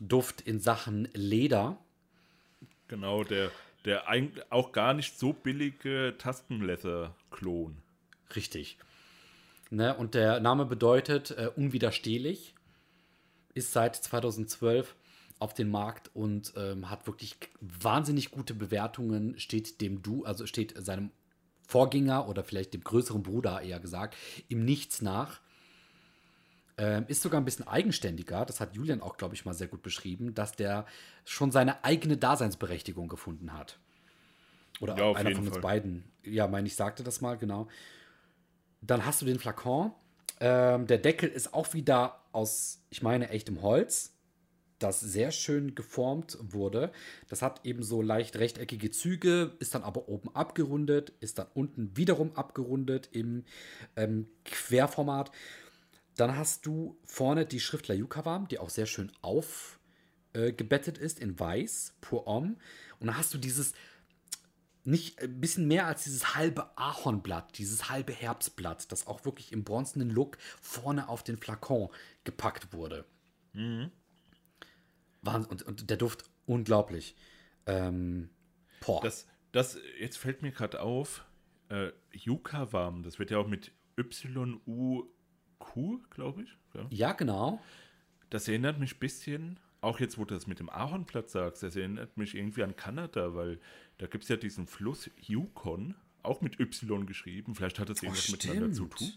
Duft 0.01 0.41
in 0.41 0.59
Sachen 0.59 1.09
Leder. 1.15 1.79
Genau, 2.89 3.23
der, 3.23 3.53
der 3.85 4.09
eigentlich 4.09 4.45
auch 4.51 4.73
gar 4.73 4.93
nicht 4.93 5.17
so 5.17 5.33
billige 5.33 6.17
Tastenleather-Klon. 6.19 7.77
Richtig. 8.35 8.79
Ne, 9.71 9.95
und 9.95 10.15
der 10.15 10.41
Name 10.41 10.65
bedeutet 10.65 11.33
äh, 11.33 11.51
unwiderstehlich. 11.55 12.55
Ist 13.55 13.73
seit 13.73 13.97
2012 13.97 14.95
auf 15.39 15.55
dem 15.55 15.71
Markt 15.71 16.11
und 16.15 16.53
ähm, 16.57 16.91
hat 16.91 17.07
wirklich 17.07 17.37
wahnsinnig 17.61 18.31
gute 18.31 18.55
Bewertungen. 18.55 19.39
Steht 19.39 19.81
dem 19.81 20.03
Du, 20.03 20.25
also 20.25 20.47
steht 20.47 20.75
seinem 20.85 21.11
Vorgänger 21.67 22.29
oder 22.29 22.45
vielleicht 22.45 22.73
dem 22.75 22.83
größeren 22.83 23.23
Bruder 23.23 23.61
eher 23.61 23.79
gesagt, 23.79 24.17
im 24.49 24.65
Nichts 24.65 25.03
nach. 25.03 25.41
Ähm, 26.79 27.05
ist 27.09 27.23
sogar 27.23 27.41
ein 27.41 27.45
bisschen 27.45 27.67
eigenständiger. 27.67 28.47
Das 28.47 28.61
hat 28.61 28.75
Julian 28.75 29.03
auch, 29.03 29.17
glaube 29.17 29.35
ich, 29.35 29.45
mal 29.45 29.53
sehr 29.53 29.67
gut 29.67 29.83
beschrieben, 29.83 30.35
dass 30.35 30.53
der 30.53 30.87
schon 31.25 31.51
seine 31.51 31.85
eigene 31.85 32.17
Daseinsberechtigung 32.17 33.09
gefunden 33.09 33.53
hat. 33.53 33.79
Oder 34.81 34.97
Ja, 34.97 35.13
einer 35.13 35.33
von 35.33 35.41
uns 35.45 35.55
Fall. 35.55 35.61
beiden. 35.61 36.05
Ja, 36.23 36.47
meine 36.47 36.69
ich, 36.69 36.77
sagte 36.77 37.03
das 37.03 37.21
mal, 37.21 37.37
genau. 37.37 37.69
Dann 38.81 39.05
hast 39.05 39.23
du 39.23 39.27
den 39.27 39.39
Flakon. 39.39 39.93
Ähm, 40.41 40.87
der 40.87 40.99
Deckel 40.99 41.29
ist 41.29 41.53
auch 41.55 41.75
wieder 41.75 42.25
aus, 42.33 42.85
ich 42.91 43.03
meine, 43.03 43.31
echtem 43.31 43.63
Holz, 43.63 44.15
das 44.79 45.01
sehr 45.01 45.33
schön 45.33 45.75
geformt 45.75 46.39
wurde. 46.41 46.93
Das 47.29 47.43
hat 47.43 47.65
eben 47.65 47.83
so 47.83 48.01
leicht 48.03 48.37
rechteckige 48.37 48.91
Züge, 48.91 49.57
ist 49.59 49.75
dann 49.75 49.83
aber 49.83 50.09
oben 50.09 50.35
abgerundet, 50.35 51.11
ist 51.21 51.39
dann 51.39 51.49
unten 51.55 51.97
wiederum 51.97 52.37
abgerundet 52.37 53.09
im 53.13 53.45
ähm, 53.97 54.29
Querformat. 54.45 55.33
Dann 56.17 56.37
hast 56.37 56.67
du 56.67 56.97
vorne 57.05 57.47
die 57.47 57.61
Schrift 57.61 57.89
La 57.89 57.95
Yucavam, 57.95 58.49
die 58.49 58.59
auch 58.59 58.71
sehr 58.71 58.87
schön 58.87 59.11
aufgebettet 59.21 60.99
ist 60.99 61.19
in 61.19 61.39
weiß, 61.39 61.95
pur 62.01 62.27
homme. 62.27 62.57
Und 63.01 63.09
dann 63.09 63.17
hast 63.17 63.35
du 63.35 63.39
dieses 63.39 63.73
nicht 64.89 65.23
ein 65.23 65.41
bisschen 65.41 65.69
mehr 65.69 65.87
als 65.87 66.05
dieses 66.05 66.35
halbe 66.35 66.77
Ahornblatt, 66.79 67.59
dieses 67.59 67.91
halbe 67.91 68.13
Herbstblatt, 68.13 68.91
das 68.91 69.07
auch 69.07 69.25
wirklich 69.25 69.53
im 69.53 69.63
bronzenen 69.63 70.09
Look 70.09 70.39
vorne 70.61 71.09
auf 71.09 71.23
den 71.23 71.37
Flakon 71.37 71.91
gepackt 72.25 72.73
wurde. 72.73 73.05
Wahnsinn. 75.23 75.51
Und, 75.51 75.63
und 75.63 75.91
der 75.91 75.99
Duft 75.99 76.25
unglaublich. 76.47 77.17
Ähm, 77.67 78.31
boah. 78.81 79.03
Das, 79.03 79.27
das, 79.53 79.79
jetzt 80.01 80.17
fällt 80.17 80.41
mir 80.41 80.53
gerade 80.53 80.81
auf, 80.81 81.25
äh, 81.69 81.91
Yucca 82.13 82.73
warm, 82.73 83.03
das 83.03 83.19
wird 83.19 83.31
ja 83.31 83.39
auch 83.39 83.47
mit 83.47 83.73
Y-U-Q, 83.99 86.01
glaube 86.09 86.43
ich. 86.43 86.57
Ja. 86.75 86.87
ja, 86.91 87.13
genau. 87.13 87.61
Das 88.31 88.49
erinnert 88.49 88.79
mich 88.79 88.97
ein 88.97 89.01
bisschen, 89.01 89.61
auch 89.81 90.01
jetzt, 90.01 90.19
wo 90.19 90.25
du 90.25 90.35
das 90.35 90.47
mit 90.47 90.59
dem 90.59 90.69
Ahornblatt 90.71 91.31
sagst, 91.31 91.63
das 91.63 91.77
erinnert 91.77 92.17
mich 92.17 92.35
irgendwie 92.35 92.63
an 92.63 92.75
Kanada, 92.77 93.35
weil 93.35 93.61
da 93.99 94.07
gibt 94.07 94.25
es 94.25 94.29
ja 94.31 94.37
diesen 94.37 94.67
Fluss 94.67 95.11
Yukon, 95.21 95.95
auch 96.23 96.41
mit 96.41 96.59
Y 96.59 97.07
geschrieben. 97.07 97.55
Vielleicht 97.55 97.79
hat 97.79 97.89
das 97.89 98.03
irgendwas 98.03 98.29
miteinander 98.31 98.73
zu 98.73 98.87
tun. 98.87 99.13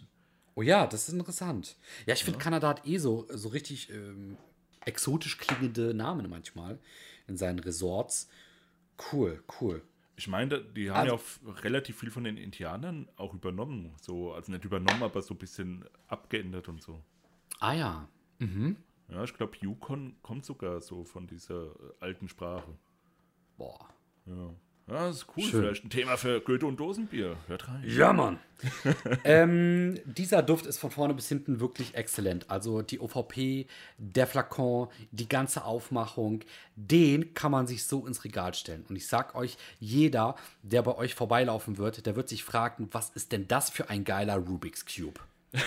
Oh 0.55 0.61
ja, 0.61 0.85
das 0.85 1.07
ist 1.07 1.13
interessant. 1.13 1.77
Ja, 2.05 2.13
ich 2.13 2.23
finde, 2.23 2.39
Kanada 2.39 2.69
hat 2.69 2.85
eh 2.85 2.97
so, 2.97 3.25
so 3.29 3.49
richtig 3.49 3.89
ähm, 3.89 4.37
exotisch 4.85 5.37
klingende 5.37 5.93
Namen 5.93 6.29
manchmal 6.29 6.77
in 7.27 7.37
seinen 7.37 7.59
Resorts. 7.59 8.29
Cool, 9.11 9.43
cool. 9.61 9.81
Ich 10.17 10.27
meine, 10.27 10.61
die 10.61 10.91
haben 10.91 11.09
Also- 11.09 11.15
ja 11.15 11.51
auch 11.53 11.63
relativ 11.63 11.99
viel 11.99 12.11
von 12.11 12.23
den 12.23 12.37
Indianern 12.37 13.07
auch 13.15 13.33
übernommen. 13.33 13.93
So, 13.99 14.33
also 14.33 14.51
nicht 14.51 14.65
übernommen, 14.65 15.01
aber 15.01 15.21
so 15.23 15.33
ein 15.33 15.37
bisschen 15.37 15.85
abgeändert 16.07 16.67
und 16.67 16.81
so. 16.83 17.01
Ah 17.59 17.73
ja. 17.73 18.07
Ja, 19.11 19.23
ich 19.23 19.33
glaube, 19.33 19.57
Yukon 19.59 20.15
kommt 20.21 20.45
sogar 20.45 20.79
so 20.79 21.03
von 21.03 21.27
dieser 21.27 21.65
äh, 21.65 21.93
alten 21.99 22.29
Sprache. 22.29 22.77
Boah. 23.57 23.89
Ja. 24.25 24.55
Ja, 24.87 25.07
das 25.07 25.17
ist 25.17 25.27
cool. 25.37 25.43
Schön. 25.43 25.61
Vielleicht 25.61 25.85
ein 25.85 25.89
Thema 25.89 26.17
für 26.17 26.41
Goethe 26.41 26.65
und 26.65 26.77
Dosenbier. 26.77 27.37
Hört 27.47 27.67
rein. 27.67 27.83
Ja, 27.85 28.11
Mann. 28.11 28.39
ähm, 29.23 29.97
dieser 30.05 30.41
Duft 30.43 30.65
ist 30.65 30.79
von 30.79 30.91
vorne 30.91 31.13
bis 31.13 31.29
hinten 31.29 31.59
wirklich 31.59 31.95
exzellent. 31.95 32.49
Also 32.49 32.81
die 32.81 32.99
OVP, 32.99 33.67
der 33.97 34.27
Flakon, 34.27 34.89
die 35.11 35.29
ganze 35.29 35.63
Aufmachung, 35.63 36.43
den 36.75 37.33
kann 37.33 37.51
man 37.51 37.67
sich 37.67 37.85
so 37.85 38.05
ins 38.05 38.25
Regal 38.25 38.53
stellen. 38.53 38.85
Und 38.89 38.95
ich 38.95 39.07
sag 39.07 39.35
euch, 39.35 39.57
jeder, 39.79 40.35
der 40.61 40.81
bei 40.81 40.95
euch 40.95 41.15
vorbeilaufen 41.15 41.77
wird, 41.77 42.05
der 42.05 42.15
wird 42.15 42.27
sich 42.27 42.43
fragen, 42.43 42.89
was 42.91 43.11
ist 43.11 43.31
denn 43.31 43.47
das 43.47 43.69
für 43.69 43.89
ein 43.89 44.03
geiler 44.03 44.35
Rubik's 44.35 44.85
Cube? 44.85 45.21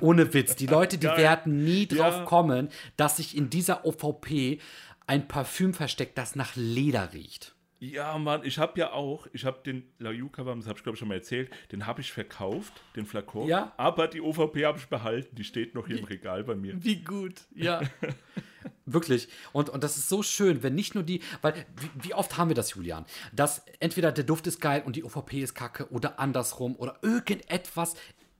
Ohne 0.00 0.32
Witz. 0.34 0.56
Die 0.56 0.66
Leute, 0.66 0.98
die 0.98 1.06
Geil. 1.06 1.18
werden 1.18 1.64
nie 1.64 1.86
drauf 1.86 2.14
Ja. 2.18 2.24
kommen, 2.24 2.68
dass 2.96 3.18
sich 3.18 3.36
in 3.36 3.50
dieser 3.50 3.84
OVP 3.84 4.60
ein 5.06 5.26
Parfüm 5.28 5.74
versteckt, 5.74 6.16
das 6.18 6.36
nach 6.36 6.54
Leder 6.56 7.12
riecht. 7.12 7.54
Ja, 7.82 8.18
Mann, 8.18 8.42
ich 8.44 8.58
habe 8.58 8.78
ja 8.78 8.92
auch, 8.92 9.26
ich 9.32 9.46
habe 9.46 9.60
den 9.64 9.84
La 9.98 10.10
Yucca, 10.10 10.44
das 10.44 10.66
habe 10.66 10.76
ich 10.76 10.82
glaube 10.82 10.96
ich 10.96 10.98
schon 10.98 11.08
mal 11.08 11.14
erzählt, 11.14 11.50
den 11.72 11.86
habe 11.86 12.02
ich 12.02 12.12
verkauft, 12.12 12.74
den 12.94 13.06
Flakon. 13.06 13.48
Ja. 13.48 13.72
Aber 13.78 14.06
die 14.06 14.20
OVP 14.20 14.66
habe 14.66 14.78
ich 14.78 14.86
behalten, 14.88 15.34
die 15.34 15.44
steht 15.44 15.74
noch 15.74 15.86
hier 15.86 15.98
im 15.98 16.04
Regal 16.04 16.44
bei 16.44 16.54
mir. 16.54 16.74
Wie 16.84 16.96
gut, 16.96 17.36
ja. 17.54 17.80
Wirklich. 18.84 19.28
Und, 19.52 19.70
und 19.70 19.82
das 19.82 19.96
ist 19.96 20.08
so 20.08 20.22
schön, 20.22 20.62
wenn 20.62 20.74
nicht 20.74 20.94
nur 20.94 21.04
die, 21.04 21.22
weil 21.42 21.54
wie, 21.76 22.08
wie 22.08 22.14
oft 22.14 22.36
haben 22.36 22.48
wir 22.50 22.54
das, 22.54 22.74
Julian? 22.74 23.06
Dass 23.32 23.62
entweder 23.78 24.12
der 24.12 24.24
Duft 24.24 24.46
ist 24.46 24.60
geil 24.60 24.82
und 24.84 24.96
die 24.96 25.04
OVP 25.04 25.40
ist 25.40 25.54
kacke 25.54 25.88
oder 25.90 26.18
andersrum 26.20 26.76
oder 26.76 26.98
irgendetwas 27.02 27.94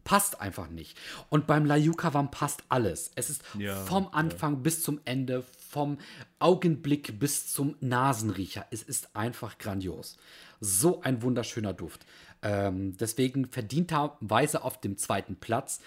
passt 0.04 0.40
einfach 0.40 0.68
nicht. 0.68 0.96
Und 1.28 1.46
beim 1.46 1.64
La 1.66 1.76
Yucavam 1.76 2.30
passt 2.30 2.62
alles. 2.68 3.10
Es 3.14 3.30
ist 3.30 3.42
Ja, 3.58 3.76
vom 3.84 4.08
Anfang 4.12 4.62
bis 4.62 4.82
zum 4.82 5.00
Ende, 5.04 5.44
vom 5.70 5.98
Augenblick 6.38 7.18
bis 7.18 7.52
zum 7.52 7.76
Nasenriecher. 7.80 8.66
Es 8.70 8.82
ist 8.82 9.14
einfach 9.14 9.58
grandios. 9.58 10.16
So 10.60 11.00
ein 11.02 11.22
wunderschöner 11.22 11.72
Duft. 11.72 12.04
Ähm, 12.42 12.96
deswegen 12.96 13.46
verdienterweise 13.46 14.64
auf 14.64 14.80
dem 14.80 14.96
zweiten 14.96 15.36
Platz. 15.36 15.80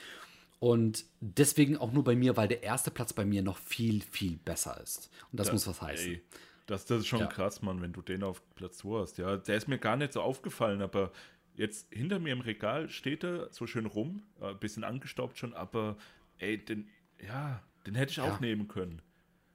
Und 0.59 1.03
deswegen 1.19 1.77
auch 1.77 1.91
nur 1.91 2.03
bei 2.05 2.15
mir, 2.15 2.37
weil 2.37 2.47
der 2.47 2.63
erste 2.63 2.89
Platz 2.89 3.11
bei 3.11 3.25
mir 3.25 3.41
noch 3.41 3.57
viel, 3.57 4.01
viel 4.01 4.37
besser 4.37 4.79
ist. 4.81 5.09
Und 5.31 5.39
das, 5.39 5.51
muss 5.51 5.67
was 5.67 5.81
heißen. 5.81 6.13
Ey, 6.13 6.21
das, 6.67 6.85
das 6.85 6.99
ist 7.01 7.07
schon 7.07 7.19
Ja. 7.19 7.25
krass, 7.27 7.61
Mann, 7.61 7.81
wenn 7.81 7.91
du 7.91 8.01
den 8.01 8.23
auf 8.23 8.41
Platz 8.55 8.77
2 8.77 9.01
hast. 9.01 9.17
Ja, 9.17 9.35
der 9.35 9.57
ist 9.57 9.67
mir 9.67 9.77
gar 9.77 9.97
nicht 9.97 10.13
so 10.13 10.21
aufgefallen, 10.21 10.81
aber 10.81 11.11
jetzt 11.55 11.87
hinter 11.93 12.19
mir 12.19 12.33
im 12.33 12.41
Regal 12.41 12.89
steht 12.89 13.23
er 13.23 13.51
so 13.51 13.67
schön 13.67 13.85
rum, 13.85 14.23
äh, 14.41 14.47
ein 14.51 14.59
bisschen 14.59 14.83
angestaubt 14.83 15.37
schon, 15.37 15.53
aber 15.53 15.97
ey, 16.39 16.57
den, 16.63 16.87
ja, 17.25 17.61
den 17.85 17.95
hätte 17.95 18.11
ich 18.11 18.17
Ja. 18.17 18.23
auch 18.25 18.39
nehmen 18.39 18.67
können. 18.67 19.01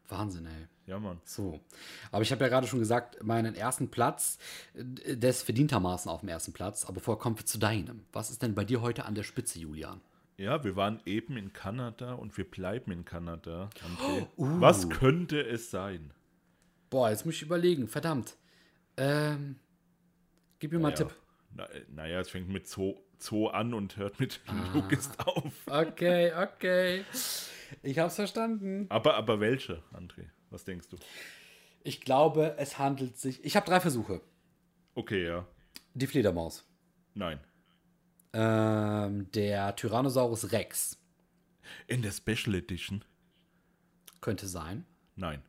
Wahnsinn, 0.09 0.47
ey. 0.47 0.67
Ja, 0.87 0.99
Mann. 0.99 1.21
So. 1.25 1.61
Aber 2.13 2.23
ich 2.23 2.33
habe 2.33 2.43
ja 2.43 2.49
gerade 2.49 2.67
schon 2.67 2.79
gesagt, 2.79 3.23
meinen 3.23 3.55
ersten 3.55 3.91
Platz, 3.91 4.39
äh, 4.75 5.17
der 5.17 5.31
ist 5.31 5.43
verdientermaßen 5.43 6.11
auf 6.11 6.21
dem 6.21 6.31
ersten 6.31 6.55
Platz. 6.55 6.87
Aber 6.87 7.01
vorher 7.01 7.21
kommen 7.21 7.39
wir 7.39 7.45
zu 7.45 7.59
deinem. 7.59 8.07
Was 8.13 8.31
ist 8.31 8.43
denn 8.43 8.55
bei 8.55 8.65
dir 8.65 8.81
heute 8.81 9.05
an 9.05 9.15
der 9.15 9.23
Spitze, 9.23 9.59
Julian? 9.59 10.01
Ja, 10.39 10.65
wir 10.65 10.77
waren 10.77 11.01
eben 11.05 11.37
in 11.37 11.53
Kanada 11.53 12.15
und 12.15 12.39
wir 12.39 12.49
bleiben 12.51 12.91
in 12.93 13.05
Kanada. 13.05 13.69
André. 13.87 14.27
Uh. 14.39 14.61
Was 14.61 14.89
könnte 14.89 15.41
es 15.47 15.71
sein? 15.71 16.15
Boah, 16.89 17.11
jetzt 17.11 17.27
muss 17.27 17.35
ich 17.35 17.43
überlegen. 17.43 17.87
Verdammt. 17.87 18.37
Ähm, 18.97 19.57
gib 20.59 20.73
mir 20.73 20.79
mal 20.79 20.89
einen 20.89 20.97
Ja. 20.97 21.05
Tipp. 21.05 21.17
Na, 21.55 21.65
äh, 21.67 21.85
naja, 21.89 22.21
es 22.21 22.29
fängt 22.31 22.49
mit 22.49 22.67
Zoo, 22.69 22.95
Zoo 23.19 23.49
an 23.49 23.75
und 23.75 23.97
hört 23.97 24.21
mit 24.21 24.41
Ah. 24.47 24.71
Luke 24.75 24.95
ist 24.95 25.19
auf. 25.27 25.53
Okay, 25.67 26.33
okay. 26.35 27.05
Ich 27.83 27.99
hab's 27.99 28.17
verstanden. 28.17 28.87
Aber, 28.91 29.15
aber 29.15 29.41
welche, 29.41 29.83
André? 29.93 30.29
Was 30.51 30.65
denkst 30.65 30.89
du? 30.89 30.97
Ich 31.83 32.01
glaube, 32.01 32.55
es 32.59 32.79
handelt 32.79 33.19
sich. 33.19 33.45
Ich 33.45 33.57
habe 33.57 33.67
drei 33.67 33.81
Versuche. 33.81 34.21
Okay, 34.95 35.25
ja. 35.27 35.47
Die 35.95 36.07
Fledermaus. 36.07 36.65
Nein. 37.15 37.41
Ähm, 38.33 39.31
der 39.33 39.75
Tyrannosaurus 39.75 40.53
Rex 40.53 40.99
In 41.87 42.03
der 42.03 42.13
Special 42.13 42.55
Edition? 42.55 43.05
könnte 44.21 44.47
sein. 44.47 44.85
Nein. 45.17 45.43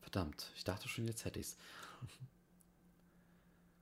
Verdammt, 0.00 0.50
ich 0.56 0.64
dachte 0.64 0.88
schon, 0.88 1.06
jetzt 1.06 1.24
hätte 1.24 1.38
ich's. 1.38 1.56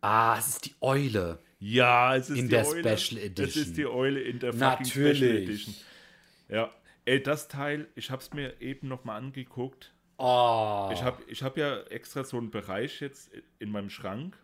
Ah, 0.00 0.36
es 0.38 0.48
ist 0.48 0.64
die 0.66 0.74
Eule. 0.80 1.38
Ja, 1.58 2.16
es 2.16 2.30
ist 2.30 2.38
In 2.38 2.44
die 2.46 2.50
der 2.50 2.66
Eule. 2.66 2.96
Special 2.96 3.20
Es 3.20 3.26
Edition. 3.26 3.64
ist 3.64 3.76
die 3.76 3.86
Eule 3.86 4.20
in 4.20 4.38
der 4.38 4.52
fucking 4.54 4.86
Special 4.86 5.12
Natürlich. 5.12 5.48
Edition. 5.48 5.74
Ja. 6.48 6.70
Ey, 7.04 7.22
das 7.22 7.48
Teil, 7.48 7.88
ich 7.94 8.10
hab's 8.10 8.32
mir 8.32 8.60
eben 8.60 8.88
noch 8.88 9.04
mal 9.04 9.16
angeguckt. 9.16 9.92
Oh. 10.16 10.90
Ich 10.92 11.02
habe 11.02 11.22
ich 11.28 11.42
hab 11.42 11.56
ja 11.56 11.80
extra 11.84 12.24
so 12.24 12.36
einen 12.38 12.50
Bereich 12.50 13.00
jetzt 13.00 13.30
in 13.58 13.70
meinem 13.70 13.90
Schrank, 13.90 14.36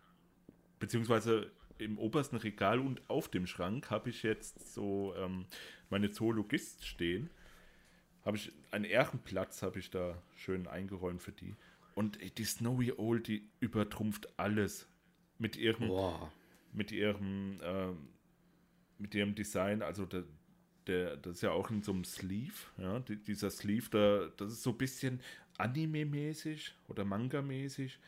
beziehungsweise 0.79 1.51
im 1.79 1.99
obersten 1.99 2.37
Regal 2.37 2.81
und 2.81 3.03
auf 3.09 3.29
dem 3.29 3.47
Schrank 3.47 3.91
habe 3.91 4.09
ich 4.11 4.23
jetzt 4.23 4.75
so 4.75 5.15
ähm, 5.19 5.45
meine 5.91 6.11
Zoologist 6.11 6.87
stehen. 6.87 7.29
Habe 8.25 8.39
ich 8.39 8.53
einen 8.71 8.85
Ehrenplatz, 8.85 9.63
habe 9.63 9.79
ich 9.79 9.91
da 9.91 10.21
schön 10.35 10.67
eingeräumt 10.67 11.23
für 11.23 11.33
die. 11.33 11.55
Und 11.95 12.21
ey, 12.21 12.31
die 12.31 12.45
Snowy 12.45 12.93
Old, 12.97 13.29
die 13.29 13.49
übertrumpft 13.61 14.29
alles 14.39 14.89
mit 15.39 15.57
ihrem, 15.57 15.89
Boah. 15.89 16.33
mit 16.73 16.93
ihrem, 16.93 17.61
ähm, 17.63 18.09
mit 18.99 19.15
ihrem 19.15 19.35
Design. 19.35 19.83
Also 19.83 20.07
der, 20.07 20.25
der, 20.87 21.17
das 21.17 21.37
ist 21.37 21.43
ja 21.43 21.51
auch 21.51 21.71
in 21.71 21.83
so 21.83 21.93
einem 21.93 22.05
Sleeve, 22.05 22.55
ja, 22.79 23.01
die, 23.01 23.17
dieser 23.17 23.51
Sleeve, 23.51 23.89
da, 23.91 24.29
das 24.37 24.53
ist 24.53 24.63
so 24.63 24.71
ein 24.71 24.79
bisschen 24.79 25.21
Anime-mäßig 25.59 26.75
oder 26.89 27.05
Manga-mäßig. 27.05 27.99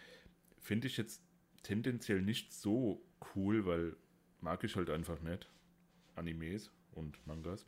Finde 0.60 0.86
ich 0.86 0.96
jetzt 0.96 1.22
tendenziell 1.62 2.22
nicht 2.22 2.52
so 2.52 3.02
cool, 3.34 3.66
weil 3.66 3.96
mag 4.40 4.62
ich 4.64 4.76
halt 4.76 4.90
einfach 4.90 5.20
nicht. 5.20 5.48
Animes 6.14 6.70
und 6.92 7.24
Mangas. 7.26 7.64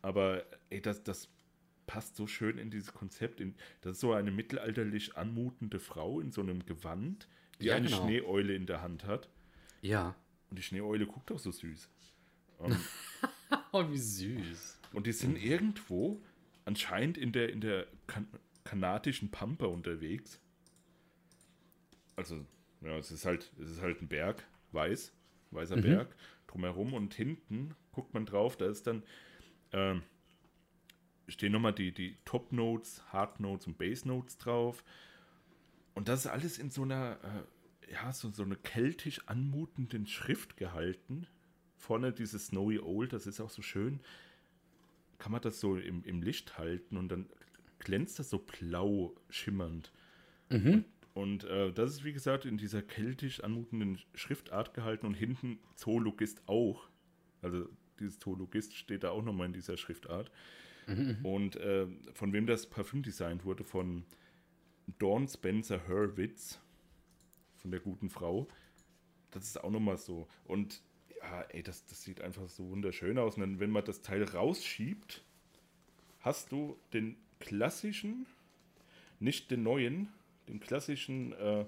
Aber 0.00 0.44
ey, 0.70 0.80
das, 0.80 1.02
das 1.02 1.28
passt 1.86 2.16
so 2.16 2.26
schön 2.26 2.58
in 2.58 2.70
dieses 2.70 2.92
Konzept. 2.92 3.40
In, 3.40 3.54
das 3.80 3.92
ist 3.92 4.00
so 4.00 4.12
eine 4.12 4.30
mittelalterlich 4.30 5.16
anmutende 5.16 5.78
Frau 5.78 6.20
in 6.20 6.32
so 6.32 6.40
einem 6.40 6.64
Gewand, 6.64 7.28
die 7.62 7.68
Ja, 7.68 7.76
eine 7.76 7.86
genau. 7.88 8.02
Schneeeule 8.02 8.54
in 8.54 8.66
der 8.66 8.82
Hand 8.82 9.04
hat. 9.04 9.28
Ja. 9.80 10.14
Und 10.50 10.58
die 10.58 10.62
Schneeeule 10.62 11.06
guckt 11.06 11.30
auch 11.32 11.38
so 11.38 11.50
süß. 11.50 11.88
Ähm, 12.60 12.76
Oh, 13.72 13.88
wie 13.90 13.98
süß. 13.98 14.78
und 14.92 15.06
die 15.06 15.12
sind 15.12 15.36
irgendwo 15.42 16.22
anscheinend 16.64 17.16
in 17.18 17.32
der, 17.32 17.50
in 17.50 17.60
der 17.60 17.86
kan 18.06 18.26
kanadischen 18.64 19.30
Pampa 19.30 19.66
unterwegs. 19.66 20.40
Also, 22.16 22.46
ja, 22.82 22.96
es 22.98 23.10
ist 23.10 23.24
halt, 23.26 23.50
es 23.60 23.70
ist 23.70 23.80
halt 23.80 24.00
ein 24.02 24.08
Berg, 24.08 24.46
weiß, 24.72 25.12
weißer 25.50 25.76
Berg, 25.76 26.14
drumherum 26.46 26.92
und 26.94 27.14
hinten 27.14 27.74
guckt 27.92 28.14
man 28.14 28.24
drauf, 28.26 28.56
da 28.56 28.66
ist 28.66 28.86
dann, 28.86 29.02
ähm, 29.72 30.02
stehen 31.28 31.52
nochmal 31.52 31.72
die, 31.74 31.92
die 31.92 32.16
Top 32.24 32.52
Notes, 32.52 33.02
Hard 33.12 33.40
Notes 33.40 33.66
und 33.66 33.78
Bass 33.78 34.04
Notes 34.04 34.38
drauf. 34.38 34.84
Und 35.94 36.08
das 36.08 36.24
ist 36.24 36.30
alles 36.30 36.58
in 36.58 36.70
so 36.70 36.82
einer, 36.82 37.18
äh, 37.22 37.92
ja, 37.92 38.12
so, 38.12 38.30
so 38.30 38.42
eine 38.42 38.56
keltisch 38.56 39.20
anmutenden 39.26 40.06
Schrift 40.06 40.56
gehalten. 40.56 41.26
Vorne 41.76 42.12
dieses 42.12 42.46
Snowy 42.46 42.78
Old, 42.78 43.12
das 43.12 43.26
ist 43.26 43.40
auch 43.40 43.50
so 43.50 43.62
schön. 43.62 44.00
Kann 45.18 45.32
man 45.32 45.42
das 45.42 45.60
so 45.60 45.76
im, 45.76 46.04
im 46.04 46.22
Licht 46.22 46.58
halten 46.58 46.96
und 46.96 47.08
dann 47.08 47.28
glänzt 47.78 48.18
das 48.18 48.30
so 48.30 48.38
blau 48.38 49.14
schimmernd. 49.28 49.92
Und, 50.74 50.84
und 51.14 51.44
äh, 51.44 51.72
das 51.72 51.90
ist, 51.90 52.04
wie 52.04 52.12
gesagt, 52.12 52.44
in 52.44 52.56
dieser 52.56 52.82
keltisch 52.82 53.40
anmutenden 53.40 53.98
Schriftart 54.14 54.74
gehalten 54.74 55.06
und 55.06 55.14
hinten 55.14 55.58
Zoologist 55.76 56.42
auch. 56.46 56.88
Also 57.42 57.68
dieses 57.98 58.18
Zoologist 58.18 58.74
steht 58.74 59.04
da 59.04 59.10
auch 59.10 59.22
nochmal 59.22 59.46
in 59.46 59.52
dieser 59.52 59.76
Schriftart. 59.76 60.30
Und 61.22 61.56
äh, 61.56 61.86
von 62.14 62.32
wem 62.32 62.46
das 62.46 62.68
Parfüm 62.68 63.02
designt 63.02 63.44
wurde, 63.44 63.64
von 63.64 64.04
Dawn 64.98 65.28
Spencer 65.28 65.86
Hurwitz, 65.88 66.60
von 67.56 67.70
der 67.70 67.80
guten 67.80 68.10
Frau. 68.10 68.48
Das 69.30 69.44
ist 69.44 69.62
auch 69.62 69.70
nochmal 69.70 69.96
so. 69.96 70.28
Und 70.44 70.82
ja, 71.20 71.42
ey, 71.50 71.62
das, 71.62 71.86
das 71.86 72.02
sieht 72.02 72.20
einfach 72.20 72.48
so 72.48 72.68
wunderschön 72.68 73.18
aus. 73.18 73.36
Und 73.36 73.40
dann, 73.40 73.60
wenn 73.60 73.70
man 73.70 73.84
das 73.84 74.02
Teil 74.02 74.24
rausschiebt, 74.24 75.22
hast 76.20 76.52
du 76.52 76.76
den 76.92 77.16
klassischen, 77.38 78.26
nicht 79.20 79.50
den 79.50 79.62
neuen, 79.62 80.08
den 80.48 80.60
klassischen, 80.60 81.32
äh, 81.32 81.64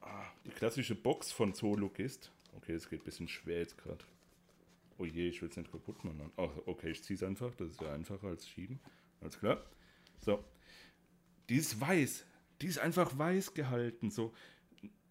ah, 0.00 0.26
die 0.44 0.50
klassische 0.50 0.94
Box 0.94 1.30
von 1.30 1.54
Zoologist. 1.54 2.32
Okay, 2.56 2.72
es 2.72 2.88
geht 2.88 3.02
ein 3.02 3.04
bisschen 3.04 3.28
schwer 3.28 3.58
jetzt 3.58 3.78
gerade. 3.78 4.04
Oh 4.98 5.04
je, 5.04 5.28
ich 5.28 5.42
will 5.42 5.48
es 5.48 5.56
nicht 5.56 5.70
kaputt 5.70 6.04
machen. 6.04 6.30
Oh, 6.36 6.50
okay, 6.66 6.90
ich 6.90 7.02
ziehe 7.02 7.16
es 7.16 7.22
einfach. 7.22 7.54
Das 7.56 7.70
ist 7.70 7.80
ja 7.80 7.92
einfacher 7.92 8.28
als 8.28 8.48
schieben. 8.48 8.78
Alles 9.20 9.38
klar. 9.38 9.62
So. 10.18 10.44
Die 11.48 11.56
ist 11.56 11.80
weiß. 11.80 12.26
Die 12.60 12.66
ist 12.66 12.78
einfach 12.78 13.16
weiß 13.18 13.54
gehalten. 13.54 14.10
So, 14.10 14.32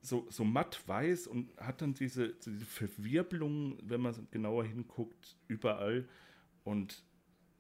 so, 0.02 0.28
so 0.30 0.44
matt 0.44 0.82
weiß 0.88 1.28
und 1.28 1.56
hat 1.58 1.82
dann 1.82 1.94
diese, 1.94 2.30
diese 2.36 2.66
Verwirbelung, 2.66 3.78
wenn 3.84 4.02
man 4.02 4.28
genauer 4.32 4.66
hinguckt, 4.66 5.38
überall. 5.48 6.08
Und 6.64 7.04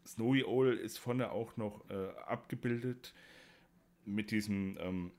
Snowy 0.05 0.43
Owl 0.45 0.74
ist 0.76 0.99
vorne 0.99 1.32
auch 1.32 1.57
noch 1.57 1.89
äh, 1.89 2.09
abgebildet 2.26 3.13
mit 4.05 4.32
diesem, 4.32 4.78
ähm, 4.80 5.11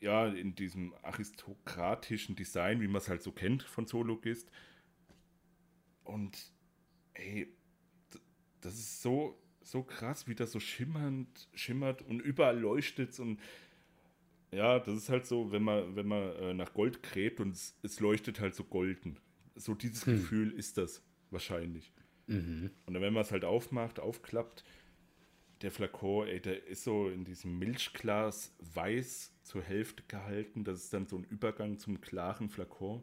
ja, 0.00 0.28
in 0.28 0.54
diesem 0.54 0.94
aristokratischen 1.02 2.36
Design, 2.36 2.80
wie 2.80 2.88
man 2.88 3.02
es 3.02 3.08
halt 3.08 3.22
so 3.22 3.32
kennt 3.32 3.62
von 3.64 3.86
Zoologist. 3.86 4.50
Und 6.04 6.52
ey, 7.14 7.52
d- 8.14 8.18
das 8.60 8.74
ist 8.74 9.02
so, 9.02 9.38
so 9.66 9.82
krass, 9.82 10.28
wie 10.28 10.34
das 10.34 10.52
so 10.52 10.60
schimmernd, 10.60 11.48
schimmert 11.54 12.02
und 12.02 12.20
überall 12.20 12.58
leuchtet 12.58 13.18
und 13.20 13.40
ja, 14.52 14.78
das 14.78 14.96
ist 14.96 15.08
halt 15.08 15.26
so, 15.26 15.50
wenn 15.50 15.62
man, 15.62 15.96
wenn 15.96 16.06
man 16.06 16.34
äh, 16.36 16.54
nach 16.54 16.72
Gold 16.72 17.02
gräbt 17.02 17.40
und 17.40 17.50
es, 17.50 17.76
es 17.82 18.00
leuchtet 18.00 18.40
halt 18.40 18.54
so 18.54 18.64
golden. 18.64 19.18
So 19.56 19.74
dieses 19.74 20.04
Gefühl 20.04 20.52
ist 20.52 20.78
das 20.78 21.02
wahrscheinlich. 21.30 21.92
Und 22.86 22.94
dann, 22.94 23.02
wenn 23.02 23.12
man 23.12 23.22
es 23.22 23.32
halt 23.32 23.44
aufmacht, 23.44 24.00
aufklappt, 24.00 24.64
der 25.62 25.70
Flakon, 25.70 26.28
ey, 26.28 26.40
der 26.40 26.66
ist 26.66 26.84
so 26.84 27.08
in 27.08 27.24
diesem 27.24 27.58
Milchglas 27.58 28.54
weiß 28.60 29.32
zur 29.42 29.62
Hälfte 29.62 30.02
gehalten. 30.06 30.64
Das 30.64 30.84
ist 30.84 30.92
dann 30.92 31.06
so 31.06 31.16
ein 31.16 31.24
Übergang 31.24 31.78
zum 31.78 32.00
klaren 32.00 32.50
Flakon. 32.50 33.02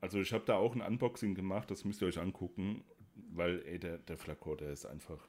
Also 0.00 0.20
ich 0.20 0.32
habe 0.32 0.44
da 0.46 0.56
auch 0.56 0.74
ein 0.74 0.80
Unboxing 0.80 1.34
gemacht, 1.34 1.70
das 1.70 1.84
müsst 1.84 2.02
ihr 2.02 2.08
euch 2.08 2.18
angucken, 2.18 2.84
weil 3.32 3.62
ey, 3.66 3.78
der, 3.78 3.98
der 3.98 4.16
Flakon, 4.16 4.56
der 4.58 4.72
ist 4.72 4.86
einfach 4.86 5.28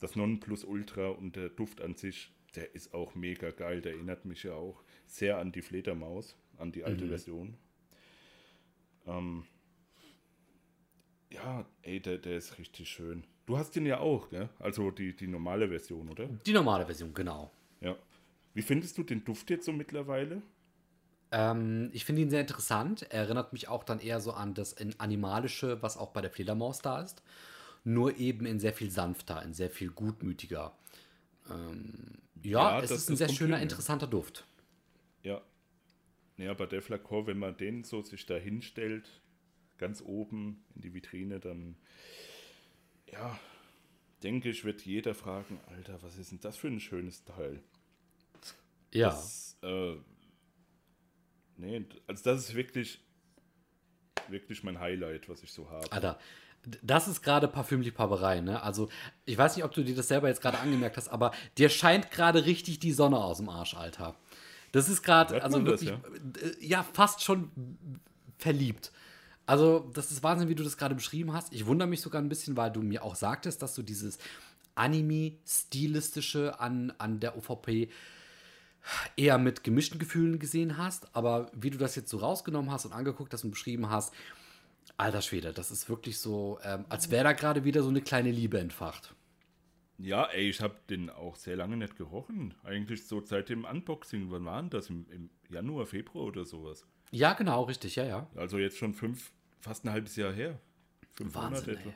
das 0.00 0.16
Nonplusultra 0.16 1.08
und 1.08 1.36
der 1.36 1.48
Duft 1.48 1.80
an 1.80 1.94
sich, 1.94 2.32
der 2.56 2.74
ist 2.74 2.94
auch 2.94 3.14
mega 3.14 3.50
geil. 3.50 3.80
Der 3.80 3.92
erinnert 3.92 4.24
mich 4.24 4.42
ja 4.42 4.54
auch 4.54 4.82
sehr 5.06 5.38
an 5.38 5.52
die 5.52 5.62
Fledermaus, 5.62 6.36
an 6.58 6.72
die 6.72 6.84
alte 6.84 7.08
Version. 7.08 7.56
Ähm, 9.06 9.44
ja, 11.30 11.66
ey, 11.82 12.00
der, 12.00 12.18
der 12.18 12.36
ist 12.36 12.58
richtig 12.58 12.88
schön. 12.88 13.24
Du 13.46 13.58
hast 13.58 13.76
den 13.76 13.86
ja 13.86 13.98
auch, 13.98 14.30
gell? 14.30 14.48
Also 14.58 14.90
die, 14.90 15.14
die 15.14 15.26
normale 15.26 15.68
Version, 15.68 16.08
oder? 16.08 16.26
Die 16.46 16.52
normale 16.52 16.86
Version, 16.86 17.12
genau. 17.12 17.50
Ja. 17.80 17.96
Wie 18.54 18.62
findest 18.62 18.96
du 18.96 19.02
den 19.02 19.24
Duft 19.24 19.50
jetzt 19.50 19.66
so 19.66 19.72
mittlerweile? 19.72 20.42
Ähm, 21.32 21.90
ich 21.92 22.04
finde 22.04 22.22
ihn 22.22 22.30
sehr 22.30 22.40
interessant. 22.40 23.02
Er 23.10 23.22
erinnert 23.22 23.52
mich 23.52 23.68
auch 23.68 23.84
dann 23.84 24.00
eher 24.00 24.20
so 24.20 24.32
an 24.32 24.54
das 24.54 24.76
Animalische, 24.98 25.82
was 25.82 25.96
auch 25.96 26.12
bei 26.12 26.20
der 26.20 26.30
Fledermaus 26.30 26.78
da 26.78 27.02
ist. 27.02 27.22
Nur 27.84 28.16
eben 28.16 28.46
in 28.46 28.58
sehr 28.58 28.72
viel 28.72 28.90
sanfter, 28.90 29.42
in 29.42 29.52
sehr 29.52 29.70
viel 29.70 29.90
gutmütiger. 29.90 30.76
Ähm, 31.50 32.18
ja, 32.42 32.78
Ja, 32.78 32.80
es 32.82 32.88
das- 32.90 33.02
ist 33.02 33.10
ein 33.10 33.16
sehr 33.16 33.28
schöner, 33.28 33.60
interessanter 33.60 34.06
Duft. 34.06 34.46
Ja. 35.22 35.42
Ja, 36.36 36.50
aber 36.50 36.66
der 36.66 36.82
Flakon, 36.82 37.26
wenn 37.26 37.38
man 37.38 37.56
den 37.56 37.84
so 37.84 38.02
sich 38.02 38.26
da 38.26 38.36
hinstellt, 38.36 39.20
ganz 39.78 40.02
oben 40.02 40.64
in 40.74 40.80
die 40.82 40.94
Vitrine, 40.94 41.38
dann, 41.40 41.76
ja, 43.12 43.38
denke 44.22 44.48
ich, 44.48 44.64
wird 44.64 44.82
jeder 44.86 45.14
fragen, 45.14 45.60
Alter, 45.68 46.02
was 46.02 46.16
ist 46.16 46.32
denn 46.32 46.40
das 46.40 46.56
für 46.56 46.68
ein 46.68 46.80
schönes 46.80 47.24
Teil? 47.24 47.62
Ja. 48.92 49.10
Das, 49.10 49.58
äh, 49.62 49.96
nee, 51.56 51.84
also 52.06 52.24
das 52.24 52.48
ist 52.48 52.54
wirklich, 52.54 53.00
wirklich 54.28 54.62
mein 54.62 54.80
Highlight, 54.80 55.28
was 55.28 55.42
ich 55.42 55.52
so 55.52 55.68
habe. 55.70 55.90
Alter, 55.92 56.18
das 56.82 57.08
ist 57.08 57.22
gerade 57.22 57.48
Parfümliebhaberei, 57.48 58.40
ne? 58.40 58.62
Also, 58.62 58.88
ich 59.24 59.36
weiß 59.36 59.56
nicht, 59.56 59.64
ob 59.64 59.72
du 59.72 59.82
dir 59.82 59.94
das 59.94 60.08
selber 60.08 60.28
jetzt 60.28 60.40
gerade 60.40 60.58
angemerkt 60.58 60.96
hast, 60.96 61.08
aber 61.08 61.32
dir 61.58 61.68
scheint 61.68 62.10
gerade 62.10 62.44
richtig 62.46 62.78
die 62.78 62.92
Sonne 62.92 63.18
aus 63.18 63.38
dem 63.38 63.48
Arsch, 63.48 63.74
Alter. 63.74 64.14
Das 64.72 64.88
ist 64.88 65.02
gerade, 65.02 65.42
also 65.42 65.58
man 65.58 65.66
das, 65.66 65.84
wirklich, 65.84 65.98
ja? 66.60 66.78
ja, 66.78 66.82
fast 66.82 67.22
schon 67.22 67.50
verliebt. 68.38 68.92
Also, 69.46 69.90
das 69.92 70.10
ist 70.10 70.22
Wahnsinn, 70.22 70.48
wie 70.48 70.54
du 70.54 70.64
das 70.64 70.76
gerade 70.76 70.94
beschrieben 70.94 71.32
hast. 71.32 71.52
Ich 71.52 71.66
wundere 71.66 71.88
mich 71.88 72.00
sogar 72.00 72.20
ein 72.20 72.28
bisschen, 72.28 72.56
weil 72.56 72.70
du 72.70 72.82
mir 72.82 73.02
auch 73.04 73.14
sagtest, 73.14 73.62
dass 73.62 73.74
du 73.74 73.82
dieses 73.82 74.18
Anime-Stilistische 74.74 76.58
an, 76.60 76.92
an 76.98 77.20
der 77.20 77.36
OVP 77.36 77.90
eher 79.16 79.38
mit 79.38 79.64
gemischten 79.64 79.98
Gefühlen 79.98 80.38
gesehen 80.38 80.76
hast. 80.76 81.14
Aber 81.14 81.50
wie 81.54 81.70
du 81.70 81.78
das 81.78 81.94
jetzt 81.94 82.10
so 82.10 82.18
rausgenommen 82.18 82.70
hast 82.70 82.84
und 82.86 82.92
angeguckt 82.92 83.32
hast 83.32 83.44
und 83.44 83.50
beschrieben 83.50 83.90
hast, 83.90 84.12
alter 84.96 85.22
Schwede, 85.22 85.52
das 85.52 85.70
ist 85.70 85.88
wirklich 85.88 86.18
so, 86.18 86.58
ähm, 86.62 86.84
als 86.88 87.10
wäre 87.10 87.24
da 87.24 87.32
gerade 87.32 87.64
wieder 87.64 87.82
so 87.82 87.88
eine 87.88 88.02
kleine 88.02 88.30
Liebe 88.30 88.58
entfacht. 88.58 89.14
Ja, 89.98 90.24
ey, 90.26 90.48
ich 90.50 90.60
habe 90.60 90.76
den 90.90 91.08
auch 91.08 91.36
sehr 91.36 91.56
lange 91.56 91.76
nicht 91.76 91.96
gerochen. 91.96 92.54
Eigentlich 92.64 93.06
so 93.06 93.24
seit 93.24 93.48
dem 93.48 93.64
Unboxing. 93.64 94.30
Wann 94.30 94.44
war 94.44 94.60
denn 94.60 94.70
das? 94.70 94.90
Im, 94.90 95.06
Im 95.10 95.30
Januar, 95.48 95.86
Februar 95.86 96.26
oder 96.26 96.44
sowas? 96.44 96.84
Ja, 97.12 97.32
genau, 97.34 97.62
richtig, 97.62 97.94
ja, 97.94 98.04
ja. 98.04 98.26
Also 98.34 98.58
jetzt 98.58 98.76
schon 98.76 98.92
fünf, 98.92 99.30
fast 99.60 99.84
ein 99.84 99.90
halbes 99.92 100.16
Jahr 100.16 100.32
her. 100.32 100.58
Fünf 101.12 101.34
Wahnsinn, 101.36 101.74
Monate 101.74 101.88
etwa. 101.88 101.94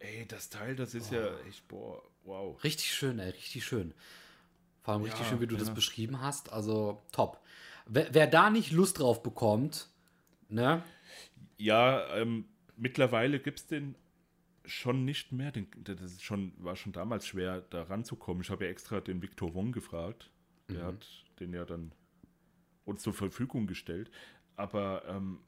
Ey, 0.00 0.26
das 0.28 0.50
Teil, 0.50 0.76
das 0.76 0.94
ist 0.94 1.10
ja 1.10 1.38
echt, 1.48 1.66
boah, 1.68 2.02
wow. 2.24 2.62
Richtig 2.62 2.92
schön, 2.92 3.18
ey, 3.18 3.30
richtig 3.30 3.64
schön. 3.64 3.94
Vor 4.82 4.94
allem 4.94 5.02
richtig 5.04 5.22
Ja, 5.22 5.26
schön, 5.28 5.40
wie 5.40 5.46
du 5.46 5.56
das 5.56 5.68
ja. 5.68 5.74
beschrieben 5.74 6.20
hast. 6.20 6.52
Also 6.52 7.02
top. 7.12 7.40
Wer, 7.86 8.12
wer 8.12 8.26
da 8.26 8.50
nicht 8.50 8.70
Lust 8.72 8.98
drauf 8.98 9.22
bekommt, 9.22 9.88
ne? 10.48 10.82
Ja, 11.58 12.16
ähm, 12.16 12.46
mittlerweile 12.76 13.40
gibt 13.40 13.58
es 13.58 13.66
den 13.66 13.94
schon 14.64 15.04
nicht 15.04 15.32
mehr. 15.32 15.50
Den, 15.50 15.68
das 15.84 16.22
schon, 16.22 16.52
war 16.58 16.76
schon 16.76 16.92
damals 16.92 17.26
schwer, 17.26 17.60
da 17.62 17.82
ranzukommen. 17.82 18.42
Ich 18.42 18.50
habe 18.50 18.64
ja 18.64 18.70
extra 18.70 19.00
den 19.00 19.22
Victor 19.22 19.54
Wong 19.54 19.72
gefragt. 19.72 20.30
Der 20.70 20.84
hat 20.84 21.24
den 21.40 21.54
ja 21.54 21.64
dann 21.64 21.92
uns 22.84 23.02
zur 23.02 23.14
Verfügung 23.14 23.66
gestellt. 23.66 24.10
Aber 24.56 25.04
ähm, 25.06 25.40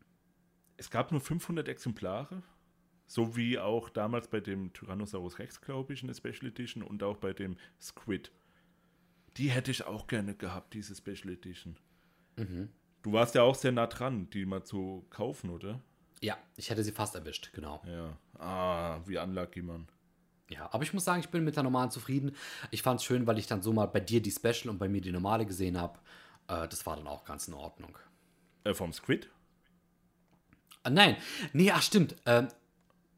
es 0.76 0.90
gab 0.90 1.12
nur 1.12 1.20
500 1.20 1.68
Exemplare. 1.68 2.42
So 3.06 3.36
wie 3.36 3.58
auch 3.58 3.90
damals 3.90 4.28
bei 4.28 4.40
dem 4.40 4.72
Tyrannosaurus 4.72 5.38
Rex, 5.40 5.60
glaube 5.60 5.92
ich, 5.92 6.02
eine 6.02 6.14
Special 6.14 6.46
Edition 6.46 6.82
und 6.82 7.02
auch 7.02 7.16
bei 7.16 7.32
dem 7.32 7.56
Squid. 7.80 8.30
Die 9.36 9.50
hätte 9.50 9.72
ich 9.72 9.84
auch 9.84 10.06
gerne 10.06 10.34
gehabt, 10.34 10.74
diese 10.74 10.94
Special 10.94 11.32
Edition. 11.32 11.76
Du 13.02 13.12
warst 13.12 13.34
ja 13.34 13.42
auch 13.42 13.56
sehr 13.56 13.72
nah 13.72 13.88
dran, 13.88 14.30
die 14.30 14.46
mal 14.46 14.62
zu 14.62 15.06
kaufen, 15.10 15.50
oder? 15.50 15.82
Ja, 16.20 16.36
ich 16.56 16.68
hätte 16.70 16.84
sie 16.84 16.92
fast 16.92 17.14
erwischt, 17.14 17.50
genau. 17.54 17.82
Ja. 17.86 18.16
Ah, 18.38 19.00
wie 19.06 19.18
unlucky, 19.18 19.62
Mann. 19.62 19.88
Ja, 20.50 20.68
aber 20.72 20.82
ich 20.82 20.92
muss 20.92 21.04
sagen, 21.04 21.20
ich 21.20 21.28
bin 21.28 21.44
mit 21.44 21.56
der 21.56 21.62
normalen 21.62 21.90
zufrieden. 21.90 22.34
Ich 22.70 22.82
fand 22.82 23.00
es 23.00 23.04
schön, 23.06 23.26
weil 23.26 23.38
ich 23.38 23.46
dann 23.46 23.62
so 23.62 23.72
mal 23.72 23.86
bei 23.86 24.00
dir 24.00 24.20
die 24.20 24.30
Special 24.32 24.68
und 24.68 24.78
bei 24.78 24.88
mir 24.88 25.00
die 25.00 25.12
normale 25.12 25.46
gesehen 25.46 25.78
habe. 25.80 25.98
Äh, 26.48 26.66
das 26.68 26.84
war 26.86 26.96
dann 26.96 27.06
auch 27.06 27.24
ganz 27.24 27.46
in 27.48 27.54
Ordnung. 27.54 27.96
Äh, 28.64 28.74
vom 28.74 28.92
Squid? 28.92 29.30
Ah, 30.82 30.90
nein, 30.90 31.16
nee, 31.52 31.70
ach 31.70 31.82
stimmt. 31.82 32.16
Ähm, 32.26 32.48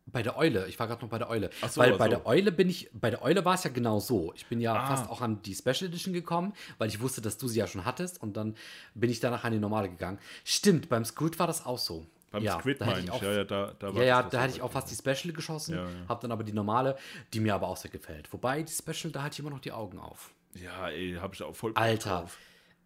bei 0.07 0.23
der 0.23 0.37
Eule, 0.37 0.67
ich 0.67 0.79
war 0.79 0.89
gerade 0.89 1.01
noch 1.03 1.09
bei 1.11 1.19
der 1.19 1.31
Eule. 1.31 1.49
Ach 1.63 1.71
so, 1.71 1.81
weil 1.81 1.97
bei 1.97 2.05
so. 2.07 2.11
der 2.11 2.27
Eule 2.27 2.53
bin 2.53 2.69
ich, 2.69 2.91
bei 2.93 3.09
der 3.09 3.23
Eule 3.23 3.45
war 3.45 3.55
es 3.55 3.65
ja 3.65 3.71
genau 3.71 3.99
so. 4.01 4.33
Ich 4.35 4.47
bin 4.47 4.61
ja 4.61 4.75
Ah. 4.75 4.87
fast 4.89 5.09
auch 5.09 5.21
an 5.23 5.41
die 5.43 5.55
Special 5.55 5.85
Edition 5.89 6.13
gekommen, 6.13 6.53
weil 6.79 6.89
ich 6.89 7.01
wusste, 7.01 7.21
dass 7.23 7.39
du 7.39 7.49
sie 7.49 7.61
ja 7.61 7.67
schon 7.67 7.85
hattest 7.85 8.21
und 8.23 8.37
dann 8.37 8.57
bin 8.95 9.11
ich 9.11 9.21
danach 9.21 9.45
an 9.45 9.53
die 9.53 9.59
normale 9.59 9.89
gegangen. 9.89 10.19
Stimmt, 10.45 10.89
beim 10.89 11.05
Squid 11.05 11.39
war 11.39 11.47
das 11.47 11.65
auch 11.65 11.79
so. 11.79 12.07
Beim 12.33 12.43
ja, 12.43 12.59
Squid 12.59 12.81
meine 12.81 13.01
ich. 13.01 13.11
auch, 13.11 13.23
Ja, 13.23 13.33
ja, 13.33 13.45
da, 13.45 13.75
da 13.79 13.91
ja, 13.91 14.03
ja, 14.03 14.23
da 14.23 14.43
hätte 14.43 14.55
ich 14.57 14.63
auch 14.63 14.73
fast 14.73 14.91
die 14.91 14.95
Special 14.97 15.33
geschossen, 15.35 15.75
Ja, 15.77 15.85
ja. 15.85 15.91
hab 16.09 16.21
dann 16.23 16.33
aber 16.33 16.43
die 16.45 16.53
normale, 16.53 16.97
die 17.33 17.41
mir 17.41 17.55
aber 17.55 17.69
auch 17.69 17.77
sehr 17.77 17.91
gefällt. 17.91 18.33
Wobei 18.33 18.63
die 18.63 18.73
Special, 18.73 19.13
da 19.13 19.23
hatte 19.23 19.35
ich 19.35 19.39
immer 19.41 19.51
noch 19.51 19.61
die 19.61 19.73
Augen 19.73 19.99
auf. 19.99 20.35
Ja, 20.55 20.89
ey, 20.89 21.15
habe 21.21 21.35
ich 21.35 21.43
auch 21.43 21.55
voll 21.55 21.73
Alter, 21.75 22.21
drauf. 22.23 22.39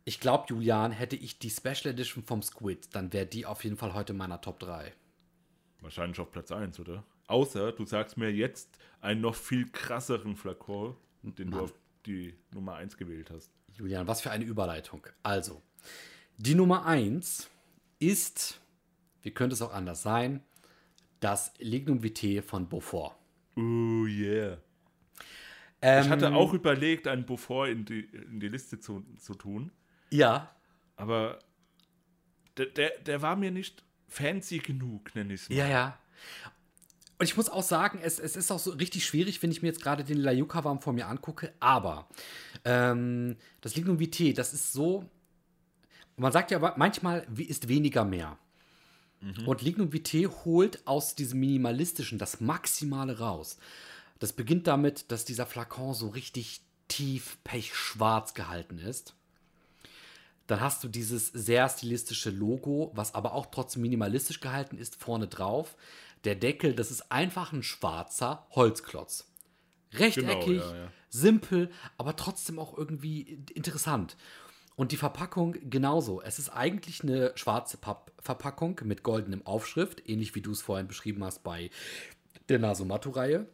ich 0.04 0.20
glaube, 0.20 0.44
Julian, 0.48 0.92
hätte 0.92 1.16
ich 1.16 1.38
die 1.38 1.50
Special 1.50 1.86
Edition 1.92 2.22
vom 2.24 2.42
Squid, 2.42 2.94
dann 2.94 3.12
wäre 3.12 3.26
die 3.26 3.46
auf 3.46 3.64
jeden 3.64 3.76
Fall 3.76 3.94
heute 3.94 4.12
in 4.12 4.18
meiner 4.18 4.40
Top 4.40 4.58
3. 4.58 4.92
Wahrscheinlich 5.80 6.18
auf 6.20 6.30
Platz 6.32 6.50
1, 6.52 6.80
oder? 6.80 7.04
Außer 7.28 7.72
du 7.72 7.84
sagst 7.86 8.16
mir 8.16 8.30
jetzt 8.32 8.78
einen 9.00 9.20
noch 9.20 9.34
viel 9.34 9.68
krasseren 9.70 10.36
Flakon, 10.36 10.96
den 11.22 11.50
du 11.50 11.60
auf 11.60 11.74
die 12.06 12.34
Nummer 12.52 12.74
1 12.76 12.96
gewählt 12.96 13.30
hast. 13.30 13.50
Julian, 13.74 14.06
was 14.06 14.20
für 14.20 14.30
eine 14.30 14.44
Überleitung. 14.44 15.06
Also, 15.22 15.60
die 16.38 16.54
Nummer 16.54 16.86
1 16.86 17.48
ist, 17.98 18.60
wie 19.26 19.32
könnte 19.32 19.54
es 19.54 19.60
auch 19.60 19.74
anders 19.74 20.02
sein, 20.02 20.40
das 21.18 21.52
Lignum 21.58 22.04
Vitae 22.04 22.42
von 22.42 22.68
Beaufort. 22.68 23.16
Oh 23.56 24.06
yeah. 24.06 24.58
Ähm, 25.82 26.04
Ich 26.04 26.08
hatte 26.10 26.32
auch 26.32 26.52
überlegt, 26.52 27.08
einen 27.08 27.26
Beaufort 27.26 27.66
in 27.70 27.84
die, 27.84 28.02
in 28.04 28.38
die 28.38 28.46
Liste 28.46 28.78
zu, 28.78 29.04
zu 29.18 29.34
tun, 29.34 29.72
Ja, 30.10 30.54
aber 30.94 31.40
der, 32.56 32.66
der, 32.66 32.90
der 33.04 33.20
war 33.20 33.34
mir 33.34 33.50
nicht 33.50 33.82
fancy 34.06 34.58
genug, 34.58 35.12
nenne 35.16 35.34
ich 35.34 35.42
es 35.42 35.48
mal. 35.48 35.56
ja, 35.56 35.66
ja. 35.66 35.98
Und 37.18 37.24
ich 37.24 37.36
muss 37.36 37.48
auch 37.48 37.64
sagen, 37.64 37.98
es, 38.00 38.20
es 38.20 38.36
ist 38.36 38.52
auch 38.52 38.60
so 38.60 38.70
richtig 38.72 39.04
schwierig, 39.06 39.42
wenn 39.42 39.50
ich 39.50 39.60
mir 39.60 39.68
jetzt 39.68 39.82
gerade 39.82 40.04
den 40.04 40.18
Layuka-Warm 40.18 40.78
vor 40.78 40.92
mir 40.92 41.08
angucke, 41.08 41.52
aber 41.58 42.06
ähm, 42.64 43.36
das 43.60 43.74
Lignum 43.74 43.98
Vitae, 43.98 44.34
das 44.34 44.52
ist 44.52 44.72
so, 44.72 45.04
man 46.16 46.30
sagt 46.30 46.52
ja 46.52 46.74
manchmal, 46.76 47.26
ist 47.36 47.66
weniger 47.66 48.04
mehr. 48.04 48.38
Und 49.46 49.62
Lignum 49.62 49.92
Vitae 49.92 50.26
holt 50.44 50.86
aus 50.86 51.14
diesem 51.14 51.40
Minimalistischen 51.40 52.18
das 52.18 52.40
Maximale 52.40 53.18
raus. 53.18 53.58
Das 54.18 54.32
beginnt 54.32 54.66
damit, 54.66 55.10
dass 55.10 55.24
dieser 55.24 55.46
Flakon 55.46 55.94
so 55.94 56.08
richtig 56.08 56.60
tief 56.88 57.38
pechschwarz 57.44 58.34
gehalten 58.34 58.78
ist. 58.78 59.14
Dann 60.46 60.60
hast 60.60 60.84
du 60.84 60.88
dieses 60.88 61.26
sehr 61.26 61.68
stilistische 61.68 62.30
Logo, 62.30 62.92
was 62.94 63.14
aber 63.14 63.34
auch 63.34 63.46
trotzdem 63.46 63.82
minimalistisch 63.82 64.40
gehalten 64.40 64.78
ist, 64.78 64.96
vorne 64.96 65.26
drauf. 65.26 65.76
Der 66.24 66.36
Deckel, 66.36 66.74
das 66.74 66.90
ist 66.90 67.10
einfach 67.10 67.52
ein 67.52 67.62
schwarzer 67.62 68.46
Holzklotz. 68.52 69.26
Rechteckig, 69.92 70.60
ja, 70.60 70.76
ja. 70.76 70.92
simpel, 71.08 71.70
aber 71.98 72.16
trotzdem 72.16 72.58
auch 72.58 72.76
irgendwie 72.76 73.44
interessant. 73.54 74.16
Und 74.76 74.92
die 74.92 74.98
Verpackung 74.98 75.56
genauso. 75.70 76.20
Es 76.20 76.38
ist 76.38 76.50
eigentlich 76.50 77.02
eine 77.02 77.32
schwarze 77.34 77.78
Pappverpackung 77.78 78.80
mit 78.84 79.02
goldenem 79.02 79.44
Aufschrift, 79.46 80.06
ähnlich 80.08 80.34
wie 80.34 80.42
du 80.42 80.52
es 80.52 80.62
vorhin 80.62 80.86
beschrieben 80.86 81.24
hast 81.24 81.42
bei 81.42 81.70
der 82.50 82.58
Nasomatto-Reihe. 82.58 83.46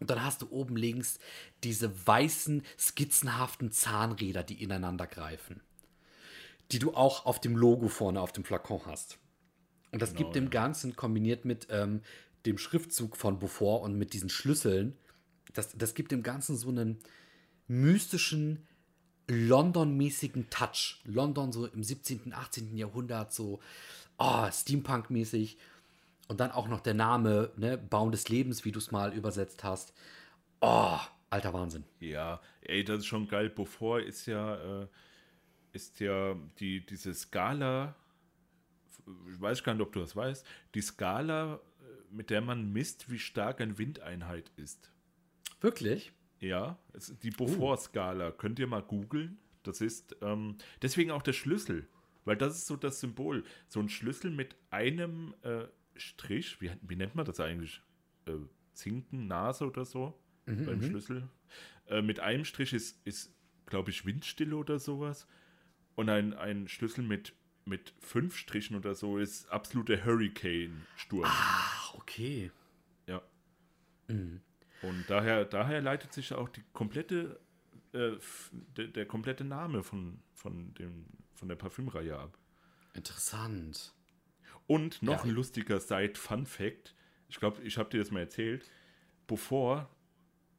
Und 0.00 0.10
dann 0.10 0.22
hast 0.22 0.42
du 0.42 0.50
oben 0.50 0.76
links 0.76 1.18
diese 1.64 2.06
weißen, 2.06 2.62
skizzenhaften 2.78 3.72
Zahnräder, 3.72 4.42
die 4.42 4.62
ineinander 4.62 5.06
greifen. 5.06 5.62
Die 6.72 6.78
du 6.78 6.94
auch 6.94 7.24
auf 7.24 7.40
dem 7.40 7.56
Logo 7.56 7.88
vorne 7.88 8.20
auf 8.20 8.32
dem 8.32 8.44
Flakon 8.44 8.82
hast. 8.86 9.18
Und 9.92 10.02
das 10.02 10.14
gibt 10.14 10.34
dem 10.34 10.50
Ganzen 10.50 10.96
kombiniert 10.96 11.44
mit 11.44 11.68
ähm, 11.70 12.02
dem 12.46 12.58
Schriftzug 12.58 13.16
von 13.16 13.38
Beaufort 13.38 13.82
und 13.84 13.96
mit 13.96 14.12
diesen 14.12 14.28
Schlüsseln, 14.28 14.96
das, 15.52 15.76
das 15.76 15.94
gibt 15.94 16.12
dem 16.12 16.22
Ganzen 16.22 16.56
so 16.56 16.68
einen 16.68 16.98
mystischen, 17.68 18.66
London-mäßigen 19.32 20.50
Touch. 20.50 21.00
London 21.04 21.52
so 21.52 21.66
im 21.66 21.82
17., 21.82 22.32
18. 22.32 22.76
Jahrhundert, 22.76 23.32
so 23.32 23.60
oh, 24.18 24.46
Steampunk-mäßig. 24.50 25.56
Und 26.28 26.40
dann 26.40 26.50
auch 26.52 26.68
noch 26.68 26.80
der 26.80 26.94
Name, 26.94 27.50
ne, 27.56 27.76
Baum 27.76 28.12
des 28.12 28.28
Lebens, 28.28 28.64
wie 28.64 28.72
du 28.72 28.78
es 28.78 28.90
mal 28.90 29.12
übersetzt 29.12 29.64
hast. 29.64 29.92
Oh, 30.60 30.98
alter 31.30 31.52
Wahnsinn. 31.52 31.84
Ja, 32.00 32.40
ey, 32.62 32.84
das 32.84 33.00
ist 33.00 33.06
schon 33.06 33.28
geil. 33.28 33.50
Beaufort 33.50 34.00
ist 34.00 34.26
ja, 34.26 34.82
äh, 34.82 34.86
ist 35.72 36.00
ja 36.00 36.36
die, 36.58 36.84
diese 36.86 37.12
Skala, 37.14 37.94
ich 39.30 39.40
weiß 39.40 39.64
gar 39.64 39.74
nicht, 39.74 39.82
ob 39.82 39.92
du 39.92 40.00
das 40.00 40.14
weißt, 40.14 40.46
die 40.74 40.80
Skala, 40.80 41.54
äh, 41.54 41.58
mit 42.10 42.30
der 42.30 42.40
man 42.40 42.72
misst, 42.72 43.10
wie 43.10 43.18
stark 43.18 43.60
eine 43.60 43.78
Windeinheit 43.78 44.50
ist. 44.56 44.90
Wirklich? 45.60 46.12
Ja, 46.42 46.76
die 47.22 47.30
Beaufort-Skala, 47.30 48.32
könnt 48.32 48.58
ihr 48.58 48.66
mal 48.66 48.82
googeln. 48.82 49.38
Das 49.62 49.80
ist 49.80 50.16
ähm, 50.22 50.56
deswegen 50.82 51.12
auch 51.12 51.22
der 51.22 51.32
Schlüssel, 51.32 51.86
weil 52.24 52.36
das 52.36 52.56
ist 52.56 52.66
so 52.66 52.76
das 52.76 52.98
Symbol. 52.98 53.44
So 53.68 53.78
ein 53.78 53.88
Schlüssel 53.88 54.32
mit 54.32 54.56
einem 54.70 55.34
äh, 55.42 55.66
Strich, 55.94 56.60
wie, 56.60 56.72
wie 56.82 56.96
nennt 56.96 57.14
man 57.14 57.24
das 57.24 57.38
eigentlich? 57.38 57.80
Äh, 58.26 58.32
Zinken, 58.72 59.28
Nase 59.28 59.66
oder 59.66 59.84
so 59.84 60.18
beim 60.46 60.82
Schlüssel. 60.82 61.28
Äh, 61.86 62.02
mit 62.02 62.18
einem 62.18 62.44
Strich 62.44 62.72
ist, 62.72 63.06
ist 63.06 63.32
glaube 63.66 63.90
ich, 63.90 64.04
Windstille 64.04 64.56
oder 64.56 64.78
sowas. 64.78 65.26
Und 65.94 66.08
ein, 66.08 66.34
ein 66.34 66.68
Schlüssel 66.68 67.04
mit, 67.04 67.34
mit 67.64 67.94
fünf 68.00 68.36
Strichen 68.36 68.76
oder 68.76 68.94
so 68.94 69.18
ist 69.18 69.48
absoluter 69.50 70.04
Hurricane-Sturm. 70.04 71.24
Ach, 71.24 71.94
okay. 71.94 72.50
Ja. 73.06 73.22
Und 74.82 75.04
daher, 75.08 75.44
daher 75.44 75.80
leitet 75.80 76.12
sich 76.12 76.32
auch 76.32 76.48
die 76.48 76.62
komplette, 76.72 77.40
äh, 77.92 78.12
der, 78.76 78.88
der 78.88 79.06
komplette 79.06 79.44
Name 79.44 79.82
von, 79.82 80.20
von, 80.34 80.74
dem, 80.74 81.06
von 81.34 81.48
der 81.48 81.56
Parfümreihe 81.56 82.18
ab. 82.18 82.36
Interessant. 82.94 83.94
Und 84.66 85.02
noch 85.02 85.24
Ja. 85.24 85.30
ein 85.30 85.34
lustiger 85.34 85.80
Side-Fun-Fact. 85.80 86.94
Ich 87.28 87.36
glaube, 87.38 87.62
ich 87.62 87.78
habe 87.78 87.90
dir 87.90 87.98
das 87.98 88.10
mal 88.10 88.20
erzählt. 88.20 88.70
Beaufort 89.26 89.88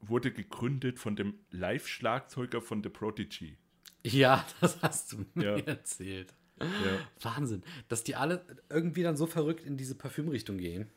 wurde 0.01 0.31
gegründet 0.31 0.99
von 0.99 1.15
dem 1.15 1.35
Live-Schlagzeuger 1.51 2.61
von 2.61 2.83
The 2.83 2.89
Prodigy. 2.89 3.57
Ja, 4.03 4.45
das 4.61 4.81
hast 4.81 5.11
du 5.13 5.25
mir 5.33 5.57
Ja. 5.57 5.63
erzählt. 5.65 6.33
Ja. 6.59 6.99
Wahnsinn, 7.21 7.63
dass 7.89 8.03
die 8.03 8.15
alle 8.15 8.45
irgendwie 8.69 9.03
dann 9.03 9.17
so 9.17 9.25
verrückt 9.25 9.65
in 9.65 9.75
diese 9.75 9.95
Parfümrichtung 9.95 10.57
gehen. 10.57 10.89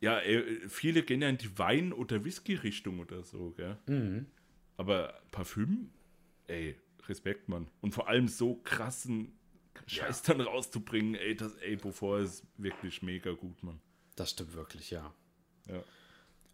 Ja, 0.00 0.18
äh, 0.20 0.68
viele 0.68 1.02
gehen 1.02 1.22
ja 1.22 1.28
in 1.28 1.36
die 1.38 1.58
Wein- 1.58 1.92
oder 1.92 2.24
Whisky-Richtung 2.24 3.00
oder 3.00 3.22
so, 3.22 3.50
gell? 3.50 3.76
Mhm. 3.86 4.26
Aber 4.76 5.20
Parfüm, 5.30 5.90
ey, 6.46 6.76
Respekt, 7.06 7.48
Mann. 7.48 7.68
Und 7.80 7.94
vor 7.94 8.08
allem 8.08 8.28
so 8.28 8.56
krassen 8.64 9.32
Scheiß 9.86 10.22
dann 10.22 10.40
rauszubringen, 10.40 11.14
ey, 11.14 11.34
das, 11.34 11.54
ey, 11.56 11.76
bevor 11.76 12.20
ist 12.20 12.44
wirklich 12.56 13.02
mega 13.02 13.32
gut, 13.32 13.62
Mann. 13.62 13.80
Das 14.16 14.30
stimmt 14.30 14.54
wirklich, 14.54 14.90
ja. 14.90 15.12
Ja. 15.68 15.82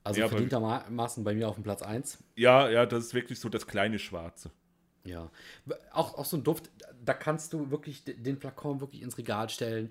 Also 0.04 0.20
Ja, 0.20 0.28
verdientermaßen 0.28 1.24
bei 1.24 1.34
mir 1.34 1.48
auf 1.48 1.56
dem 1.56 1.64
Platz 1.64 1.82
1. 1.82 2.18
ja, 2.36 2.68
ja, 2.70 2.86
das 2.86 3.06
ist 3.06 3.14
wirklich 3.14 3.40
so 3.40 3.48
das 3.48 3.66
kleine 3.66 3.98
Schwarze. 3.98 4.50
Ja. 5.04 5.30
Auch, 5.92 6.18
auch 6.18 6.24
so 6.24 6.36
ein 6.36 6.42
Duft, 6.44 6.70
da 7.04 7.14
kannst 7.14 7.52
du 7.52 7.70
wirklich 7.70 8.02
den 8.04 8.38
Flakon 8.38 8.80
wirklich 8.80 9.02
ins 9.02 9.18
Regal 9.18 9.48
stellen. 9.48 9.90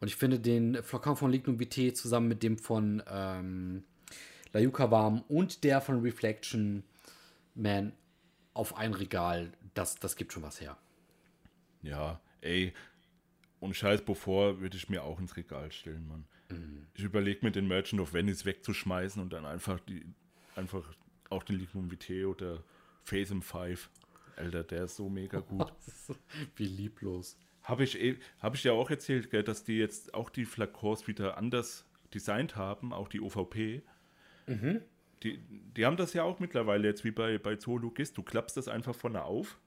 Und 0.00 0.08
ich 0.08 0.16
finde 0.16 0.38
den 0.38 0.82
Flakon 0.82 1.16
von 1.16 1.30
Lignum 1.30 1.58
Vitae 1.58 1.92
zusammen 1.92 2.28
mit 2.28 2.42
dem 2.42 2.58
von 2.58 3.02
ähm, 3.08 3.84
La 4.52 4.60
Yucca 4.60 4.90
Warm 4.90 5.22
und 5.28 5.64
der 5.64 5.80
von 5.80 6.00
Reflection 6.00 6.82
Man 7.54 7.92
auf 8.54 8.76
ein 8.76 8.94
Regal, 8.94 9.52
das, 9.74 9.96
das 9.96 10.16
gibt 10.16 10.32
schon 10.32 10.42
was 10.42 10.60
her. 10.60 10.76
Ja, 11.82 12.20
ey. 12.40 12.72
Und 13.60 13.74
Scheiß 13.74 14.02
bevor 14.02 14.60
würde 14.60 14.76
ich 14.76 14.88
mir 14.88 15.02
auch 15.02 15.18
ins 15.18 15.36
Regal 15.36 15.70
stellen, 15.72 16.06
Mann. 16.08 16.24
Mhm. 16.50 16.86
Ich 16.94 17.04
überlege 17.04 17.44
mir 17.44 17.52
den 17.52 17.66
Merchant 17.68 18.00
of 18.00 18.12
Venice 18.12 18.44
wegzuschmeißen 18.44 19.20
und 19.20 19.32
dann 19.32 19.44
einfach 19.44 19.80
die, 19.80 20.04
einfach 20.54 20.84
auch 21.30 21.42
den 21.42 21.58
Lignum 21.58 21.90
Vitae 21.90 22.24
oder 22.24 22.62
Phasm 23.02 23.40
5. 23.40 23.90
Alter, 24.36 24.64
der 24.64 24.84
ist 24.84 24.96
so 24.96 25.08
mega 25.08 25.40
gut. 25.40 25.72
Wie 26.56 26.66
lieblos. 26.66 27.36
Habe 27.66 27.84
ich, 27.84 28.00
eh- 28.00 28.16
hab 28.40 28.54
ich 28.54 28.64
ja 28.64 28.72
auch 28.72 28.90
erzählt, 28.90 29.30
gell, 29.30 29.42
dass 29.42 29.64
die 29.64 29.78
jetzt 29.78 30.14
auch 30.14 30.30
die 30.30 30.44
Flakons 30.44 31.06
wieder 31.08 31.36
anders 31.36 31.84
designt 32.14 32.56
haben, 32.56 32.92
auch 32.92 33.08
die 33.08 33.20
OVP. 33.20 33.82
Die, 35.22 35.38
die 35.76 35.84
haben 35.84 35.96
das 35.96 36.12
ja 36.12 36.22
auch 36.22 36.38
mittlerweile 36.40 36.86
jetzt 36.86 37.04
wie 37.04 37.10
bei, 37.10 37.38
bei 37.38 37.56
Zoologist. 37.56 38.16
Du 38.16 38.22
klappst 38.22 38.56
das 38.56 38.68
einfach 38.68 38.94
vorne 38.94 39.24
auf 39.24 39.58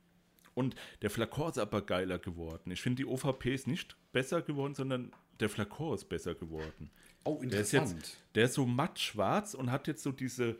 und 0.53 0.75
der 1.01 1.09
Flakon 1.09 1.49
ist 1.49 1.57
aber 1.57 1.81
geiler 1.81 2.19
geworden. 2.19 2.71
Ich 2.71 2.81
finde, 2.81 3.03
die 3.03 3.05
OVP 3.05 3.53
ist 3.53 3.67
nicht 3.67 3.97
besser 4.13 4.41
geworden, 4.41 4.75
sondern 4.75 5.11
der 5.39 5.49
Flakon 5.49 5.95
ist 5.95 6.05
besser 6.07 6.35
geworden. 6.35 6.91
Oh, 7.25 7.41
Der 7.43 7.61
ist 7.61 7.71
jetzt, 7.73 8.17
der 8.35 8.45
ist 8.45 8.53
so 8.53 8.65
matt 8.65 8.99
schwarz 8.99 9.53
und 9.53 9.71
hat 9.71 9.87
jetzt 9.87 10.03
so 10.03 10.11
diese, 10.13 10.55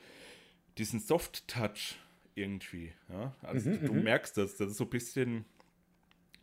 diesen 0.78 1.00
Soft-Touch 1.00 1.96
irgendwie. 2.36 2.92
Ja? 3.10 3.34
Also 3.42 3.72
du 3.72 3.94
merkst 3.94 4.36
das, 4.38 4.58
das 4.58 4.72
ist 4.72 4.78
so 4.78 4.84
ein 4.84 4.90
bisschen, 4.90 5.46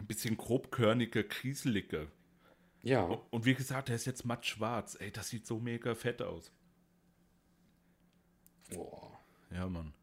ein 0.01 0.07
bisschen 0.07 0.37
grobkörniger, 0.37 1.23
krieseliger. 1.23 2.07
ja. 2.83 3.03
Und 3.31 3.45
wie 3.45 3.55
gesagt, 3.55 3.89
der 3.89 3.97
ist 3.97 4.05
jetzt 4.07 4.25
matt 4.25 4.45
schwarz. 4.47 4.97
Ey, 5.01 5.11
das 5.11 5.29
sieht 5.29 5.47
so 5.47 5.59
mega 5.59 5.95
fett 5.95 6.23
aus. 6.23 6.53
Boah. 8.71 9.19
Ja, 9.51 9.69
Mann. 9.69 9.95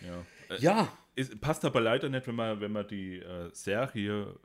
Ja. 0.00 0.24
Äh, 0.48 0.60
Ja. 0.60 0.96
Ist, 1.16 1.40
passt 1.40 1.64
aber 1.64 1.80
leider 1.80 2.08
nicht, 2.08 2.26
wenn 2.28 2.36
man, 2.36 2.60
wenn 2.60 2.72
man 2.72 2.86
die 2.86 3.18
äh, 3.18 3.50
Serie 3.52 4.38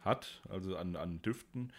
hat, 0.00 0.42
also 0.48 0.76
an, 0.76 0.94
an 0.94 1.22
Düften. 1.22 1.72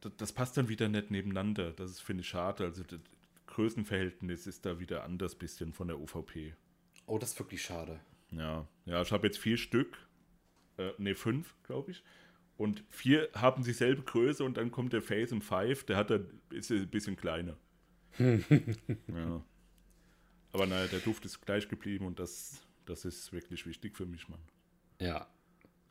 Das, 0.00 0.12
das 0.16 0.32
passt 0.32 0.56
dann 0.56 0.68
wieder 0.68 0.88
nicht 0.88 1.10
nebeneinander. 1.10 1.72
Das 1.72 1.90
ist, 1.90 2.00
finde 2.00 2.22
ich, 2.22 2.28
schade. 2.28 2.64
Also 2.64 2.82
das 2.82 3.00
Größenverhältnis 3.46 4.46
ist 4.46 4.66
da 4.66 4.80
wieder 4.80 5.04
anders 5.04 5.36
bisschen 5.36 5.72
von 5.72 5.88
der 5.88 6.00
OVP. 6.00 6.54
Oh, 7.06 7.18
das 7.18 7.32
ist 7.32 7.38
wirklich 7.38 7.62
schade. 7.62 8.00
Ja, 8.30 8.66
ja, 8.86 9.00
ich 9.02 9.12
habe 9.12 9.26
jetzt 9.26 9.38
vier 9.38 9.58
Stück, 9.58 9.96
äh, 10.78 10.90
ne, 10.98 11.14
fünf, 11.14 11.54
glaube 11.64 11.92
ich. 11.92 12.02
Und 12.56 12.84
vier 12.90 13.28
haben 13.34 13.64
dieselbe 13.64 14.02
Größe 14.02 14.44
und 14.44 14.56
dann 14.56 14.70
kommt 14.70 14.92
der 14.92 15.02
Phasm 15.02 15.40
5, 15.40 15.84
der 15.84 15.96
hat 15.96 16.10
dann, 16.10 16.26
ist 16.50 16.70
ein 16.70 16.88
bisschen 16.88 17.16
kleiner. 17.16 17.56
ja. 18.18 19.44
Aber 20.52 20.66
naja, 20.66 20.86
der 20.86 21.00
Duft 21.00 21.24
ist 21.24 21.40
gleich 21.44 21.68
geblieben 21.68 22.06
und 22.06 22.18
das, 22.18 22.66
das 22.84 23.04
ist 23.04 23.32
wirklich 23.32 23.66
wichtig 23.66 23.96
für 23.96 24.06
mich, 24.06 24.28
Mann. 24.28 24.40
Ja. 25.00 25.26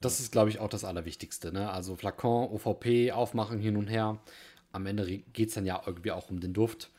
Das 0.01 0.19
ist, 0.19 0.31
glaube 0.31 0.49
ich, 0.49 0.59
auch 0.59 0.69
das 0.69 0.83
Allerwichtigste. 0.83 1.51
Ne? 1.51 1.69
Also 1.69 1.95
Flakon, 1.95 2.49
OVP, 2.49 3.11
aufmachen 3.11 3.59
hin 3.59 3.77
und 3.77 3.87
her. 3.87 4.19
Am 4.71 4.85
Ende 4.85 5.19
geht 5.33 5.49
es 5.49 5.55
dann 5.55 5.65
ja 5.65 5.81
irgendwie 5.85 6.11
auch 6.11 6.29
um 6.29 6.39
den 6.39 6.53
Duft. 6.53 6.91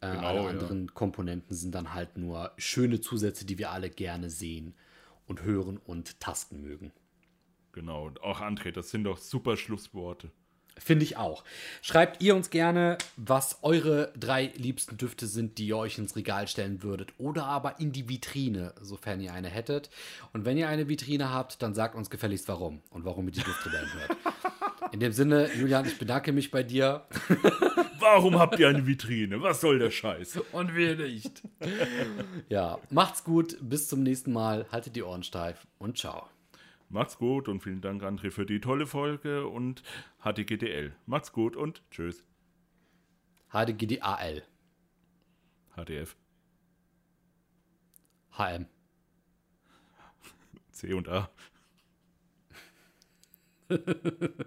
Äh, 0.00 0.12
Genau, 0.12 0.26
alle 0.26 0.42
ja. 0.42 0.48
anderen 0.48 0.92
Komponenten 0.94 1.56
sind 1.56 1.74
dann 1.74 1.94
halt 1.94 2.16
nur 2.18 2.52
schöne 2.58 3.00
Zusätze, 3.00 3.44
die 3.46 3.58
wir 3.58 3.70
alle 3.70 3.90
gerne 3.90 4.30
sehen 4.30 4.74
und 5.26 5.42
hören 5.42 5.78
und 5.78 6.20
tasten 6.20 6.60
mögen. 6.60 6.92
Genau. 7.74 8.06
Und 8.06 8.22
auch 8.22 8.40
André, 8.40 8.70
das 8.70 8.90
sind 8.90 9.04
doch 9.04 9.18
super 9.18 9.56
Schlussworte. 9.56 10.30
Finde 10.76 11.04
ich 11.04 11.16
auch. 11.16 11.44
Schreibt 11.82 12.20
ihr 12.20 12.34
uns 12.34 12.50
gerne, 12.50 12.98
was 13.16 13.58
eure 13.62 14.12
drei 14.18 14.52
liebsten 14.56 14.96
Düfte 14.96 15.26
sind, 15.26 15.58
die 15.58 15.68
ihr 15.68 15.76
euch 15.76 15.98
ins 15.98 16.16
Regal 16.16 16.48
stellen 16.48 16.82
würdet. 16.82 17.12
Oder 17.18 17.46
aber 17.46 17.78
in 17.78 17.92
die 17.92 18.08
Vitrine, 18.08 18.74
sofern 18.80 19.20
ihr 19.20 19.32
eine 19.32 19.48
hättet. 19.48 19.88
Und 20.32 20.44
wenn 20.44 20.56
ihr 20.56 20.68
eine 20.68 20.88
Vitrine 20.88 21.30
habt, 21.30 21.62
dann 21.62 21.74
sagt 21.74 21.94
uns 21.94 22.10
gefälligst 22.10 22.48
warum 22.48 22.82
und 22.90 23.04
warum 23.04 23.26
ihr 23.26 23.32
die 23.32 23.42
Düfte 23.42 23.70
werden 23.72 23.92
hört. 23.92 24.16
In 24.92 25.00
dem 25.00 25.12
Sinne, 25.12 25.50
Julian, 25.54 25.86
ich 25.86 25.98
bedanke 25.98 26.32
mich 26.32 26.50
bei 26.50 26.62
dir. 26.62 27.06
Warum 27.98 28.38
habt 28.38 28.60
ihr 28.60 28.68
eine 28.68 28.86
Vitrine? 28.86 29.40
Was 29.40 29.62
soll 29.62 29.78
der 29.78 29.90
Scheiß? 29.90 30.38
Und 30.52 30.76
wir 30.76 30.94
nicht. 30.94 31.42
Ja, 32.48 32.78
macht's 32.90 33.24
gut. 33.24 33.56
Bis 33.60 33.88
zum 33.88 34.02
nächsten 34.02 34.32
Mal. 34.32 34.66
Haltet 34.70 34.94
die 34.94 35.02
Ohren 35.02 35.22
steif 35.22 35.66
und 35.78 35.98
ciao. 35.98 36.28
Macht's 36.94 37.18
gut 37.18 37.48
und 37.48 37.60
vielen 37.60 37.80
Dank, 37.80 38.04
André, 38.04 38.30
für 38.30 38.46
die 38.46 38.60
tolle 38.60 38.86
Folge 38.86 39.48
und 39.48 39.82
HDGDL. 40.22 40.94
Macht's 41.06 41.32
gut 41.32 41.56
und 41.56 41.82
tschüss. 41.90 42.24
HDGDAL. 43.50 44.44
HDF. 45.74 46.16
HM. 48.38 48.66
C 50.70 50.92
und 50.94 51.08
A. 51.08 51.30